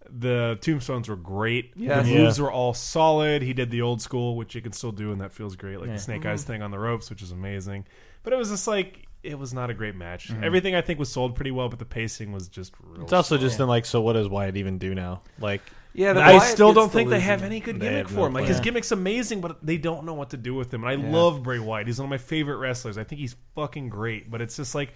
[0.08, 1.72] the tombstones were great.
[1.76, 2.04] Yes.
[2.06, 2.18] The Yeah.
[2.22, 3.42] moves were all solid.
[3.42, 5.88] He did the old school, which you can still do, and that feels great, like
[5.88, 5.94] Yeah.
[5.94, 6.30] the Snake Mm-hmm.
[6.30, 7.84] Eyes thing on the ropes, which is amazing.
[8.22, 10.28] But it was just like it was not a great match.
[10.28, 10.44] Mm-hmm.
[10.44, 13.02] Everything I think was sold pretty well, but the pacing was just real.
[13.02, 13.46] it's also slow.
[13.46, 15.20] just in like, so what does Wyatt even do now?
[15.38, 15.60] Like,
[15.92, 17.28] Yeah, the I Wyatt still gets don't the think they losing.
[17.28, 18.32] have any good They gimmick have for no him.
[18.32, 18.52] Like plan.
[18.56, 20.84] his gimmick's amazing, but they don't know what to do with him.
[20.84, 21.12] And I Yeah.
[21.12, 21.86] love Bray Wyatt.
[21.86, 22.96] He's one of my favorite wrestlers.
[22.96, 24.30] I think he's fucking great.
[24.30, 24.94] But it's just like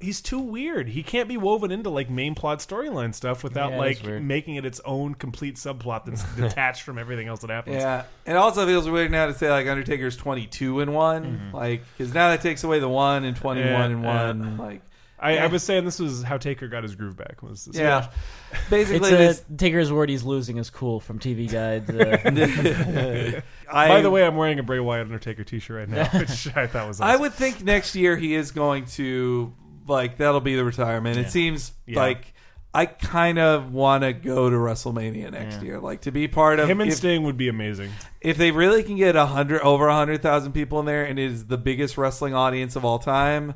[0.00, 0.88] he's too weird.
[0.88, 4.22] He can't be woven into like main plot storyline stuff without Yeah, like weird.
[4.22, 7.76] making it its own complete subplot that's detached from everything else that happens.
[7.76, 12.12] Yeah, it also feels weird now to say like Undertaker's 22 and one, like because
[12.12, 14.26] now that takes away the one and 21 Yeah, and yeah.
[14.26, 14.82] one, like.
[15.16, 15.44] I, Yeah.
[15.44, 17.40] I was saying this was how Taker got his groove back.
[17.42, 18.08] Was this Yeah,
[18.52, 19.14] It's basically.
[19.14, 21.88] a this, Taker's word he's losing is cool from TV Guide.
[21.88, 23.40] Uh,
[23.72, 26.66] I, By the way, I'm wearing a Bray Wyatt Undertaker T-shirt right now, which I
[26.66, 27.00] thought was.
[27.00, 27.10] Awesome.
[27.10, 29.54] I would think next year he is going to
[29.86, 31.18] like that'll be the retirement.
[31.18, 32.00] It seems Yeah.
[32.00, 32.32] like
[32.76, 35.62] I kind of want to go to WrestleMania next Yeah.
[35.62, 37.90] year, like to be part of him and if, Sting would be amazing.
[38.20, 41.16] if they really can get a hundred over a hundred thousand people in there and
[41.18, 43.54] it is the biggest wrestling audience of all time.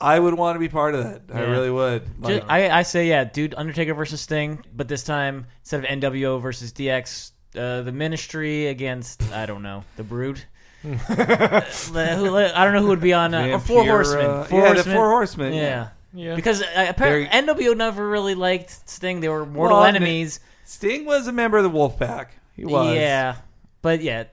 [0.00, 1.22] I would want to be part of that.
[1.32, 1.50] I Yeah.
[1.50, 2.02] really would.
[2.24, 3.54] Ju- I, I say yeah, dude.
[3.56, 9.22] Undertaker versus Sting, but this time instead of NWO versus DX, uh, the Ministry against
[9.32, 10.40] I don't know the Brood.
[10.82, 14.44] Who- I don't know who would be on uh, or Four Vampira- Horsemen.
[14.44, 14.96] Four yeah, the Horsemen.
[14.96, 15.54] Four Horsemen.
[15.54, 15.88] Yeah.
[16.14, 16.34] Yeah.
[16.34, 19.20] Because uh, apparently NWO never really liked Sting.
[19.20, 20.40] They were mortal Well, enemies.
[20.64, 22.26] Sting was a member of the Wolfpack.
[22.54, 22.94] He was.
[22.94, 23.36] Yeah,
[23.80, 24.24] but yeah,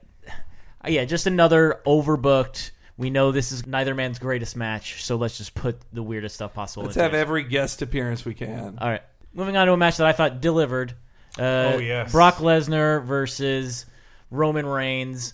[0.88, 2.72] yeah, just another overbooked.
[2.98, 6.54] We know this is neither man's greatest match, so let's just put the weirdest stuff
[6.54, 6.84] possible.
[6.84, 7.18] Let's into have it.
[7.18, 8.78] every guest appearance we can.
[8.82, 9.02] All right,
[9.34, 10.94] moving on to a match that I thought delivered.
[11.38, 12.12] Uh, Oh, yes.
[12.12, 13.86] Brock Lesnar versus
[14.32, 15.34] Roman Reigns.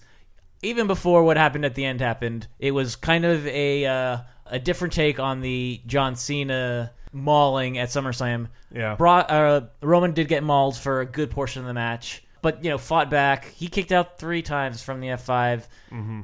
[0.66, 4.60] Even before what happened at the end happened, it was kind of a uh, a
[4.60, 8.48] different take on the John Cena mauling at SummerSlam.
[8.74, 8.96] Yeah.
[8.96, 12.70] Brock, uh, Roman did get mauled for a good portion of the match, but you
[12.70, 13.46] know fought back.
[13.56, 15.68] He kicked out three times from the F 5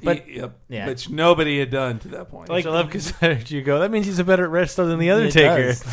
[0.03, 0.85] But He- yep, yeah.
[0.85, 2.47] which nobody had done to that point.
[2.47, 3.79] Like, I love because you go.
[3.79, 5.73] That means he's a better wrestler than the It taker.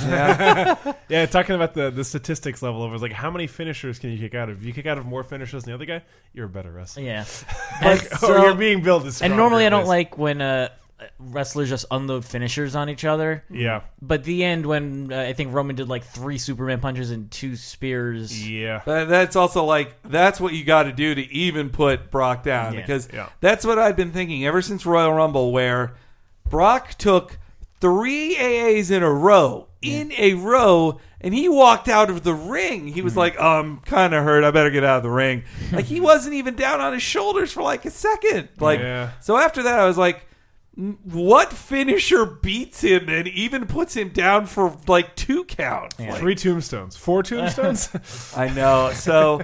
[0.85, 0.95] does.
[1.09, 4.18] Yeah, talking about the, the statistics level of it, like how many finishers can you
[4.18, 4.59] kick out of?
[4.61, 6.03] If you kick out of more finishers than the other guy,
[6.35, 7.05] you're a better wrestler.
[7.05, 7.24] Yeah,
[7.81, 10.68] and, Like, so- or you're being billed as and normally I don't like when uh,
[11.19, 13.45] wrestlers just unload finishers on each other.
[13.51, 17.31] Yeah, But the end when uh, I think Roman did like three Superman punches and
[17.31, 18.49] two spears.
[18.49, 18.83] yeah.
[18.85, 22.75] But that's also like that's what you got to do to even put Brock down
[22.75, 22.81] Yeah.
[22.81, 23.29] because Yeah.
[23.41, 25.95] that's what I've been thinking ever since Royal Rumble, where
[26.49, 27.39] Brock took
[27.81, 32.89] three AAs in a row, in a row, and he walked out of the ring.
[32.89, 33.19] He was Mm-hmm.
[33.21, 34.43] like, oh, "I'm kind of hurt.
[34.45, 37.53] I better get out of the ring." like he wasn't even down on his shoulders
[37.53, 38.49] for like a second.
[38.59, 39.11] Like Yeah.
[39.21, 40.25] so after that, I was like.
[40.79, 45.99] "N- What finisher beats him and even puts him down for like two counts?
[45.99, 47.91] Like, Three tombstones, four tombstones.
[48.37, 48.93] I know.
[48.95, 49.43] So,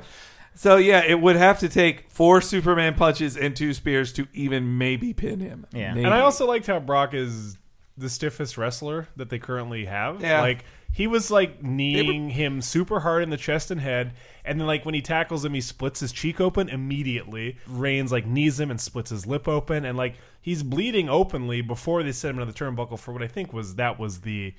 [0.55, 4.78] so yeah, it would have to take four Superman punches and two spears to even
[4.78, 5.66] maybe pin him.
[5.72, 5.93] Yeah.
[5.95, 6.05] Maybe.
[6.07, 7.59] and I also liked how Brock is
[7.97, 10.20] the stiffest wrestler that they currently have.
[10.20, 10.41] Yeah.
[10.41, 10.64] Like
[10.95, 14.12] he was like kneeing him super hard in the chest and head,
[14.45, 17.59] and then like when he tackles him, he splits his cheek open immediately.
[17.66, 22.03] Reigns like knees him and splits his lip open, and like he's bleeding openly before
[22.05, 24.55] they set him into the turnbuckle for what I think was that was the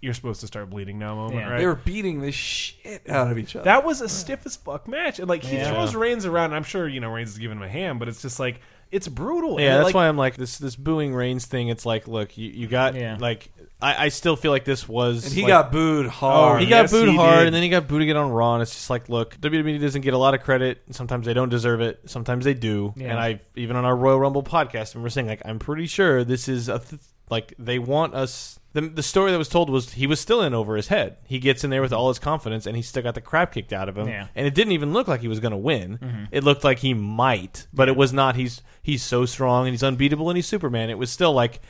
[0.00, 1.48] you're supposed to start bleeding now moment, Yeah.
[1.50, 1.58] right?
[1.58, 3.64] they were beating the shit out of each other.
[3.64, 5.72] That was a stiff as fuck match, and like he Yeah.
[5.72, 6.46] throws Reigns around.
[6.46, 8.60] And I'm sure you know Reigns is giving him a hand, but it's just like
[8.90, 9.60] it's brutal.
[9.60, 10.56] Yeah, And, that's like, why I'm like this.
[10.58, 11.68] This booing Reigns thing.
[11.68, 13.16] It's like, look, you, you got Yeah.
[13.20, 13.50] like
[13.80, 15.24] I, I still feel like this was.
[15.24, 16.60] and he like- got booed hard.
[16.62, 17.46] He got Yes, booed he hard, did.
[17.46, 18.54] and then he got booed again on Raw.
[18.54, 20.82] And it's just like, look, WWE doesn't get a lot of credit.
[20.90, 22.00] Sometimes they don't deserve it.
[22.06, 22.92] Sometimes they do.
[22.96, 23.10] Yeah.
[23.10, 26.24] And I even on our Royal Rumble podcast, and we're saying like, I'm pretty sure
[26.24, 27.00] this is a th-
[27.30, 28.58] like they want us.
[28.74, 31.16] The, the story that was told was he was still in over his head.
[31.26, 33.72] He gets in there with all his confidence, and he still got the crap kicked
[33.72, 34.08] out of him.
[34.08, 34.28] Yeah.
[34.34, 35.98] And it didn't even look like he was going to win.
[35.98, 36.24] Mm-hmm.
[36.32, 38.34] It looked like he might, but it was not.
[38.36, 40.90] He's he's so strong and he's unbeatable and he's Superman.
[40.90, 41.60] It was still like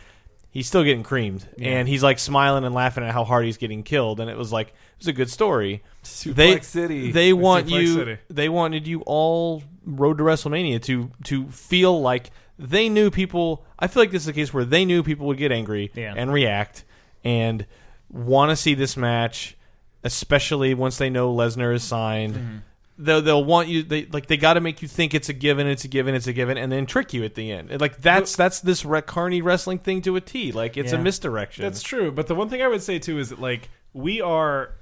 [0.58, 3.84] he's still getting creamed and he's like smiling and laughing at how hard he's getting
[3.84, 7.12] killed and it was like it was a good story Suplex they City.
[7.12, 8.18] they want Suplex you City.
[8.28, 13.86] they wanted you all road to wrestlemania to to feel like they knew people i
[13.86, 16.14] feel like this is a case where they knew people would get angry Yeah.
[16.16, 16.84] and react
[17.22, 17.64] and
[18.10, 19.56] want to see this match
[20.04, 22.56] especially once they know lesnar is signed Mm-hmm.
[23.00, 25.68] They'll, they'll want you they like they got to make you think it's a given
[25.68, 28.34] it's a given it's a given and then trick you at the end like that's
[28.34, 30.98] that's this re- carney wrestling thing to a t like it's Yeah.
[30.98, 33.68] a misdirection That's true, but the one thing I would say too is that like
[33.92, 34.72] we are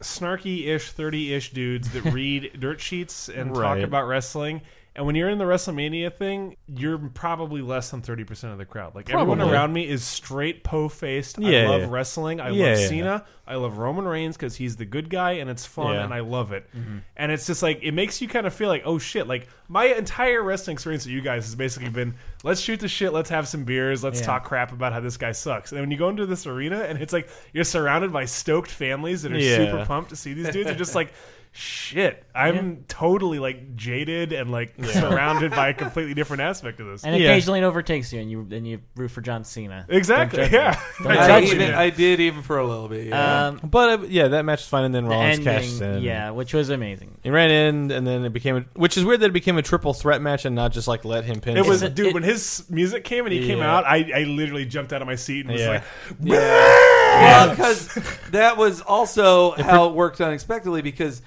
[0.00, 3.84] snarky-ish, thirty-ish dudes that read dirt sheets and talk Right.
[3.84, 4.60] about wrestling.
[4.96, 8.64] And when you're in the WrestleMania thing, you're probably less than thirty percent of the
[8.64, 8.94] crowd.
[8.94, 11.36] Like everyone around me is straight po-faced.
[11.40, 11.86] Yeah, I love yeah.
[11.90, 12.40] wrestling.
[12.40, 12.86] I Yeah, love yeah.
[12.88, 13.24] Cena.
[13.46, 16.04] I love Roman Reigns because he's the good guy and it's fun Yeah.
[16.04, 16.68] and I love it.
[16.76, 16.98] Mm-hmm.
[17.16, 19.26] And it's just like it makes you kind of feel like, oh shit!
[19.26, 22.14] Like my entire wrestling experience with you guys has basically been
[22.44, 24.26] let's shoot the shit, let's have some beers, let's Yeah.
[24.26, 25.72] talk crap about how this guy sucks.
[25.72, 29.22] And when you go into this arena and it's like you're surrounded by stoked families
[29.22, 29.56] that are Yeah.
[29.56, 31.12] super pumped to see these dudes, are just like.
[31.56, 37.04] Shit, I'm totally like jaded and like surrounded by a completely different aspect of this.
[37.04, 37.28] And Yeah.
[37.30, 39.86] occasionally it overtakes you, and you and you root for John Cena.
[39.88, 40.80] exactly, yeah.
[41.04, 41.74] I I, judge totally even, did.
[41.74, 43.06] I did even for a little bit.
[43.06, 43.46] Yeah.
[43.46, 46.02] Um, but uh, yeah that match was fine and then the Rollins ending, cashed in
[46.02, 47.18] yeah, which was amazing.
[47.22, 49.62] He ran in, and then it became, a, which is weird that it became a
[49.62, 51.56] triple threat match and not just like let him pin.
[51.56, 52.00] It was, dude.
[52.08, 55.06] it- when his music came and he came out, I, I literally jumped out of
[55.06, 55.68] my seat and was Yeah.
[55.68, 55.82] like,
[56.20, 57.94] Well, because
[58.32, 60.82] that was also how it worked unexpectedly.
[60.82, 61.22] Because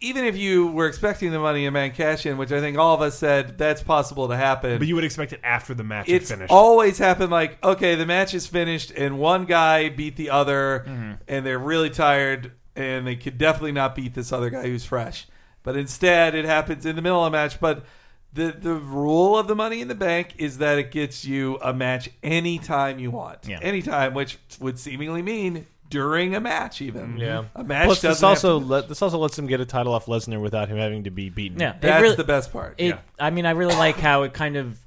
[0.00, 2.94] even if you were expecting the Money in Man cash in, which I think all
[2.94, 6.08] of us said that's possible to happen, but you would expect it after the match
[6.08, 6.50] it's finished.
[6.52, 11.12] always happened like okay, the match is finished and one guy beat the other, Mm-hmm.
[11.28, 15.26] and they're really tired and they could definitely not beat this other guy who's fresh.
[15.62, 17.60] But instead, it happens in the middle of a match.
[17.60, 17.84] But
[18.32, 21.74] the the rule of the Money in the Bank is that it gets you a
[21.74, 23.58] match anytime you want, Yeah.
[23.60, 27.18] anytime, which would seemingly mean during a match, even.
[27.18, 27.44] Yeah.
[27.54, 27.86] a match.
[27.86, 30.06] Plus, this doesn't have also to- let, this also lets him get a title off
[30.06, 31.60] Lesnar without him having to be beaten.
[31.60, 32.76] Yeah, it that's really- the best part.
[32.78, 32.98] It, Yeah.
[33.18, 34.78] I mean, I really like how it kind of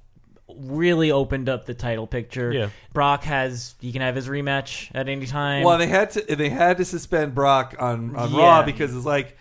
[0.55, 2.51] really opened up the title picture.
[2.51, 2.69] Yeah.
[2.93, 5.63] Brock has he can have his rematch at any time.
[5.63, 8.37] Well, they had to they had to suspend Brock on, on Yeah.
[8.37, 9.37] Raw because it's like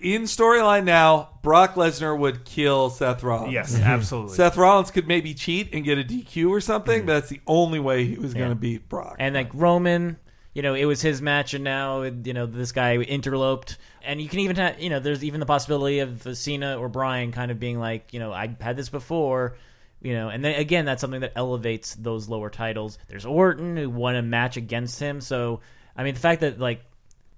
[0.00, 3.52] in storyline now, Brock Lesnar would kill Seth Rollins.
[3.52, 3.84] Yes, mm-hmm.
[3.84, 4.36] absolutely.
[4.36, 7.06] Seth Rollins could maybe cheat and get a DQ or something, mm-hmm.
[7.06, 9.16] but that's the only way he was going to beat Brock.
[9.18, 10.16] and like Roman,
[10.58, 14.28] you know, it was his match, and now you know this guy interloped, and you
[14.28, 17.60] can even have, you know, there's even the possibility of Cena or Bryan kind of
[17.60, 19.54] being like, you know, I had this before,
[20.02, 22.98] you know, and then again, that's something that elevates those lower titles.
[23.06, 25.60] There's Orton who won a match against him, so
[25.96, 26.82] I mean, the fact that like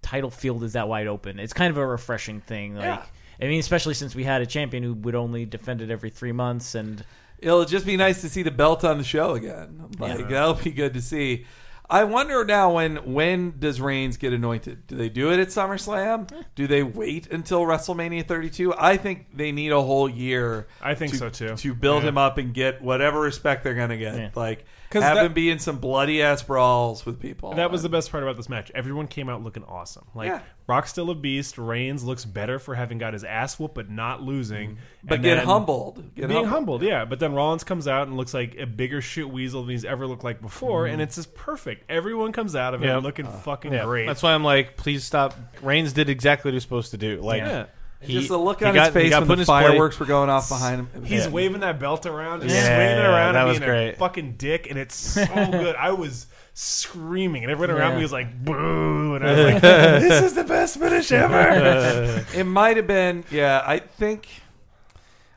[0.01, 2.77] title field is that wide open, it's kind of a refreshing thing.
[2.77, 3.05] Like, Yeah.
[3.39, 6.33] I mean, especially since we had a champion who would only defend it every three
[6.33, 7.05] months, and
[7.39, 9.89] It'll just be nice to see the belt on the show again.
[9.99, 11.45] Like that'll be good to see.
[11.91, 14.87] I wonder now when when does Reigns get anointed?
[14.87, 16.31] Do they do it at SummerSlam?
[16.55, 18.73] Do they wait until WrestleMania 32?
[18.79, 20.69] I think they need a whole year.
[20.81, 21.57] I think to, so, too.
[21.57, 22.11] To build Yeah.
[22.11, 24.15] him up and get whatever respect they're gonna get.
[24.15, 24.29] Yeah.
[24.37, 27.55] Like have that- him be in some bloody ass brawls with people.
[27.55, 28.71] That was the best part about this match.
[28.75, 30.07] Everyone came out looking awesome.
[30.15, 30.41] Like Yeah.
[30.67, 31.59] Brock's still a beast.
[31.59, 34.79] Reigns looks better for having got his ass whooped but not losing.
[35.03, 36.15] but And get humbled.
[36.15, 37.05] Get being humbled, yeah.
[37.05, 40.07] But then Rollins comes out and looks like a bigger shit weasel than he's ever
[40.07, 40.93] looked like before, Mm-hmm.
[40.95, 41.85] and it's just perfect.
[41.91, 42.99] Everyone comes out of it Yeah.
[42.99, 44.07] looking fucking Yeah, great.
[44.07, 45.35] That's why I'm like, please stop.
[45.63, 47.21] Reigns did exactly what he was supposed to do.
[47.21, 47.67] Like, Yeah.
[48.01, 50.31] He, Just the look on got- his face when the in his fireworks were going
[50.31, 51.05] off behind him.
[51.05, 51.31] He's Yeah.
[51.31, 53.91] waving that belt around, just Yeah, swinging it around, that and was being great.
[53.91, 55.77] a fucking dick, and it's so good.
[55.77, 57.97] I was screaming, and everyone around Yeah.
[57.97, 59.61] me was like, "Boo!" And I was like,
[60.01, 63.63] "This is the best finish ever." It might have been, yeah.
[63.67, 64.29] I think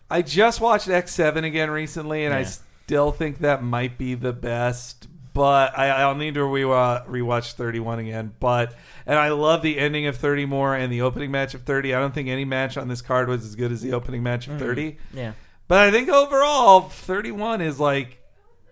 [0.10, 4.34] I just watched X Seven again recently, and I still think that might be the
[4.34, 5.08] best.
[5.34, 8.34] But I, I'll need to rewatch, rewatch Thirty One again.
[8.40, 11.94] But and I love the ending of Thirty more and the opening match of Thirty.
[11.96, 14.48] I don't think any match on this card was as good as the opening match
[14.48, 14.98] of Thirty.
[15.14, 15.34] yeah.
[15.68, 18.22] But I think overall, Thirty One is like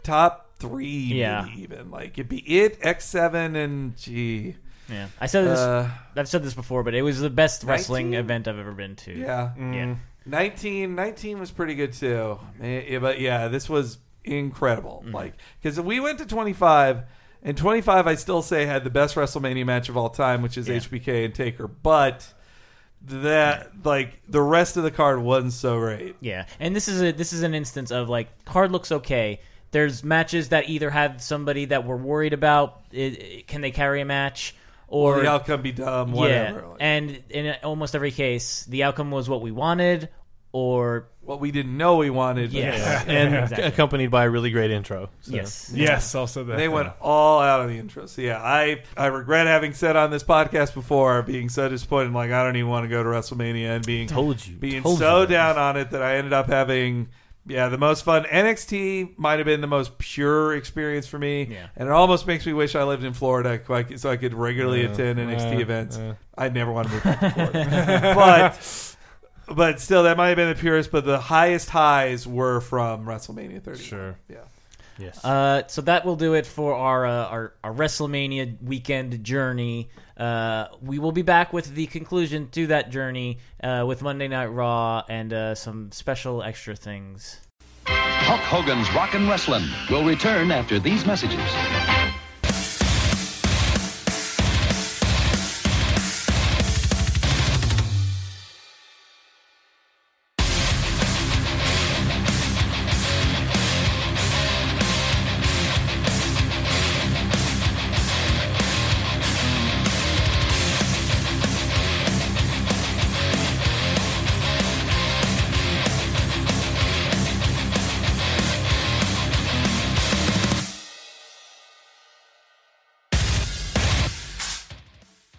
[0.03, 1.43] top three, Yeah.
[1.47, 4.55] maybe even like it'd be it X Seven and G.
[4.89, 5.59] Yeah, I said this.
[5.59, 8.95] uh, I've said this before, but it was the best wrestling event I've ever been
[8.97, 9.13] to.
[9.17, 9.51] yeah.
[9.57, 9.95] yeah.
[10.25, 12.37] 19, 19 was pretty good too.
[12.61, 15.01] Eh, yeah, But yeah, this was incredible.
[15.05, 15.15] Mm-hmm.
[15.15, 17.03] Like because we went to 25
[17.43, 20.67] and 25 I still say had the best WrestleMania match of all time, which is
[20.67, 20.75] Yeah.
[20.77, 22.31] HBK and Taker, but
[23.03, 26.15] that like the rest of the card wasn't so great.
[26.19, 29.41] Yeah, and this is a this is an instance of like card looks okay.
[29.71, 32.81] There's matches that either have somebody that we're worried about.
[32.91, 34.53] It, it- can they carry a match?
[34.87, 36.59] Or Or the outcome be dumb, whatever.
[36.59, 40.09] yeah, Like, and in almost every case, the outcome was what we wanted,
[40.51, 42.51] or what we didn't know we wanted.
[42.51, 43.63] yes, and Exactly.
[43.67, 45.09] accompanied by a really great intro.
[45.21, 45.33] So.
[45.35, 48.05] yes, yes, also that They went all out of the intro.
[48.07, 52.13] So yeah, I I regret having said on this podcast before being so disappointed.
[52.13, 54.99] Like I don't even want to go to WrestleMania and being Told you, being told
[54.99, 55.27] so you.
[55.27, 57.09] down on it that I ended up having
[57.47, 58.23] yeah the most fun.
[58.25, 61.67] NXT might have been the most pure experience for me, Yeah.
[61.75, 64.17] and it almost makes me wish I lived in Florida so I could, so I
[64.17, 65.97] could regularly attend NXT uh, events.
[65.97, 66.15] uh.
[66.37, 68.90] I'd never want to move back to Florida, but.
[69.55, 70.91] But still, that might have been the purest.
[70.91, 73.83] But the highest highs were from WrestleMania 30.
[73.83, 74.17] Sure.
[74.29, 74.37] Yeah.
[74.97, 75.23] Yes.
[75.25, 79.89] Uh, so that will do it for our uh, our, our WrestleMania weekend journey.
[80.15, 84.47] Uh, we will be back with the conclusion to that journey uh, with Monday Night
[84.47, 87.39] Raw and uh, some special extra things.
[87.87, 91.39] Hulk Hogan's Rockin' Wrestling will return after these messages.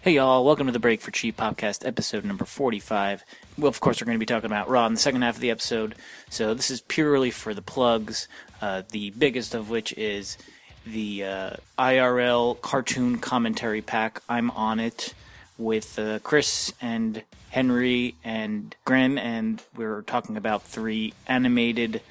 [0.03, 3.23] Hey y'all, welcome to the Break for Cheap Popcast, episode number 45.
[3.57, 5.39] Well, of course, we're going to be talking about Raw in the second half of
[5.39, 5.95] the episode,
[6.29, 8.27] so this is purely for the plugs,
[8.61, 10.37] uh, the biggest of which is
[10.85, 14.21] the uh, IRL cartoon commentary pack.
[14.27, 15.13] I'm on it
[15.57, 22.01] with uh, Chris and Henry and Grim, and we're talking about three animated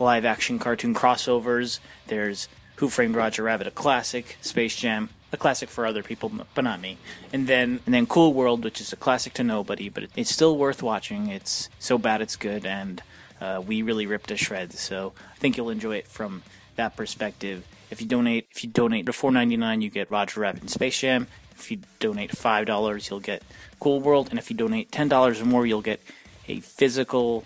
[0.00, 1.78] live action cartoon crossovers.
[2.08, 2.48] There's
[2.78, 6.80] Who Framed Roger Rabbit, a classic, Space Jam, a classic for other people, but not
[6.80, 6.98] me.
[7.32, 10.56] And then and then Cool World, which is a classic to nobody, but it's still
[10.56, 11.28] worth watching.
[11.28, 13.02] It's so bad it's good, and
[13.40, 14.80] uh, we really ripped to shreds.
[14.80, 16.42] So I think you'll enjoy it from
[16.76, 17.66] that perspective.
[17.90, 20.70] If you donate, if you donate to four ninety nine, you get Roger Rabbit and
[20.70, 21.26] Space Jam.
[21.52, 23.42] If you donate five dollars, you'll get
[23.80, 26.00] Cool World, and if you donate ten dollars or more, you'll get
[26.46, 27.44] a physical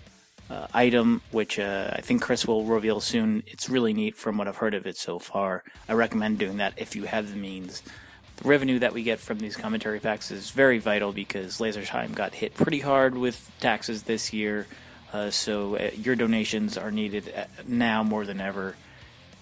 [0.53, 3.43] uh, item, which uh, I think Chris will reveal soon.
[3.47, 5.63] It's really neat from what I've heard of it so far.
[5.89, 7.81] I recommend doing that if you have the means.
[8.37, 12.13] The revenue that we get from these commentary packs is very vital because Laser Time
[12.13, 14.67] got hit pretty hard with taxes this year.
[15.11, 18.75] Uh, so uh, your donations are needed uh, now more than ever,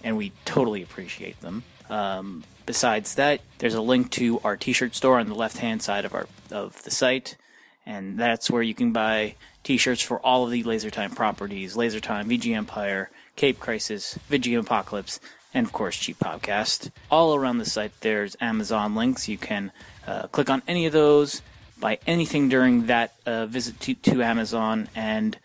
[0.03, 1.63] and we totally appreciate them.
[1.89, 6.13] Um, besides that, there's a link to our T-shirt store on the left-hand side of
[6.13, 7.37] our of the site,
[7.85, 11.99] and that's where you can buy T-shirts for all of the Laser Time properties: Laser
[11.99, 15.19] Time, VG Empire, Cape Crisis, VG Apocalypse,
[15.53, 16.91] and of course Cheap Popcast.
[17.09, 19.27] All around the site, there's Amazon links.
[19.27, 19.71] You can
[20.07, 21.41] uh, click on any of those,
[21.79, 25.37] buy anything during that uh, visit to, to Amazon, and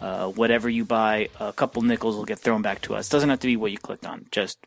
[0.00, 3.08] uh, whatever you buy, a couple nickels will get thrown back to us.
[3.08, 4.26] Doesn't have to be what you clicked on.
[4.30, 4.58] Just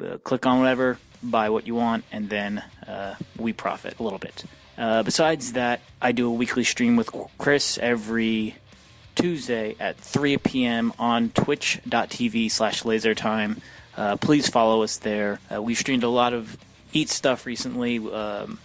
[0.00, 4.18] uh, click on whatever, buy what you want, and then uh, we profit a little
[4.18, 4.44] bit.
[4.76, 8.56] Uh, besides that, I do a weekly stream with Chris every
[9.14, 10.92] Tuesday at 3 p.m.
[10.98, 13.60] on twitch.tv slash lasertime.
[13.96, 15.38] Uh, please follow us there.
[15.54, 16.56] Uh, we've streamed a lot of
[16.94, 18.58] Eat stuff recently um,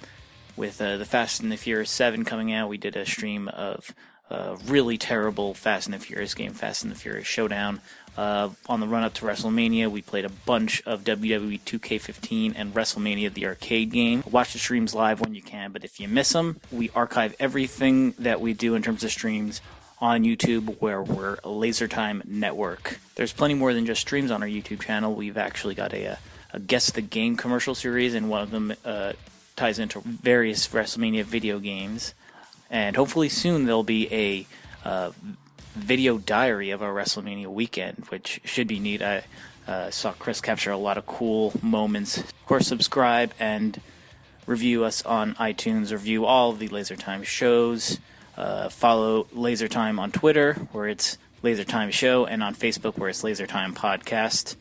[0.58, 2.68] with uh, the Fast and the Furious 7 coming out.
[2.68, 3.96] We did a stream of
[4.30, 7.82] uh, really terrible Fast and the Furious game, Fast and the Furious Showdown.
[8.18, 12.74] Uh, on the run up to WrestleMania, we played a bunch of WWE 2K15 and
[12.74, 14.24] WrestleMania the arcade game.
[14.30, 18.14] Watch the streams live when you can, but if you miss them, we archive everything
[18.14, 19.62] that we do in terms of streams
[20.00, 23.00] on YouTube, where we're a Laser Time network.
[23.16, 25.14] There's plenty more than just streams on our YouTube channel.
[25.14, 26.18] We've actually got a,
[26.54, 29.14] a guess the game commercial series, and one of them uh,
[29.56, 32.14] ties into various WrestleMania video games.
[32.70, 35.12] And hopefully soon there'll be a uh,
[35.76, 39.02] video diary of our WrestleMania weekend, which should be neat.
[39.02, 39.24] I
[39.68, 42.18] uh, saw Chris capture a lot of cool moments.
[42.18, 43.80] Of course, subscribe and
[44.46, 45.92] review us on iTunes.
[45.92, 48.00] Review all of the Laser Time shows.
[48.36, 53.10] Uh, follow Laser Time on Twitter, where it's Laser Time Show, and on Facebook, where
[53.10, 54.56] it's Laser Time Podcast.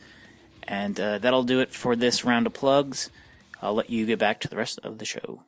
[0.63, 3.09] And uh, that'll do it for this round of plugs.
[3.61, 5.43] I'll let you get back to the rest of the show.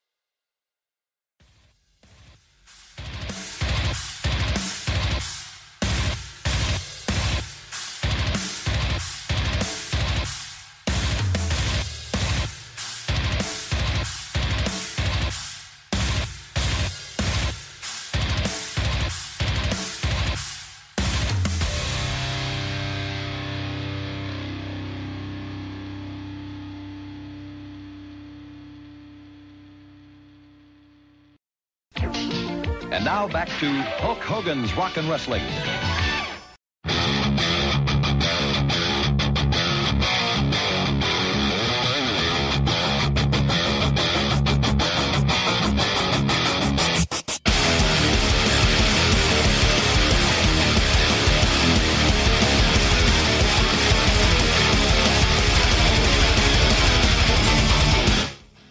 [33.09, 33.67] Now back to
[33.97, 35.41] Hulk Hogan's Rock and Wrestling.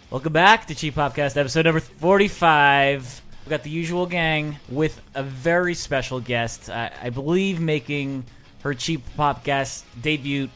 [0.09, 3.23] Welcome back to Cheap Popcast, episode number 45.
[3.49, 6.69] We've got the usual gang with a very special guest.
[6.69, 8.25] I, I believe making
[8.61, 10.49] her Cheap Popcast debut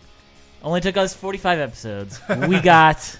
[0.61, 2.21] only took us 45 episodes.
[2.47, 3.17] We got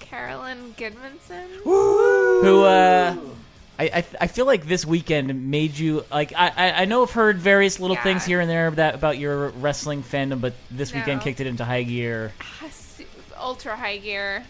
[0.00, 1.48] Carolyn Goodmanson.
[1.64, 3.14] who uh
[3.78, 7.10] I, I I feel like this weekend made you like I I, I know I've
[7.10, 8.04] heard various little Yeah.
[8.04, 11.62] things here and there that about your wrestling fandom, but this weekend kicked it into
[11.62, 12.32] high gear.
[13.38, 14.44] Ultra high gear.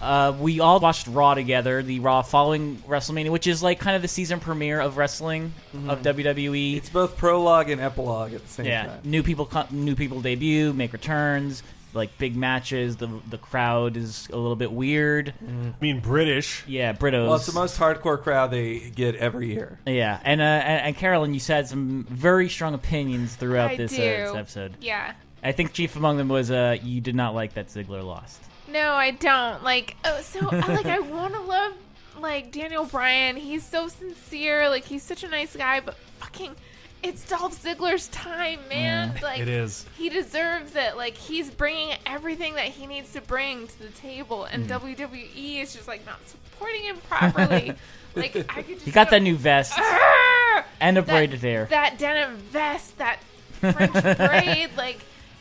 [0.00, 4.02] Uh, we all watched Raw together, the Raw following WrestleMania, which is like kind of
[4.02, 5.52] the season premiere of wrestling
[5.88, 6.76] of WWE.
[6.76, 9.00] It's both prologue and epilogue at the same yeah, time.
[9.04, 11.62] new people, new people debut, make returns,
[11.92, 12.96] like big matches.
[12.96, 15.34] The the crowd is a little bit weird.
[15.46, 16.64] I mean, British.
[16.66, 17.26] Yeah, Britos.
[17.26, 19.78] Well, it's the most hardcore crowd they get every year.
[19.86, 23.92] Yeah, and uh, and, and Carolyn, you said some very strong opinions throughout this.
[23.92, 24.76] Uh, this episode.
[24.80, 25.14] Yeah.
[25.42, 28.40] I think chief among them was uh, you did not like that Ziggler lost.
[28.72, 29.62] No, I don't.
[29.62, 31.72] Like, oh, so like I want to love
[32.20, 33.36] like Daniel Bryan.
[33.36, 34.68] He's so sincere.
[34.68, 36.56] Like, he's such a nice guy, but fucking.
[37.02, 39.14] It's Dolph Ziggler's time, man.
[39.22, 39.86] like it is.
[39.96, 40.98] He deserves it.
[40.98, 44.80] Like he's bringing everything that he needs to bring to the table, and Mm.
[44.80, 47.72] WWE is just like not supporting him properly.
[48.14, 51.68] like I could just He got go, that new vest "Arrgh!" and a braided hair.
[51.70, 53.20] That denim vest, that
[53.60, 54.98] French braid, like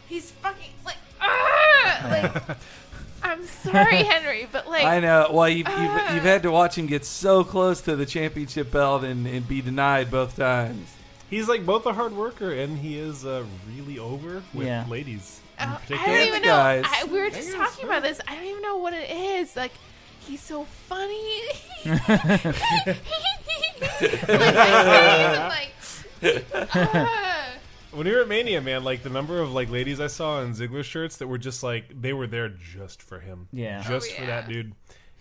[0.08, 2.58] he's fucking like, "Argh!" like
[3.24, 5.30] I'm sorry, Henry, but like I know.
[5.32, 6.14] Well, you've, you've, Ah.
[6.16, 9.62] you've had to watch him get so close to the championship belt and, and be
[9.62, 10.88] denied both times.
[11.30, 13.44] He's like both a hard worker and he is uh,
[13.76, 14.86] really over with Yeah.
[14.90, 15.40] ladies.
[15.60, 16.82] In Uh, I don't even the know.
[16.86, 18.20] I, we were just talking about this.
[18.28, 19.56] I don't even know what it is.
[19.56, 19.74] Like,
[20.22, 21.42] he's so funny.
[21.86, 22.48] like, I
[22.88, 22.98] can't
[25.36, 25.74] even, like,
[27.92, 30.52] When we were at Mania, man, like the number of like ladies I saw in
[30.54, 33.82] Ziggler shirts that were just like they were there just for him, Yeah.
[33.82, 34.28] just Oh, for yeah.
[34.28, 34.74] that dude,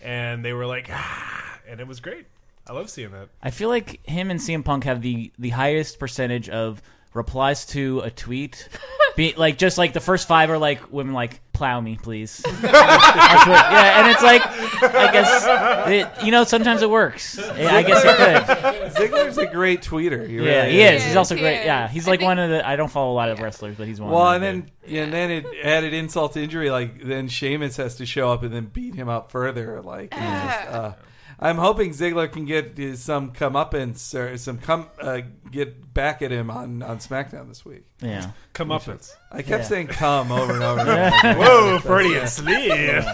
[0.03, 2.27] and they were like, ah, and it was great.
[2.67, 3.29] I love seeing that.
[3.43, 6.83] I feel like him and CM Punk have the the highest percentage of
[7.19, 8.69] replies to a tweet.
[9.17, 12.41] Be, like just like the first five are like women like plow me please.
[12.47, 17.37] What- yeah, and it's like I guess it, you know sometimes it works.
[17.37, 19.11] Yeah, I guess it could.
[19.11, 20.27] Ziggler's a great tweeter.
[20.29, 21.01] He Yeah, really he is.
[21.03, 21.07] is.
[21.09, 21.61] He's also He great.
[21.61, 21.67] is.
[21.67, 22.67] Yeah, he's I like think- one of the.
[22.67, 24.11] I don't follow a lot of wrestlers, but he's one.
[24.11, 26.71] Well, of and then yeah, and then it added insult to injury.
[26.71, 29.81] Like then Sheamus has to show up and then beat him up further.
[29.83, 30.93] Like it's just, uh,
[31.41, 35.21] I'm hoping Ziggler can get uh, some comeuppance or some come uh,
[35.53, 37.85] get back at him on on SmackDown this week.
[38.01, 38.33] yeah.
[38.55, 38.83] Come up,
[39.31, 39.63] I kept Yeah.
[39.69, 40.81] saying "come" over and over.
[40.81, 41.39] And over.
[41.39, 43.05] whoa, Freudian slip.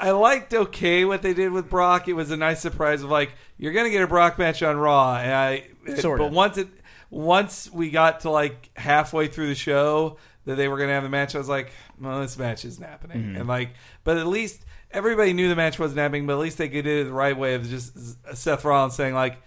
[0.00, 2.08] I liked okay what they did with Brock.
[2.08, 5.16] It was a nice surprise of like you're gonna get a Brock match on Raw,
[5.16, 5.66] and I.
[5.96, 6.24] Sorta.
[6.24, 6.68] But once it
[7.10, 11.08] once we got to like halfway through the show that they were gonna have the
[11.08, 13.36] match, I was like, well, this match isn't happening.
[13.36, 13.70] And like,
[14.04, 16.26] but at least everybody knew the match wasn't happening.
[16.26, 17.96] But at least they did it the right way of just
[18.36, 19.42] Seth Rollins saying like,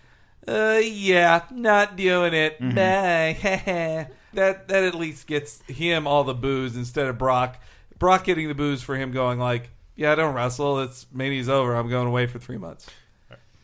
[0.47, 2.59] uh, yeah, not doing it.
[2.59, 3.37] Bye.
[4.33, 7.59] that that at least gets him all the boos instead of Brock.
[7.97, 10.81] Brock getting the boos for him going like, yeah, I don't wrestle.
[10.81, 11.75] It's Mania's over.
[11.75, 12.87] I'm going away for three months.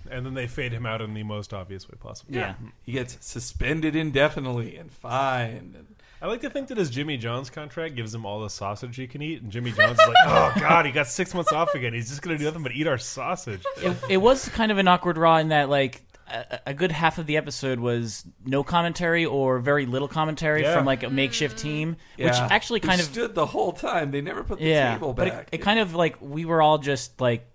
[0.10, 2.34] and then they fade him out in the most obvious way possible.
[2.34, 2.56] Yeah.
[2.84, 5.76] He gets suspended indefinitely and fined.
[5.76, 5.91] And
[6.22, 9.08] I like to think that his Jimmy John's contract gives him all the sausage he
[9.08, 11.94] can eat, and Jimmy John's is like, oh god, he got six months off again.
[11.94, 13.64] He's just gonna do nothing but eat our sausage.
[13.78, 17.18] it, it was kind of an awkward Raw in that like a, a good half
[17.18, 20.76] of the episode was no commentary or very little commentary Yeah.
[20.76, 22.48] from like a makeshift team, which Yeah.
[22.52, 24.12] actually Who kind of stood the whole time.
[24.12, 25.50] They never put the yeah, table but back.
[25.52, 27.48] it, it kind of like we were all just like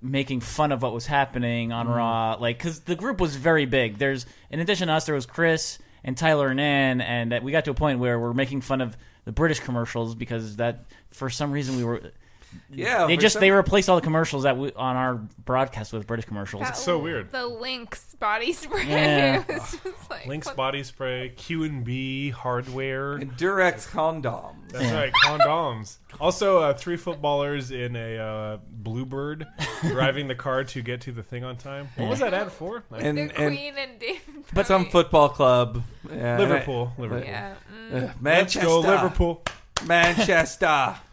[0.00, 1.96] making fun of what was happening on mm-hmm.
[1.96, 3.98] Raw, like because the group was very big.
[3.98, 7.64] There's in addition to us, there was Chris and Tyler and Ann, and we got
[7.66, 11.52] to a point where we're making fun of the British commercials because that for some
[11.52, 12.12] reason we were
[12.70, 15.14] yeah, they just some- they replaced all the commercials that we, on our
[15.44, 16.62] broadcast with British commercials.
[16.62, 17.30] That- so weird.
[17.32, 18.86] The Lynx body spray.
[18.86, 19.44] Yeah.
[19.48, 23.12] It was just like, Lynx what- body spray, Q and B hardware.
[23.14, 24.54] and Durex condoms.
[24.70, 25.96] That's right, condoms.
[26.20, 29.46] Also, uh, three footballers in a uh, bluebird
[29.82, 31.88] driving the car to get to the thing on time.
[31.96, 32.82] What was that ad for?
[32.90, 34.20] Like, And The and Queen and David.
[34.52, 35.82] but some football club.
[36.10, 37.24] Yeah, Liverpool, Liverpool.
[37.26, 37.54] Yeah.
[37.90, 37.92] mm.
[38.02, 38.66] Let's Manchester.
[38.66, 39.42] go Liverpool.
[39.86, 40.96] Manchester.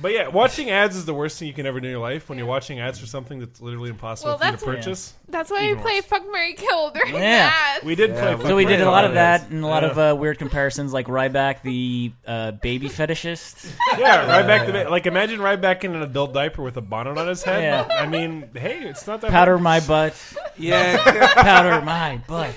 [0.00, 2.28] But yeah, watching ads is the worst thing you can ever do in your life.
[2.30, 4.76] When you're watching ads for something that's literally impossible Well, for you to that's what-
[4.76, 5.14] purchase.
[5.28, 6.04] That's why Even we play worse.
[6.06, 7.20] Fuck Mary Kill during Yeah.
[7.50, 7.80] that.
[7.84, 8.48] We did Yeah, play.
[8.48, 9.38] So we did a lot of Yeah.
[9.38, 13.70] that and a lot of uh, weird comparisons, like Ryback, the uh, baby fetishist.
[13.98, 17.18] Yeah, right back to the, like imagine Ryback in an adult diaper with a bonnet
[17.18, 17.62] on his head.
[17.62, 17.86] Yeah.
[17.96, 20.14] I mean, hey, it's not that Powder my butt,
[20.56, 20.96] Yeah.
[21.34, 22.54] powder my butt.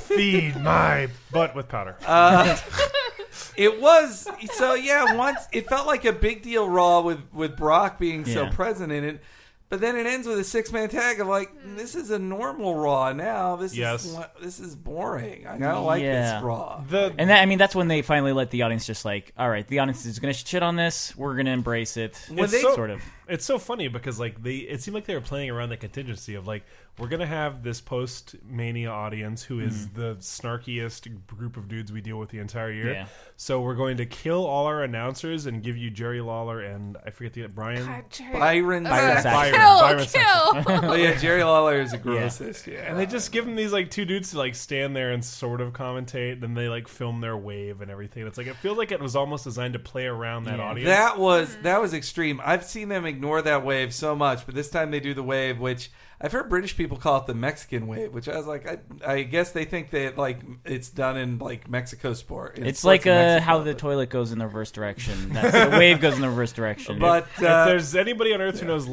[0.00, 1.96] feed my butt with powder.
[2.06, 2.56] Uh,
[3.56, 5.14] it was so yeah.
[5.14, 8.50] Once it felt like a big deal Raw with with Brock being so Yeah.
[8.50, 9.20] present in it,
[9.68, 12.74] but then it ends with a six man tag of like this is a normal
[12.74, 13.56] Raw now.
[13.56, 14.04] This Yes.
[14.04, 15.46] is what- this is boring.
[15.46, 16.34] I don't like Yeah.
[16.34, 16.82] this Raw.
[16.88, 19.48] the And that, I mean, that's when they finally let the audience just like, all
[19.50, 21.14] right, the audience is going to shit on this.
[21.16, 22.20] We're going to embrace it.
[22.30, 23.02] It's It's so- sort of.
[23.28, 26.34] It's so funny because like they it seemed like they were playing around the contingency
[26.34, 26.64] of like
[26.98, 30.00] we're gonna have this post mania audience who is Mm-hmm.
[30.00, 32.92] the snarkiest group of dudes we deal with the entire year.
[32.92, 33.06] Yeah.
[33.36, 37.10] So we're going to kill all our announcers and give you Jerry Lawler and I
[37.10, 37.84] forget the Brian.
[37.84, 38.32] God, Jerry.
[38.32, 38.86] Byron.
[38.86, 39.54] Uh, Byron Saxton.
[39.54, 40.20] Saxton.
[40.22, 40.90] Kill, Byron kill.
[40.90, 42.66] oh yeah, Jerry Lawler is the grossest.
[42.66, 42.88] Yeah.
[42.88, 45.60] And they just give them these like two dudes to like stand there and sort
[45.60, 46.40] of commentate.
[46.40, 48.26] Then they like film their wave and everything.
[48.26, 50.64] It's like it feels like it was almost designed to play around that Yeah.
[50.64, 50.88] audience.
[50.88, 52.40] That was that was extreme.
[52.42, 55.58] I've seen them ignore that wave so much, but this time they do the wave,
[55.58, 55.90] which
[56.20, 58.78] I've heard British people call it the Mexican wave, which I was like, I,
[59.14, 62.58] I guess they think that like it's done in like Mexico sport.
[62.58, 65.32] in It's like in uh, Mexico, how the but- toilet goes in the reverse direction.
[65.32, 66.98] That's, the wave goes in the reverse direction.
[67.06, 68.88] But if uh, there's anybody on earth who knows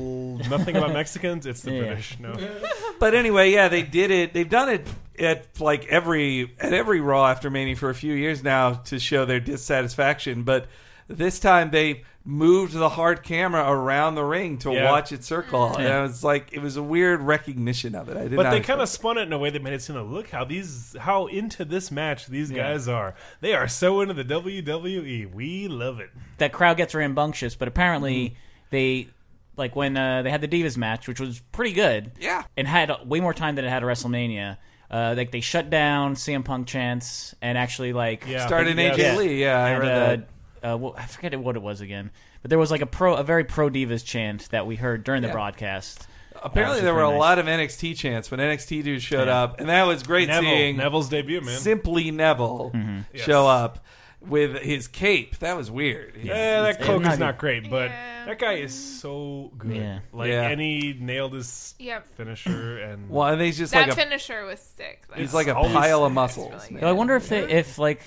[0.50, 1.80] nothing about Mexicans, it's the Yeah.
[1.82, 2.20] British.
[2.20, 2.34] No,
[3.00, 4.34] but anyway, yeah, they did it.
[4.34, 4.88] They've done it
[5.20, 9.26] at like every at every Raw after Mania for a few years now to show
[9.26, 10.44] their dissatisfaction.
[10.44, 10.68] But
[11.08, 14.90] this time they moved the hard camera around the ring to Yeah.
[14.90, 16.00] watch it circle, and Yeah.
[16.00, 18.16] it was like it was a weird recognition of it.
[18.16, 19.82] I did but not they kind of spun it in a way that made it
[19.82, 22.64] seem like, look how these, how into this match these Yeah.
[22.72, 23.14] guys are.
[23.42, 25.26] They are so into the WWE.
[25.34, 26.12] We love it.
[26.38, 28.36] that crowd gets rambunctious, but apparently Mm-hmm.
[28.72, 29.08] they
[29.56, 32.12] like when uh, they had the Divas match, which was pretty good.
[32.20, 32.44] Yeah.
[32.58, 34.58] and had way more time than it had at WrestleMania.
[34.90, 38.46] Uh, like they shut down CM Punk chants and actually like Yeah.
[38.46, 38.96] started Yes.
[38.96, 39.16] AJ Yeah.
[39.18, 39.42] Lee.
[39.42, 40.28] Yeah, I and, read uh, that.
[40.64, 42.12] Uh, well, I forget what it was again,
[42.42, 45.22] but there was like a pro, a very pro Divas chant that we heard during
[45.22, 45.34] the Yeah.
[45.34, 46.08] broadcast.
[46.42, 47.20] apparently Yeah, there were a nice.
[47.20, 49.44] lot of NXT chants when NXT dudes showed Yeah.
[49.44, 51.58] up, and that was great Neville, seeing Neville's debut, man.
[51.60, 52.72] Simply Neville
[53.14, 53.24] Yes.
[53.24, 53.86] show up
[54.20, 55.38] with his cape.
[55.40, 56.16] That was weird.
[56.16, 58.26] His- Yeah, that his- cloak not is not great, but Yeah.
[58.26, 59.76] that guy is so good.
[59.76, 60.00] Yeah.
[60.12, 60.48] Like, Yeah.
[60.50, 62.08] and he nailed his Yep.
[62.18, 65.04] finisher, and Well, and he's just That like a finisher was sick.
[65.16, 66.52] he's like a always- pile of it's muscles.
[66.70, 68.02] really So I wonder if they, if like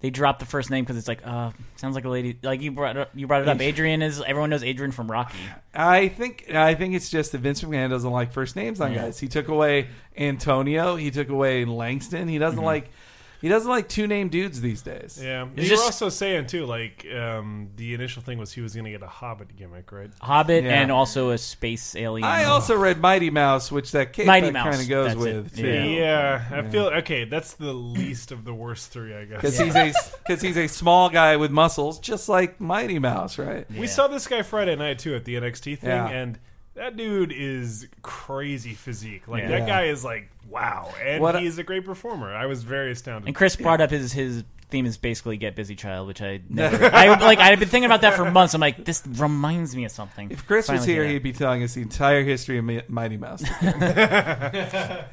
[0.00, 2.70] they dropped the first name because it's like uh sounds like a lady like you
[2.70, 3.60] brought up, you brought it up.
[3.60, 5.38] Adrian is everyone knows Adrian from Rocky.
[5.74, 9.02] I think I think it's just that Vince McMahon doesn't like first names on Yeah.
[9.06, 9.18] guys.
[9.18, 10.96] He took away Antonio.
[10.96, 12.28] He took away Langston.
[12.28, 12.40] He Mm-hmm.
[12.40, 12.90] doesn't like
[13.40, 15.18] he doesn't like two name dudes these days.
[15.22, 15.46] yeah.
[15.54, 18.74] It's You just- were also saying too, like um, the initial thing was he was
[18.74, 20.10] going to get a Hobbit gimmick, right?
[20.20, 20.80] Hobbit Yeah.
[20.80, 22.26] and also a space alien.
[22.26, 25.34] I also read Mighty Mouse, which that cape Mighty Mouse, kind of goes that's it.
[25.36, 25.66] with too.
[25.66, 25.84] Yeah.
[25.84, 27.24] Yeah, I feel okay.
[27.24, 29.36] That's the least of the worst three, I guess.
[29.40, 29.92] Because he's a
[30.26, 33.66] because he's a small guy with muscles, just like Mighty Mouse, right?
[33.70, 36.08] We saw this guy Friday night too at the NXT thing, Yeah.
[36.08, 36.38] and
[36.78, 39.28] that dude is crazy physique.
[39.28, 39.48] Like Yeah.
[39.50, 42.32] that guy is like wow, and What- he's a great performer.
[42.34, 43.26] I was very astounded.
[43.28, 46.86] And Chris brought up his his theme is basically "Get Busy Child," which I never.
[46.94, 47.38] I like.
[47.38, 48.54] I've been thinking about that for months.
[48.54, 50.30] I'm like, this reminds me of something.
[50.30, 51.12] If Chris was Finally here, get it.
[51.14, 53.42] he'd be telling us the entire history of Mi- Mighty Mouse.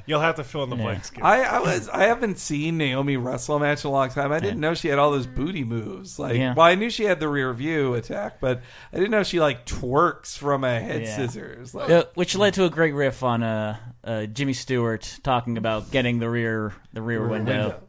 [0.06, 0.84] You'll have to fill in the Yeah.
[0.84, 1.08] blanks.
[1.08, 1.24] Skip.
[1.24, 4.32] I, I was I haven't seen Naomi wrestle a match in a long time.
[4.32, 6.20] I didn't know she had all those booty moves.
[6.20, 6.54] Like, Yeah.
[6.54, 8.62] well, I knew she had the rear view attack, but
[8.94, 11.16] I didn't know she like twerks from a head Yeah.
[11.16, 11.74] scissors.
[11.74, 15.92] Like, Uh, which led to a great riff on uh, uh, Jimmy Stewart talking about
[15.92, 17.82] getting the rear the rear, window.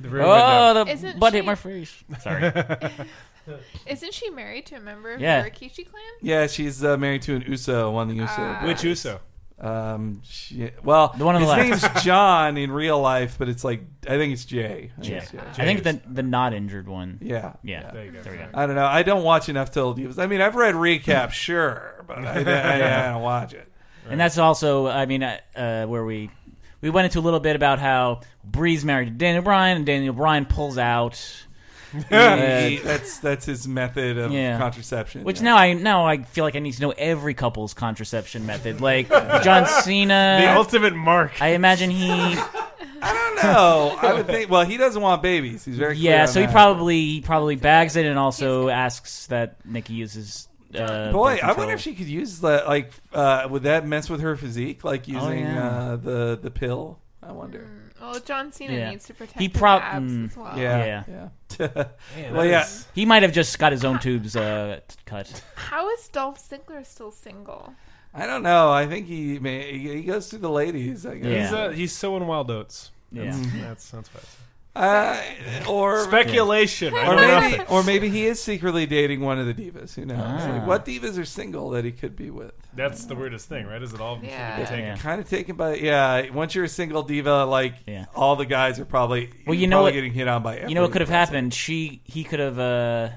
[0.00, 0.84] The rear Oh, window.
[0.84, 2.04] the Isn't butt she- hit my face.
[2.20, 2.52] Sorry.
[3.86, 5.42] Isn't she married to a member of Yeah.
[5.42, 6.02] the Rikishi clan?
[6.20, 8.34] yeah, she's uh, married to an Uso, one of the Uso.
[8.38, 8.64] Ah.
[8.66, 9.20] Which Uso?
[9.60, 11.84] Um, she, well, The one on his left.
[11.84, 14.90] name's John in real life, but it's like I think it's Jay.
[14.96, 15.18] I think Yeah.
[15.18, 15.38] it's Jay.
[15.62, 17.18] I think the the not injured one.
[17.20, 17.90] Yeah, Yeah.
[17.92, 18.22] There you go.
[18.22, 18.46] There we go.
[18.54, 18.86] I don't know.
[18.86, 20.18] I don't watch enough Total Divas.
[20.20, 23.68] I mean, I've read recaps, sure, but I, I, I don't watch it.
[24.10, 26.30] And that's also, I mean, uh, uh, where we
[26.82, 30.12] we went into a little bit about how Brie's married to Daniel Bryan, and Daniel
[30.12, 31.18] Bryan pulls out.
[32.08, 34.56] He- that's that's his method of Yeah.
[34.56, 35.24] contraception.
[35.24, 35.44] Which yeah.
[35.44, 38.80] now I now I feel like I need to know every couple's contraception method.
[38.80, 41.32] Like John Cena, The ultimate mark.
[41.42, 43.98] I imagine he, I don't know.
[44.00, 44.48] I would think.
[44.50, 45.66] Well, he doesn't want babies.
[45.66, 46.22] He's very clear yeah.
[46.22, 46.52] on So he that.
[46.52, 50.48] probably he probably bags it and also asks that Nikki uses.
[50.74, 52.66] Uh, Boy, I wonder if she could use that.
[52.66, 54.84] Like, uh, would that mess with her physique?
[54.84, 55.68] Like using Oh, yeah.
[55.68, 56.98] uh, the the pill?
[57.22, 57.68] I wonder.
[58.00, 58.90] Well, John Cena Yeah.
[58.90, 60.58] needs to protect He his prob- abs mm, as well.
[60.58, 61.04] Yeah, Yeah.
[61.08, 61.28] yeah.
[61.58, 61.70] Man,
[62.32, 62.62] well, that yeah.
[62.64, 65.42] is- He might have just got his own tubes uh, t- cut.
[65.54, 67.74] How is Dolph Ziggler still single?
[68.12, 68.72] I don't know.
[68.72, 71.06] I think he may, he he goes through the ladies.
[71.06, 71.26] I guess.
[71.26, 71.42] Yeah.
[71.44, 72.90] He's, uh, he's so in Wild Oats.
[73.12, 73.24] Yeah.
[73.30, 74.24] That's that's, that's what.
[74.74, 75.20] Uh,
[75.68, 76.94] or Speculation.
[76.94, 77.40] I or don't know.
[77.40, 79.94] maybe or maybe he is secretly dating one of the divas.
[79.94, 80.18] Who knows?
[80.18, 80.48] Ah.
[80.50, 82.52] Like, what divas are single that he could be with?
[82.74, 83.82] That's the weirdest thing, right?
[83.82, 84.58] Is it all Yeah.
[84.58, 84.64] yeah.
[84.64, 84.78] taken?
[84.84, 84.96] Yeah.
[84.96, 86.30] Kind of taken by yeah.
[86.30, 88.06] Once you're a single diva, like Yeah.
[88.14, 90.60] all the guys are probably Well, you know probably what- getting hit on by.
[90.66, 91.52] You know what could have happened?
[91.52, 93.10] She he could have uh,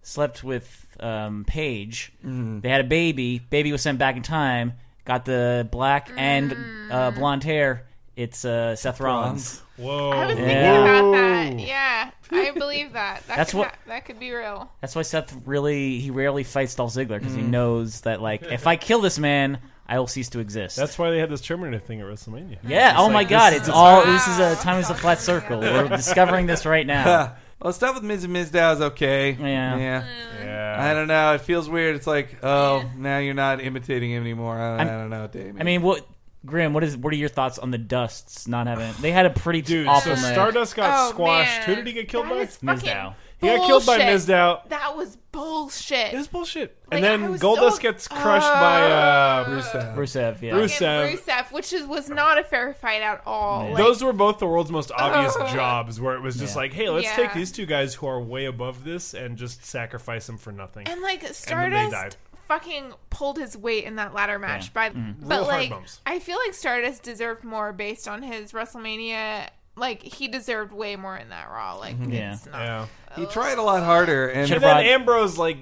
[0.00, 2.10] slept with um, Paige.
[2.24, 3.38] They had a baby.
[3.38, 4.74] Baby was sent back in time.
[5.04, 6.56] Got the black and
[6.90, 7.86] uh, blonde hair.
[8.14, 9.62] It's uh, Seth Rollins.
[9.78, 10.10] Whoa.
[10.10, 10.98] I was thinking Yeah.
[10.98, 11.58] about that.
[11.58, 13.26] Yeah, I believe that.
[13.26, 14.70] that That's could what- ha- that could be real.
[14.82, 17.36] That's why Seth really he rarely fights Dolph Ziggler because Mm.
[17.36, 19.58] he knows that like if I kill this man,
[19.88, 20.76] I will cease to exist.
[20.76, 22.58] That's why they had this Terminator thing at WrestleMania.
[22.66, 22.90] yeah.
[22.90, 23.52] It's Oh like, my God!
[23.54, 25.60] It's the- all this is a time is a flat circle.
[25.60, 27.32] We're discovering this right now.
[27.62, 29.32] well, stuff with Miz and Mizdow is okay.
[29.40, 29.76] Yeah.
[29.78, 30.04] yeah.
[30.44, 30.76] Yeah.
[30.78, 31.32] I don't know.
[31.34, 31.96] It feels weird.
[31.96, 34.58] It's like, oh, now you're not imitating him anymore.
[34.60, 35.56] I don't, I don't know, Dave.
[35.58, 36.06] I mean, what
[36.44, 36.72] Grim?
[36.74, 38.92] What is what are your thoughts on the Dusts not having?
[39.00, 40.32] They had a pretty Dude, awful so night.
[40.32, 41.60] Stardust got Oh, squashed.
[41.60, 41.68] man.
[41.68, 42.36] Who did he get killed That by?
[42.40, 43.14] is fucking Mizdow.
[43.40, 44.14] He got killed by bullshit.
[44.28, 44.68] Mizdow.
[44.68, 46.14] That was bullshit.
[46.14, 46.76] It was bullshit.
[46.90, 49.96] Like, and I then was Goldust so- gets crushed by uh, Rusev.
[49.96, 50.52] Rusev, yeah.
[50.52, 51.18] Bruce- Fucking Rusev.
[51.18, 53.70] Rusev, which is, was not a fair fight at all.
[53.70, 55.52] Like, Those were both the world's most obvious Ugh.
[55.52, 56.60] jobs where it was just Yeah.
[56.60, 57.16] like, hey, let's Yeah.
[57.16, 60.86] take these two guys who are way above this and just sacrifice them for nothing.
[60.86, 62.16] and like then they Stardust died.
[62.52, 64.66] Fucking pulled his weight in that ladder match.
[64.66, 64.70] Yeah.
[64.74, 65.16] By Mhm.
[65.20, 66.00] but Real hard like bumps.
[66.06, 69.48] I feel like Stardust deserved more based on his WrestleMania.
[69.76, 71.76] Like he deserved way more in that Raw.
[71.76, 72.34] Like Yeah.
[72.34, 72.60] it's not.
[72.60, 72.86] yeah.
[73.16, 75.58] he tried a lot harder, and And then brought- Ambrose, like,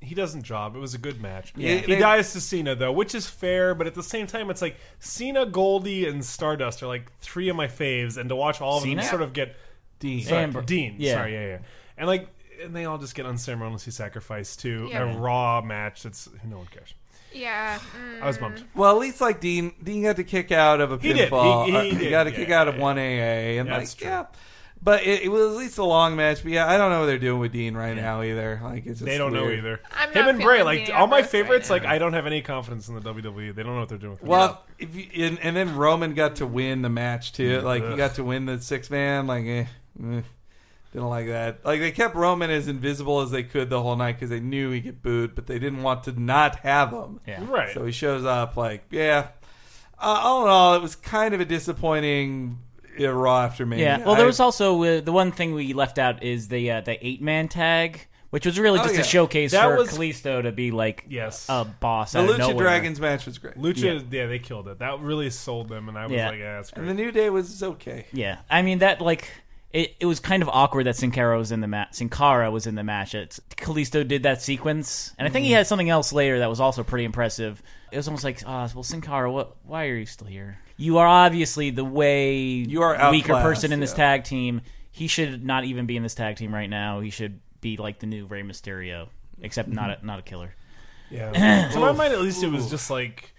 [0.00, 0.74] he doesn't job.
[0.74, 1.52] It was a good match.
[1.56, 1.76] Yeah.
[1.76, 4.60] He They- dies to Cena, though, which is fair, but at the same time, it's
[4.62, 8.78] like Cena, Goldie, and Stardust are like three of my faves, and to watch all
[8.78, 9.02] of Cena?
[9.02, 9.54] them sort of get.
[10.00, 10.24] Dean.
[10.24, 10.96] Sorry, Amber- Dean.
[10.98, 11.14] yeah.
[11.14, 11.58] Sorry, yeah, yeah.
[11.98, 12.28] And like,
[12.62, 15.12] and they all just get unceremoniously sacrificed to Yeah.
[15.14, 16.28] a Raw match that's.
[16.48, 16.94] No one cares.
[17.32, 17.78] Yeah.
[17.78, 18.20] mm.
[18.22, 18.64] I was bummed.
[18.74, 21.30] Well, at least like Dean, Dean got to kick out of a He did.
[21.30, 21.64] pinfall.
[21.66, 22.10] He- he Uh, did.
[22.10, 24.08] got to Yeah, kick out of yeah, one AA, and That's like true.
[24.08, 24.24] yeah,
[24.82, 26.42] But it, it was at least a long match.
[26.42, 28.60] But yeah, I don't know what they're doing with Dean right now either.
[28.64, 29.58] Like it's just They don't know weird.
[29.60, 29.80] either.
[29.92, 31.74] I'm Him not and Bray, feeling like Dean all my Ambrose right favorites, now.
[31.76, 33.54] like I don't have any confidence in the WWE.
[33.54, 34.12] They don't know what they're doing.
[34.20, 37.60] With Well, if you, and, and then Roman got to win the match too.
[37.60, 39.26] Like he got to win the six man.
[39.28, 39.66] Like, eh,
[40.02, 40.22] eh,
[40.92, 41.64] didn't like that.
[41.64, 44.70] Like they kept Roman as invisible as they could the whole night because they knew
[44.72, 47.20] he'd get booed, but they didn't want to not have him.
[47.26, 47.44] Yeah.
[47.48, 47.72] right.
[47.74, 48.56] So he shows up.
[48.56, 49.28] Like, yeah.
[49.98, 52.58] Uh, all in all, it was kind of a disappointing
[52.98, 53.98] uh, Raw after Mania.
[53.98, 54.04] Yeah.
[54.06, 56.80] Well, there I- was also uh, the one thing we left out is the uh,
[56.80, 59.00] the eight man tag, which was really Oh, just yeah.
[59.02, 61.46] a showcase That for was- Kalisto to be like Yes.
[61.48, 62.12] a boss.
[62.12, 62.56] the out Lucha nowhere.
[62.64, 63.56] Dragons match was great.
[63.56, 64.26] Lucha, yeah.
[64.26, 64.78] they killed it.
[64.80, 66.30] That really sold them, and I was Yeah.
[66.30, 66.88] like, yeah, that's great.
[66.88, 68.06] And the New Day was okay.
[68.12, 69.30] Yeah, I mean that like
[69.72, 71.94] it, it was kind of awkward that Sin Cara was in the match.
[71.94, 73.14] Sin Cara was in the match.
[73.14, 75.56] It's, Kalisto did that sequence, and I think he mm.
[75.56, 77.62] had something else later that was also pretty impressive.
[77.92, 79.56] It was almost like, oh, well, Sin Cara, what?
[79.64, 80.58] Why are you still here?
[80.76, 84.62] You are obviously the way You are weaker person in this tag team.
[84.90, 87.00] He should not even be in this tag team right now.
[87.00, 89.08] He should be like the new Rey Mysterio,
[89.40, 90.04] except not mm-hmm.
[90.04, 90.54] a, not a killer.
[91.10, 91.68] Yeah.
[91.72, 93.34] to my mind, at least, it was just like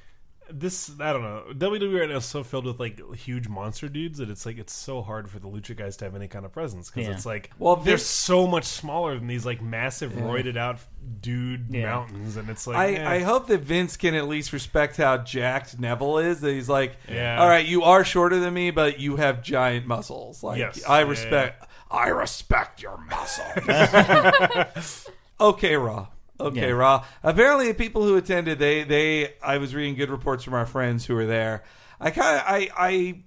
[0.54, 0.92] this.
[1.00, 1.44] I don't know.
[1.54, 4.74] WWE right now is so filled with like huge monster dudes that it's like it's
[4.74, 7.14] so hard for the lucha guys to have any kind of presence because Yeah.
[7.16, 10.80] it's like Well, they're Vince- so much smaller than these like massive roided out
[11.22, 11.86] dude Yeah.
[11.86, 13.10] mountains, and it's like I, eh.
[13.10, 16.42] I hope that Vince can at least respect how jacked Neville is.
[16.42, 17.40] That he's like, Yeah.
[17.42, 20.44] all right, you are shorter than me, but you have giant muscles.
[20.44, 20.84] Like, Yes.
[20.88, 25.10] I Yeah, respect, I respect your muscles.
[25.40, 26.08] okay, Raw.
[26.48, 26.74] Okay, Yeah.
[26.74, 27.06] Raw.
[27.24, 31.06] Apparently, the people who attended, they, they, I was reading good reports from our friends
[31.06, 31.64] who were there.
[32.00, 33.20] I kind of, I, I,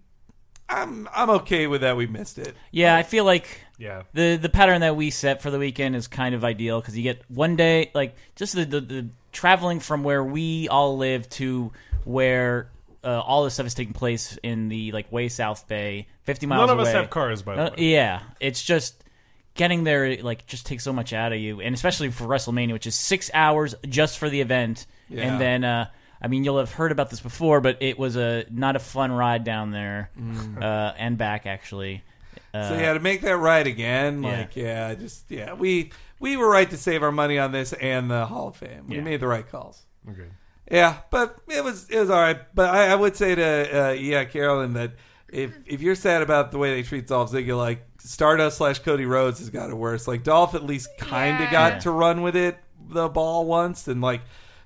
[0.69, 1.97] I'm, I'm okay with that.
[1.97, 2.55] We missed it.
[2.71, 3.47] Yeah, I feel like
[3.79, 4.03] yeah.
[4.15, 7.03] the the pattern that we set for the weekend is kind of ideal because you
[7.03, 11.71] get one day like just the, the, the traveling from where we all live to
[12.05, 12.71] where
[13.05, 16.61] uh, all this stuff is taking place in the like way south bay 50 miles
[16.69, 16.89] None of away.
[16.89, 17.93] us have cars, by the Uh, way.
[17.93, 19.04] yeah it's just
[19.55, 22.87] getting there like just takes so much out of you and especially for wrestlemania which
[22.87, 25.23] is six hours just for the event Yeah.
[25.23, 25.89] and then uh
[26.23, 29.13] I mean, you'll have heard about this before, but it was a not a fun
[29.13, 30.11] ride down there,
[30.59, 32.03] uh, and back actually.
[32.55, 32.69] Uh, Mm.
[32.69, 34.31] So yeah, to make that ride again, yeah.
[34.39, 35.91] like yeah, just yeah, we
[36.21, 38.87] we were right to save our money on this and the Hall of Fame.
[38.89, 39.03] We Yeah.
[39.03, 39.83] made the right calls.
[40.09, 40.29] Okay.
[40.71, 42.39] Yeah, but it was it was all right.
[42.55, 44.93] But I, I would say to uh, yeah, Carolyn, that
[45.35, 49.07] if if you're sad about the way they treat Dolph Ziggler, like Stardust slash Cody
[49.07, 50.07] Rhodes has got it worse.
[50.09, 51.51] Like Dolph at least kind of Yeah.
[51.53, 51.79] got Yeah.
[51.81, 52.59] to run with it
[52.89, 54.21] the ball once, and like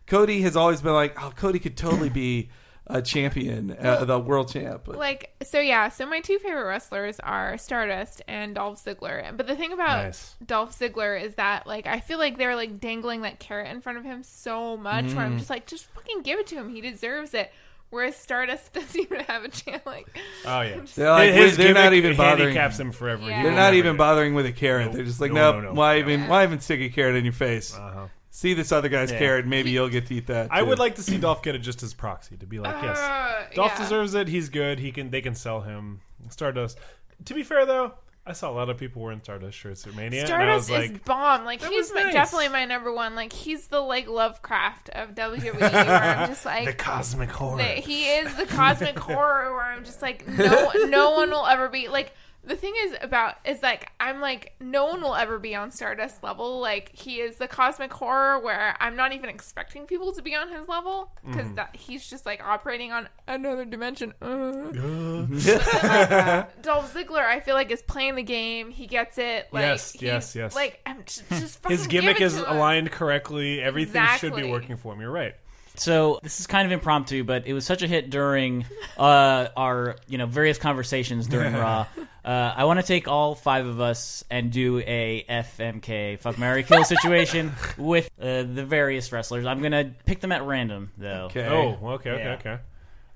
[0.06, 2.50] Cody has always been like, oh, Cody could totally be
[2.90, 4.82] a champion, uh, the world champ.
[4.86, 5.90] But Like so, yeah.
[5.90, 9.36] So my two favorite wrestlers are Stardust and Dolph Ziggler.
[9.36, 10.36] But the thing about Nice.
[10.44, 13.98] Dolph Ziggler is that like I feel like they're like dangling that carrot in front
[13.98, 15.12] of him so much.
[15.12, 15.24] Where.
[15.24, 16.70] I'm just like, just fucking give it to him.
[16.70, 17.52] He deserves it.
[17.90, 19.84] Whereas Stardust doesn't even have a chance.
[19.86, 20.06] Like,
[20.44, 20.80] Oh yeah.
[20.94, 22.48] They're like, His they're not gimmick even bothering.
[22.54, 23.22] handicaps him forever.
[23.22, 23.36] Yeah.
[23.38, 23.98] He They're will not never even get it.
[23.98, 24.86] bothering with a carrot.
[24.86, 24.94] Nope.
[24.96, 25.62] They're just like, No, nope.
[25.62, 25.74] no, no.
[25.74, 26.28] Why even?
[26.28, 27.74] Why even stick a carrot in your face?
[27.74, 28.08] Uh-huh.
[28.30, 29.18] See this other guy's Yeah.
[29.18, 29.46] carrot.
[29.46, 30.48] Maybe you'll get to eat that.
[30.52, 30.66] I too.
[30.66, 33.46] would like to see Dolph get it just as proxy to be like, yes, uh,
[33.54, 33.82] Dolph yeah.
[33.82, 34.28] deserves it.
[34.28, 34.78] He's good.
[34.78, 35.10] He can.
[35.10, 36.00] They can sell him.
[36.28, 36.78] Stardust.
[37.24, 37.94] To be fair though,
[38.28, 40.70] I saw a lot of people wearing Stardust shirts at Mania, and I was Stardust
[40.70, 41.46] like, is bomb.
[41.46, 42.12] Like he's my, nice.
[42.12, 43.14] definitely my number one.
[43.14, 45.58] Like he's the like Lovecraft of WWE.
[45.58, 47.56] where I'm just like the cosmic horror.
[47.56, 51.70] that he is the cosmic horror where I'm just like no no one will ever
[51.70, 52.12] be like
[52.48, 56.22] the thing is about is like I'm like no one will ever be on Stardust
[56.24, 60.34] level like he is the cosmic horror where I'm not even expecting people to be
[60.34, 61.54] on his level because Mm-hmm.
[61.56, 64.14] that he's just like operating on another dimension.
[64.22, 64.28] Uh.
[66.62, 68.70] Dolph Ziggler I feel like is playing the game.
[68.70, 69.48] He gets it.
[69.52, 70.54] Like, Yes, yes, yes.
[70.54, 72.56] Like I'm just, just fucking His give gimmick it is to him.
[72.56, 73.60] aligned correctly.
[73.60, 75.00] Everything should be working for him.
[75.00, 75.34] You're right.
[75.78, 78.66] So this is kind of impromptu, but it was such a hit during
[78.98, 81.86] uh, our you know various conversations during Raw.
[82.24, 86.62] Uh, I want to take all five of us and do a FMK fuck Mary
[86.62, 89.46] Kill situation with uh, the various wrestlers.
[89.46, 91.26] I'm gonna pick them at random though.
[91.30, 91.46] Okay.
[91.46, 92.34] Oh, okay, okay, Yeah.
[92.34, 92.58] okay.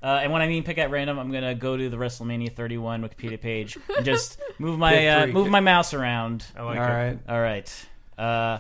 [0.03, 3.03] Uh, and when I mean pick at random, I'm gonna go to the WrestleMania 31
[3.03, 5.33] Wikipedia page and just move my Pick uh, three.
[5.33, 6.45] move my mouse around.
[6.57, 6.89] I like All it.
[6.89, 7.19] right.
[7.29, 7.87] All right.
[8.19, 8.59] Uh,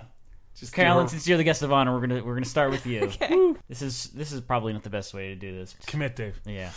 [0.63, 2.87] Just Carolyn, do since you're the guest of honor, we're gonna we're gonna start with
[2.87, 3.01] you.
[3.21, 3.55] okay.
[3.69, 5.75] This is this is probably not the best way to do this.
[5.89, 6.41] Commit, Dave.
[6.47, 6.71] Yeah.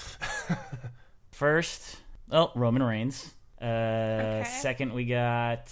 [1.31, 1.97] First,
[2.31, 3.35] oh, Roman Reigns.
[3.61, 5.71] Uh, Second, we got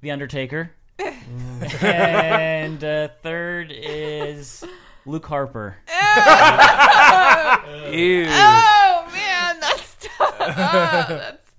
[0.00, 0.70] The Undertaker.
[1.82, 4.64] and uh, third is
[5.04, 5.76] Luke Harper.
[7.90, 8.26] Ew.
[8.26, 10.34] Oh man, that's tough.
[10.40, 10.46] Oh,
[11.08, 11.50] that's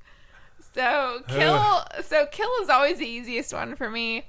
[0.73, 1.83] so kill.
[2.01, 4.25] So kill is always the easiest one for me.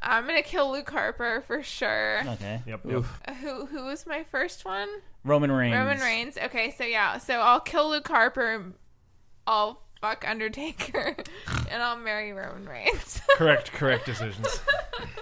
[0.00, 2.22] I'm gonna kill Luke Harper for sure.
[2.26, 2.62] Okay.
[2.66, 2.80] Yep.
[2.84, 3.04] yep.
[3.40, 4.88] Who who was my first one?
[5.24, 5.74] Roman Reigns.
[5.74, 6.38] Roman Reigns.
[6.38, 8.72] Okay, so yeah, so I'll kill Luke Harper.
[9.46, 11.16] I'll fuck Undertaker,
[11.70, 13.20] and I'll marry Roman Reigns.
[13.36, 14.60] correct, correct decisions.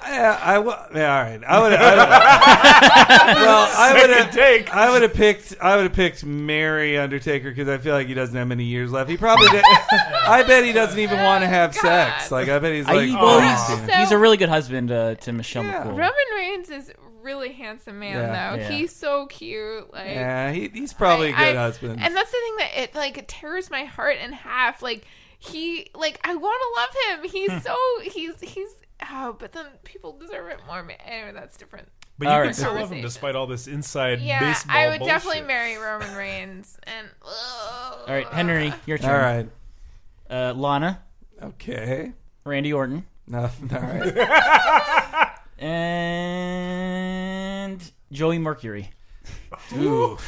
[0.07, 1.45] Yeah, I w- yeah, all right.
[1.45, 1.73] I would.
[1.73, 4.31] I, well, I would have.
[4.33, 4.73] take.
[4.73, 5.57] I would have picked.
[5.61, 8.93] I would have picked Mary Undertaker because I feel like he doesn't have many years
[8.93, 9.11] left.
[9.11, 9.49] He probably.
[9.49, 12.31] Did, I bet he doesn't even want to have sex.
[12.31, 13.21] Like I bet he's I, like.
[13.21, 15.83] well, "Oh, he's, So- he's a really good husband uh, to Michelle Yeah.
[15.83, 15.89] McCool.
[15.99, 16.93] Roman Reigns is
[17.27, 18.27] really handsome man Yeah.
[18.57, 18.63] though.
[18.63, 18.69] Yeah.
[18.71, 19.93] He's so cute.
[19.93, 22.01] Like yeah, he, he's probably a I- good I- husband.
[22.01, 24.81] And that's the thing that it like it tears my heart in half.
[24.83, 25.05] Like
[25.39, 27.31] he like I want to love him.
[27.31, 28.71] He's so he's he's
[29.13, 30.83] oh, but then people deserve it more.
[30.83, 31.89] Ma- Anyway, that's different.
[32.19, 32.55] But you All can right.
[32.57, 33.03] still love him Conversation.
[33.05, 35.15] despite all this inside Yeah, baseball I would bullshit.
[35.17, 36.79] definitely marry Roman Reigns.
[36.85, 39.11] And All right, Henry, your turn.
[39.11, 39.49] all right.
[40.31, 41.03] Uh, Lana,
[41.43, 42.13] Okay.
[42.45, 43.49] Randy Orton, No, all
[43.81, 44.15] right.
[45.59, 46.63] and
[48.13, 48.91] Joey Mercury.
[49.77, 50.19] Ooh.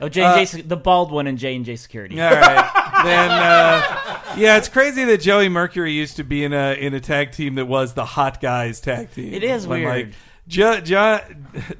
[0.00, 2.20] Oh, J and J, the bald one in J and J Security.
[2.20, 3.00] All right.
[3.04, 7.00] then, uh, yeah, it's crazy that Joey Mercury used to be in a in a
[7.00, 9.32] tag team that was the Hot Guys tag team.
[9.32, 10.06] It is When, weird.
[10.08, 10.14] Like,
[10.48, 11.20] Jo- John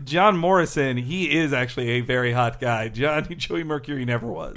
[0.05, 2.89] John Morrison, he is actually a very hot guy.
[2.89, 4.57] John Joey Mercury never was,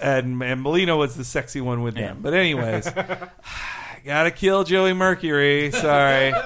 [0.00, 2.08] and and Melina was the sexy one with Yeah.
[2.08, 2.18] them.
[2.22, 2.88] But anyways,
[4.04, 5.70] gotta kill Joey Mercury.
[5.70, 6.32] Sorry.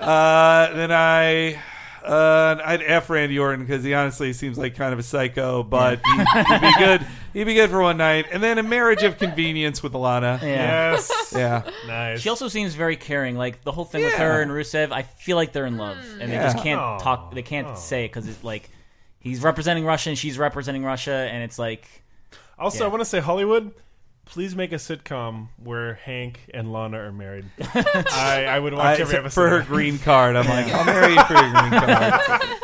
[0.00, 1.60] Uh, then I.
[2.02, 6.00] Uh, I'd F Randy Orton because he honestly seems like kind of a psycho, but
[6.02, 7.06] he, he'd be good.
[7.34, 10.40] He'd be good for one night, and then a marriage of convenience with Alana.
[10.40, 10.92] Yeah.
[10.92, 11.32] Yes.
[11.36, 12.20] Yeah, nice.
[12.22, 13.36] She also seems very caring.
[13.36, 14.32] Like the whole thing with Yeah.
[14.32, 16.96] her and Rusev, I feel like they're in love, and they just can't Oh.
[17.00, 17.34] talk.
[17.34, 18.70] They can't say it because it's like
[19.18, 21.86] he's representing Russia and she's representing Russia, and it's like
[22.58, 22.86] Also, Yeah.
[22.86, 23.72] I want to say Hollywood.
[24.30, 27.46] Please make a sitcom where Hank and Lana are married.
[27.74, 29.34] I, I would watch I, every episode.
[29.34, 30.36] for her green card.
[30.36, 32.40] I'm like, I'll marry you for your green card.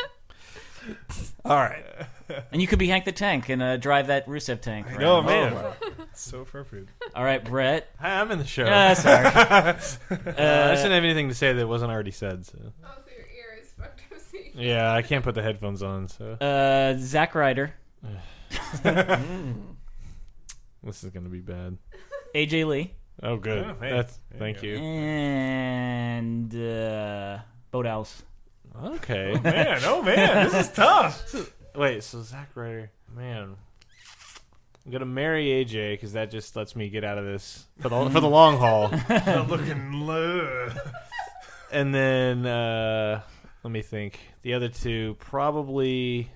[1.44, 1.84] All right.
[2.52, 4.86] And you could be Hank the Tank and uh, drive that Rusev tank.
[4.88, 5.00] around.
[5.00, 5.72] No man,
[6.14, 6.88] so perfect.
[7.14, 7.88] All right, Brett.
[8.00, 8.64] Hi, I'm in the show.
[8.64, 9.24] Uh, sorry.
[9.26, 9.72] Uh, I
[10.72, 12.44] just didn't have anything to say that wasn't already said.
[12.46, 14.18] So Oh, so your ear is fucked up.
[14.20, 16.08] so you- yeah, I can't put the headphones on.
[16.08, 17.74] So Uh, Zack Ryder,
[20.86, 21.76] this is gonna be bad.
[22.34, 23.64] AJ Lee, Oh, good.
[23.64, 23.90] Oh, hey.
[23.90, 24.78] That's There thank you you.
[24.78, 27.38] and uh,
[27.70, 28.22] Bo Dallas.
[28.84, 29.38] Okay.
[29.42, 31.34] Man, oh man, this is tough.
[31.74, 33.56] Wait, so Zack Ryder, man,
[34.84, 38.10] I'm gonna marry AJ because that just lets me get out of this for the
[38.10, 38.90] for the long haul.
[39.48, 40.68] Looking low.
[41.72, 43.22] and then uh,
[43.62, 44.18] let me think.
[44.42, 46.30] The other two probably.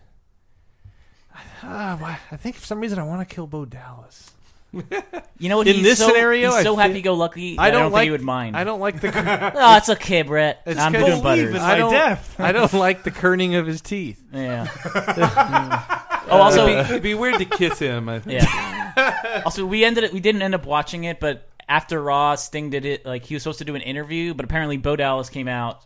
[1.63, 4.31] Uh, why- I think for some reason I want to kill Bo Dallas.
[4.73, 5.67] You know what?
[5.69, 7.59] In he's this so, scenario, he's I so happy-go-lucky.
[7.59, 8.05] I don't, think like.
[8.05, 8.57] he would mind.
[8.57, 9.09] I don't like the.
[9.57, 10.63] Oh, it's okay, Brett.
[10.67, 11.55] It's I'm 'cause- doing butters.
[11.55, 11.93] in I don't.
[11.93, 12.37] death.
[12.41, 14.23] I don't like the kerning of his teeth.
[14.33, 14.69] Yeah.
[16.29, 18.09] oh, also, it'd, be, it'd be weird to kiss him.
[18.09, 18.43] I think.
[18.43, 19.43] yeah.
[19.45, 20.13] also, we ended it.
[20.13, 23.05] We didn't end up watching it, but after Raw, Sting did it.
[23.05, 25.83] Like he was supposed to do an interview, but apparently Bo Dallas came out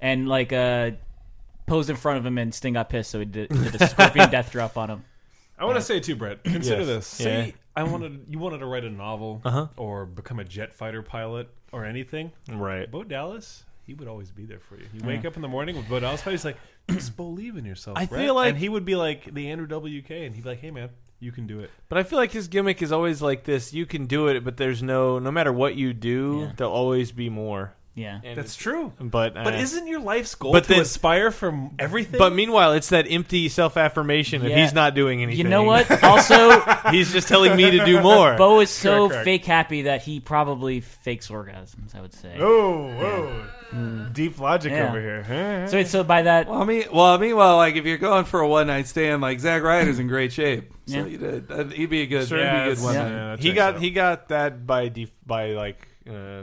[0.00, 0.90] and like uh
[1.66, 4.30] posed in front of him, and Sting got pissed, so he did, did a scorpion
[4.30, 5.04] death drop on him.
[5.58, 6.44] I want to say too, Brett.
[6.44, 6.86] Consider Yes.
[6.86, 7.06] this.
[7.06, 7.52] Say Yeah.
[7.76, 9.66] I wanted you wanted to write a novel Uh-huh.
[9.76, 12.32] or become a jet fighter pilot or anything.
[12.50, 12.90] Right.
[12.90, 14.86] Bo Dallas, he would always be there for you.
[14.94, 16.56] You wake up in the morning with Bo Dallas, he's like,
[16.90, 17.98] just believe in yourself.
[17.98, 20.48] I Brett." feel like- and he would be like the Andrew WK, and he'd be
[20.48, 20.88] like, hey man,
[21.20, 21.70] you can do it.
[21.88, 24.56] But I feel like his gimmick is always like this: you can do it, but
[24.56, 25.18] there's no.
[25.18, 26.52] No matter what you do, Yeah.
[26.56, 27.74] there'll always be more.
[27.96, 28.20] Yeah.
[28.22, 28.92] And That's it's- true.
[29.00, 32.18] But But uh, isn't your life's goal but to then- aspire from everything?
[32.18, 34.62] But meanwhile, it's that empty self affirmation that Yeah.
[34.62, 35.44] he's not doing anything.
[35.46, 35.86] You know what?
[36.04, 36.60] Also,
[36.90, 38.36] he's just telling me to do more.
[38.36, 39.24] Bo is so Correct, correct.
[39.24, 41.94] fake happy that he probably fakes orgasms.
[41.96, 42.36] I would say.
[42.38, 42.86] oh,
[43.72, 44.88] whoa, deep logic Yeah.
[44.90, 45.66] over here.
[45.68, 48.46] So, so by that, Well, I mean, well, meanwhile, like if you're going for a
[48.48, 51.06] one night stand, like Zack Ryder's in great shape, so Yeah.
[51.06, 52.38] you'd, uh, he'd be a good, Sure.
[52.38, 52.94] he'd be a good one.
[52.94, 53.02] yeah.
[53.02, 53.10] night.
[53.36, 53.80] that he checks got out.
[53.80, 56.42] he got that by def- by like uh,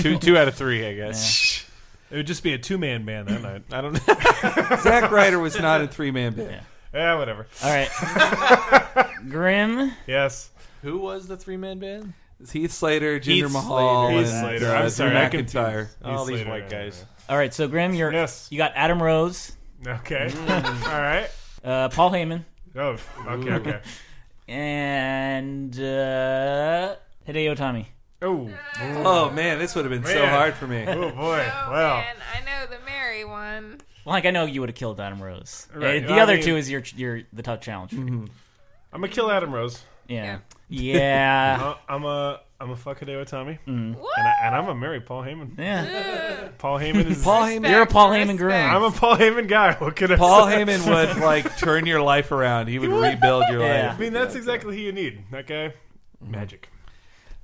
[0.00, 1.64] two two out of three, I guess.
[2.10, 3.62] It would just be a two man band that night.
[3.70, 4.76] I don't know.
[4.82, 6.50] Zack Ryder was not a three man band.
[6.50, 6.60] Yeah.
[6.94, 7.46] Yeah, whatever.
[7.62, 9.92] all right, Grim.
[10.06, 10.50] Yes.
[10.82, 12.14] Who was the three man band?
[12.40, 14.18] It's Heath Slater, Jinder Heath Mahal, Slater.
[14.24, 14.66] Heath and Slater.
[14.66, 15.88] uh, I'm Drew sorry, I McIntyre.
[16.04, 17.04] All these Slater, white yeah, guys.
[17.28, 18.48] All right, so Grim, you're Yes.
[18.50, 19.52] you got Adam Rose,
[19.86, 20.32] Okay.
[20.48, 20.54] All
[21.02, 21.28] right.
[21.62, 22.44] uh, Paul Heyman,
[22.74, 22.96] Oh,
[23.26, 23.80] okay, okay.
[24.46, 26.96] and uh,
[27.28, 27.86] Hideo Itami.
[28.20, 28.50] Oh,
[28.80, 30.28] Oh man, this would have been so Man.
[30.28, 30.84] hard for me.
[30.88, 31.14] oh boy.
[31.52, 31.96] Oh Wow.
[32.04, 33.80] man, I know the Mary one.
[34.04, 35.68] Like I know you would have killed Adam Rose.
[35.74, 36.02] Right.
[36.02, 37.92] Uh, the I other mean- two is your your the tough challenge.
[37.92, 38.28] I'm
[38.92, 39.82] gonna kill Adam Rose.
[40.08, 40.38] Yeah,
[40.70, 43.58] yeah, Uh, I'm a I'm a fuck Hideo Itami,
[43.94, 44.18] What?
[44.18, 45.56] and, I, and I'm a marry Paul Heyman.
[45.58, 46.48] yeah.
[46.56, 47.22] Paul Heyman is.
[47.22, 48.52] Paul Heyman, You're a Paul Heyman groom.
[48.54, 49.74] I'm a Paul Heyman guy.
[49.74, 50.56] What can I Paul say?
[50.64, 52.68] Heyman would like turn your life around.
[52.68, 53.94] He would rebuild your Yeah.
[53.94, 55.24] I mean, that's exactly who you need.
[55.30, 55.74] That guy,
[56.20, 56.70] magic.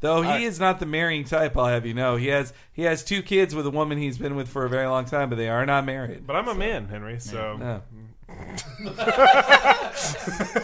[0.05, 2.17] Though he is not the marrying type, I'll have you know.
[2.17, 4.87] He has he has two kids with a woman he's been with for a very
[4.87, 6.27] long time, but they are not married.
[6.27, 7.19] But I'm a man, Henry.
[7.21, 7.81] So Yeah.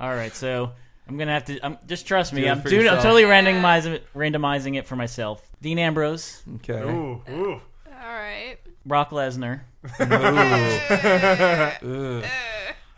[0.00, 0.70] All right, so
[1.08, 1.58] I'm gonna have to.
[1.58, 2.42] Um, just trust me.
[2.42, 2.86] Do I'm for doing.
[2.88, 5.42] I'm totally randomizing it, randomizing it for myself.
[5.60, 6.74] Dean Ambrose, Okay.
[6.74, 7.52] ooh, ooh.
[7.52, 7.60] All
[7.92, 8.58] right.
[8.86, 9.62] Brock Lesnar,
[11.82, 12.24] Ugh.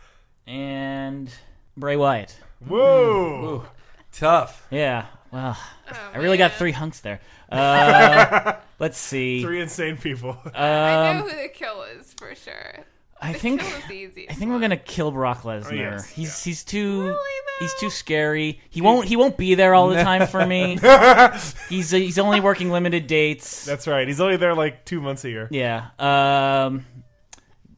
[0.47, 1.33] and
[1.75, 2.37] Bray Wyatt.
[2.67, 3.63] Whoa.
[3.63, 3.67] Ooh.
[4.11, 4.67] Tough.
[4.69, 5.07] Yeah.
[5.33, 5.57] Well,
[5.91, 7.19] Oh, I really got three hunks there.
[7.53, 9.43] Uh, let's see.
[9.43, 10.35] Three insane people.
[10.55, 12.79] I know Um, who the kill is for sure.
[13.21, 13.61] I The think.
[13.61, 15.71] kill is the easiest I think we're gonna kill Brock Lesnar.
[15.71, 17.17] Oh, yes, He's he's too Really,
[17.59, 18.59] he's too scary.
[18.71, 20.79] He won't he won't be there all the time for me.
[21.69, 23.65] he's he's only working limited dates.
[23.65, 24.07] That's right.
[24.07, 25.47] He's only there like two months a year.
[25.51, 25.89] Yeah.
[25.99, 26.85] Um,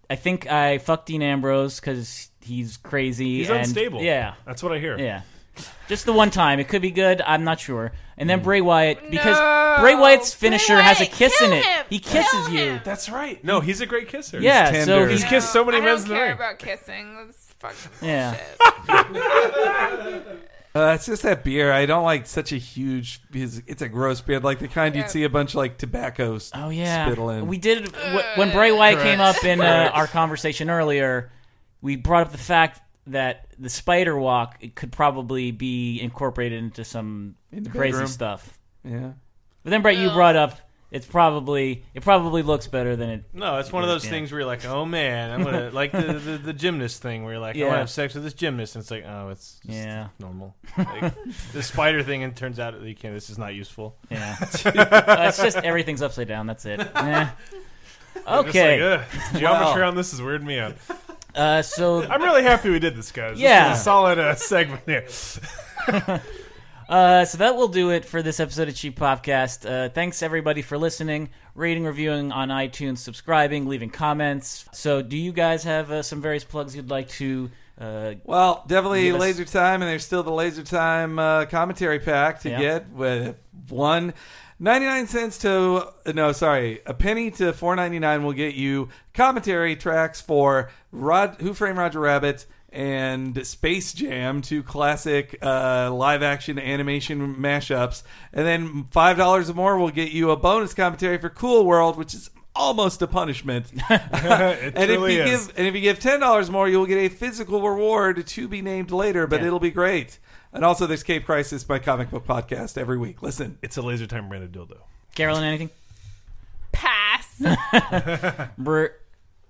[0.09, 3.39] I think I fucked Dean Ambrose because he's crazy.
[3.39, 4.01] He's and- unstable.
[4.01, 4.35] Yeah.
[4.45, 4.97] That's what I hear.
[4.97, 5.23] Yeah.
[5.87, 6.59] Just the one time.
[6.59, 7.21] It could be good.
[7.21, 7.91] I'm not sure.
[8.17, 9.77] And then Bray Wyatt because No.
[9.81, 11.65] Bray Wyatt's Bray finisher has a Wyatt, kiss in kill it.
[11.65, 11.85] him.
[11.89, 12.59] He Kill kisses you.
[12.59, 12.81] him.
[12.83, 13.43] That's right.
[13.43, 14.39] No, he's a great kisser.
[14.39, 14.71] Yeah.
[14.71, 15.09] He's so tender.
[15.09, 16.33] he's He's kissed so many I men don't in the care ring.
[16.33, 17.15] about kissing.
[17.17, 18.37] That's fucking Yeah.
[18.87, 20.41] bullshit.
[20.75, 21.71] Uh, it's just that beer.
[21.71, 23.21] I don't like such a huge.
[23.33, 25.03] It's, it's a gross beer, like the kind Yeah.
[25.03, 27.47] you'd see a bunch of like tobacco s- Oh yeah, spittle in.
[27.47, 31.31] we did wh- when Bray Wyatt came up in uh, our conversation earlier.
[31.81, 37.35] We brought up the fact that the spider walk could probably be incorporated into some
[37.51, 38.07] the crazy bedroom?
[38.07, 38.57] stuff.
[38.83, 39.11] yeah.
[39.63, 40.59] But then Brett, you brought up
[40.91, 43.23] it's probably it probably looks better than it.
[43.33, 44.11] No, it's one of those Yeah.
[44.11, 47.33] things where you're like, oh man, I'm gonna like the, the the gymnast thing where
[47.33, 47.73] you're like, I want Yeah.
[47.73, 50.07] to have sex with this gymnast, and it's like, oh, it's just Yeah.
[50.19, 50.55] normal.
[50.77, 51.13] Like,
[51.53, 53.13] the spider thing, and it turns out that you can't.
[53.15, 53.97] This is not useful.
[54.11, 56.45] Yeah, Uh, it's just everything's upside down.
[56.47, 56.79] That's it.
[56.95, 57.27] Eh.
[58.13, 60.75] Just Okay, like, ugh, geometry on this is weirding me out.
[61.35, 63.39] Uh, so I'm really happy we did this, guys.
[63.39, 63.69] Yeah.
[63.69, 65.07] This is a solid uh, segment here.
[66.87, 69.67] Uh, so that will do it for this episode of Cheap Popcast.
[69.67, 74.65] Uh, thanks everybody for listening, rating, reviewing on iTunes, subscribing, leaving comments.
[74.71, 77.49] So, do you guys have uh, some various plugs you'd like to?
[77.81, 81.97] Uh, Well, definitely Give us- Laser Time, and there's still the Laser Time uh, commentary
[81.97, 82.59] pack to Yeah.
[82.61, 83.35] get with
[83.67, 84.13] one.
[84.59, 90.69] 99 cents to no sorry a penny to 4.99 will get you commentary tracks for
[90.91, 98.03] Rod Who Framed Roger Rabbit and Space Jam two classic uh, live action animation mashups
[98.31, 101.97] and then five dollars or more will get you a bonus commentary for Cool World
[101.97, 105.47] which is almost a punishment and if you is.
[105.47, 108.61] give and if you give ten dollars more, you'll get a physical reward to be
[108.61, 109.47] named later, but Yeah.
[109.47, 110.17] it'll be great.
[110.55, 113.21] And also, there's Cape Crisis, my comic book podcast, every week.
[113.21, 114.77] Listen, It's a laser time branded dildo.
[115.13, 115.69] Carolyn, anything?
[116.71, 117.41] Pass.
[118.57, 118.85] Br-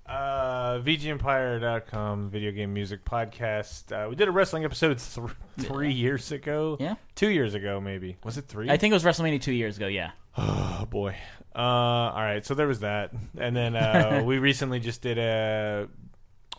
[0.07, 3.91] Uh, VGEmpire.com, video game music podcast.
[3.91, 5.30] Uh, we did a wrestling episode th-
[5.60, 6.76] three years ago.
[6.80, 6.95] Yeah.
[7.14, 8.18] Two years ago, maybe.
[8.23, 8.69] Was it three?
[8.72, 9.88] I think it was WrestleMania two years ago.
[9.88, 10.11] Yeah.
[10.82, 11.15] Oh boy.
[11.56, 12.45] Uh, all right.
[12.45, 15.88] So there was that, and then uh, we recently just did a.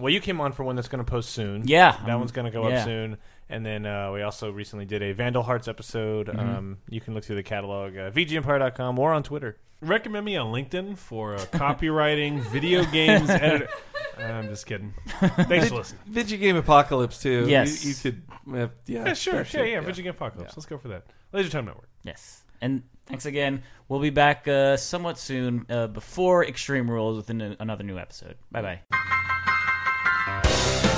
[0.00, 1.68] Well, you came on for one that's going to post soon.
[1.68, 2.78] Yeah, that um, one's going to go yeah.
[2.78, 3.18] up soon.
[3.48, 6.26] And then uh, we also recently did a Vandal Hearts episode.
[6.26, 6.38] Mm-hmm.
[6.40, 9.56] Um, you can look through the catalog, uh, VGEmpire.com, or on Twitter.
[9.82, 13.68] Recommend me on LinkedIn for uh, copywriting, video games, editor.
[14.18, 14.94] I'm just kidding.
[15.20, 16.00] Thanks for listening.
[16.06, 17.44] Video Game Apocalypse too.
[17.46, 17.84] Yes.
[17.84, 18.22] you, you could.
[18.50, 19.34] Uh, yeah, Yeah, sure.
[19.34, 20.56] that Yeah, shit, yeah, Video Game Apocalypse.
[20.56, 21.04] Let's go for that.
[21.32, 21.88] Laser Time Network.
[22.02, 22.42] Yes.
[22.62, 23.62] And thanks again.
[23.88, 28.36] We'll be back uh, somewhat soon uh, before Extreme Rules with an- another new episode.
[28.50, 28.80] Bye
[30.22, 30.95] bye.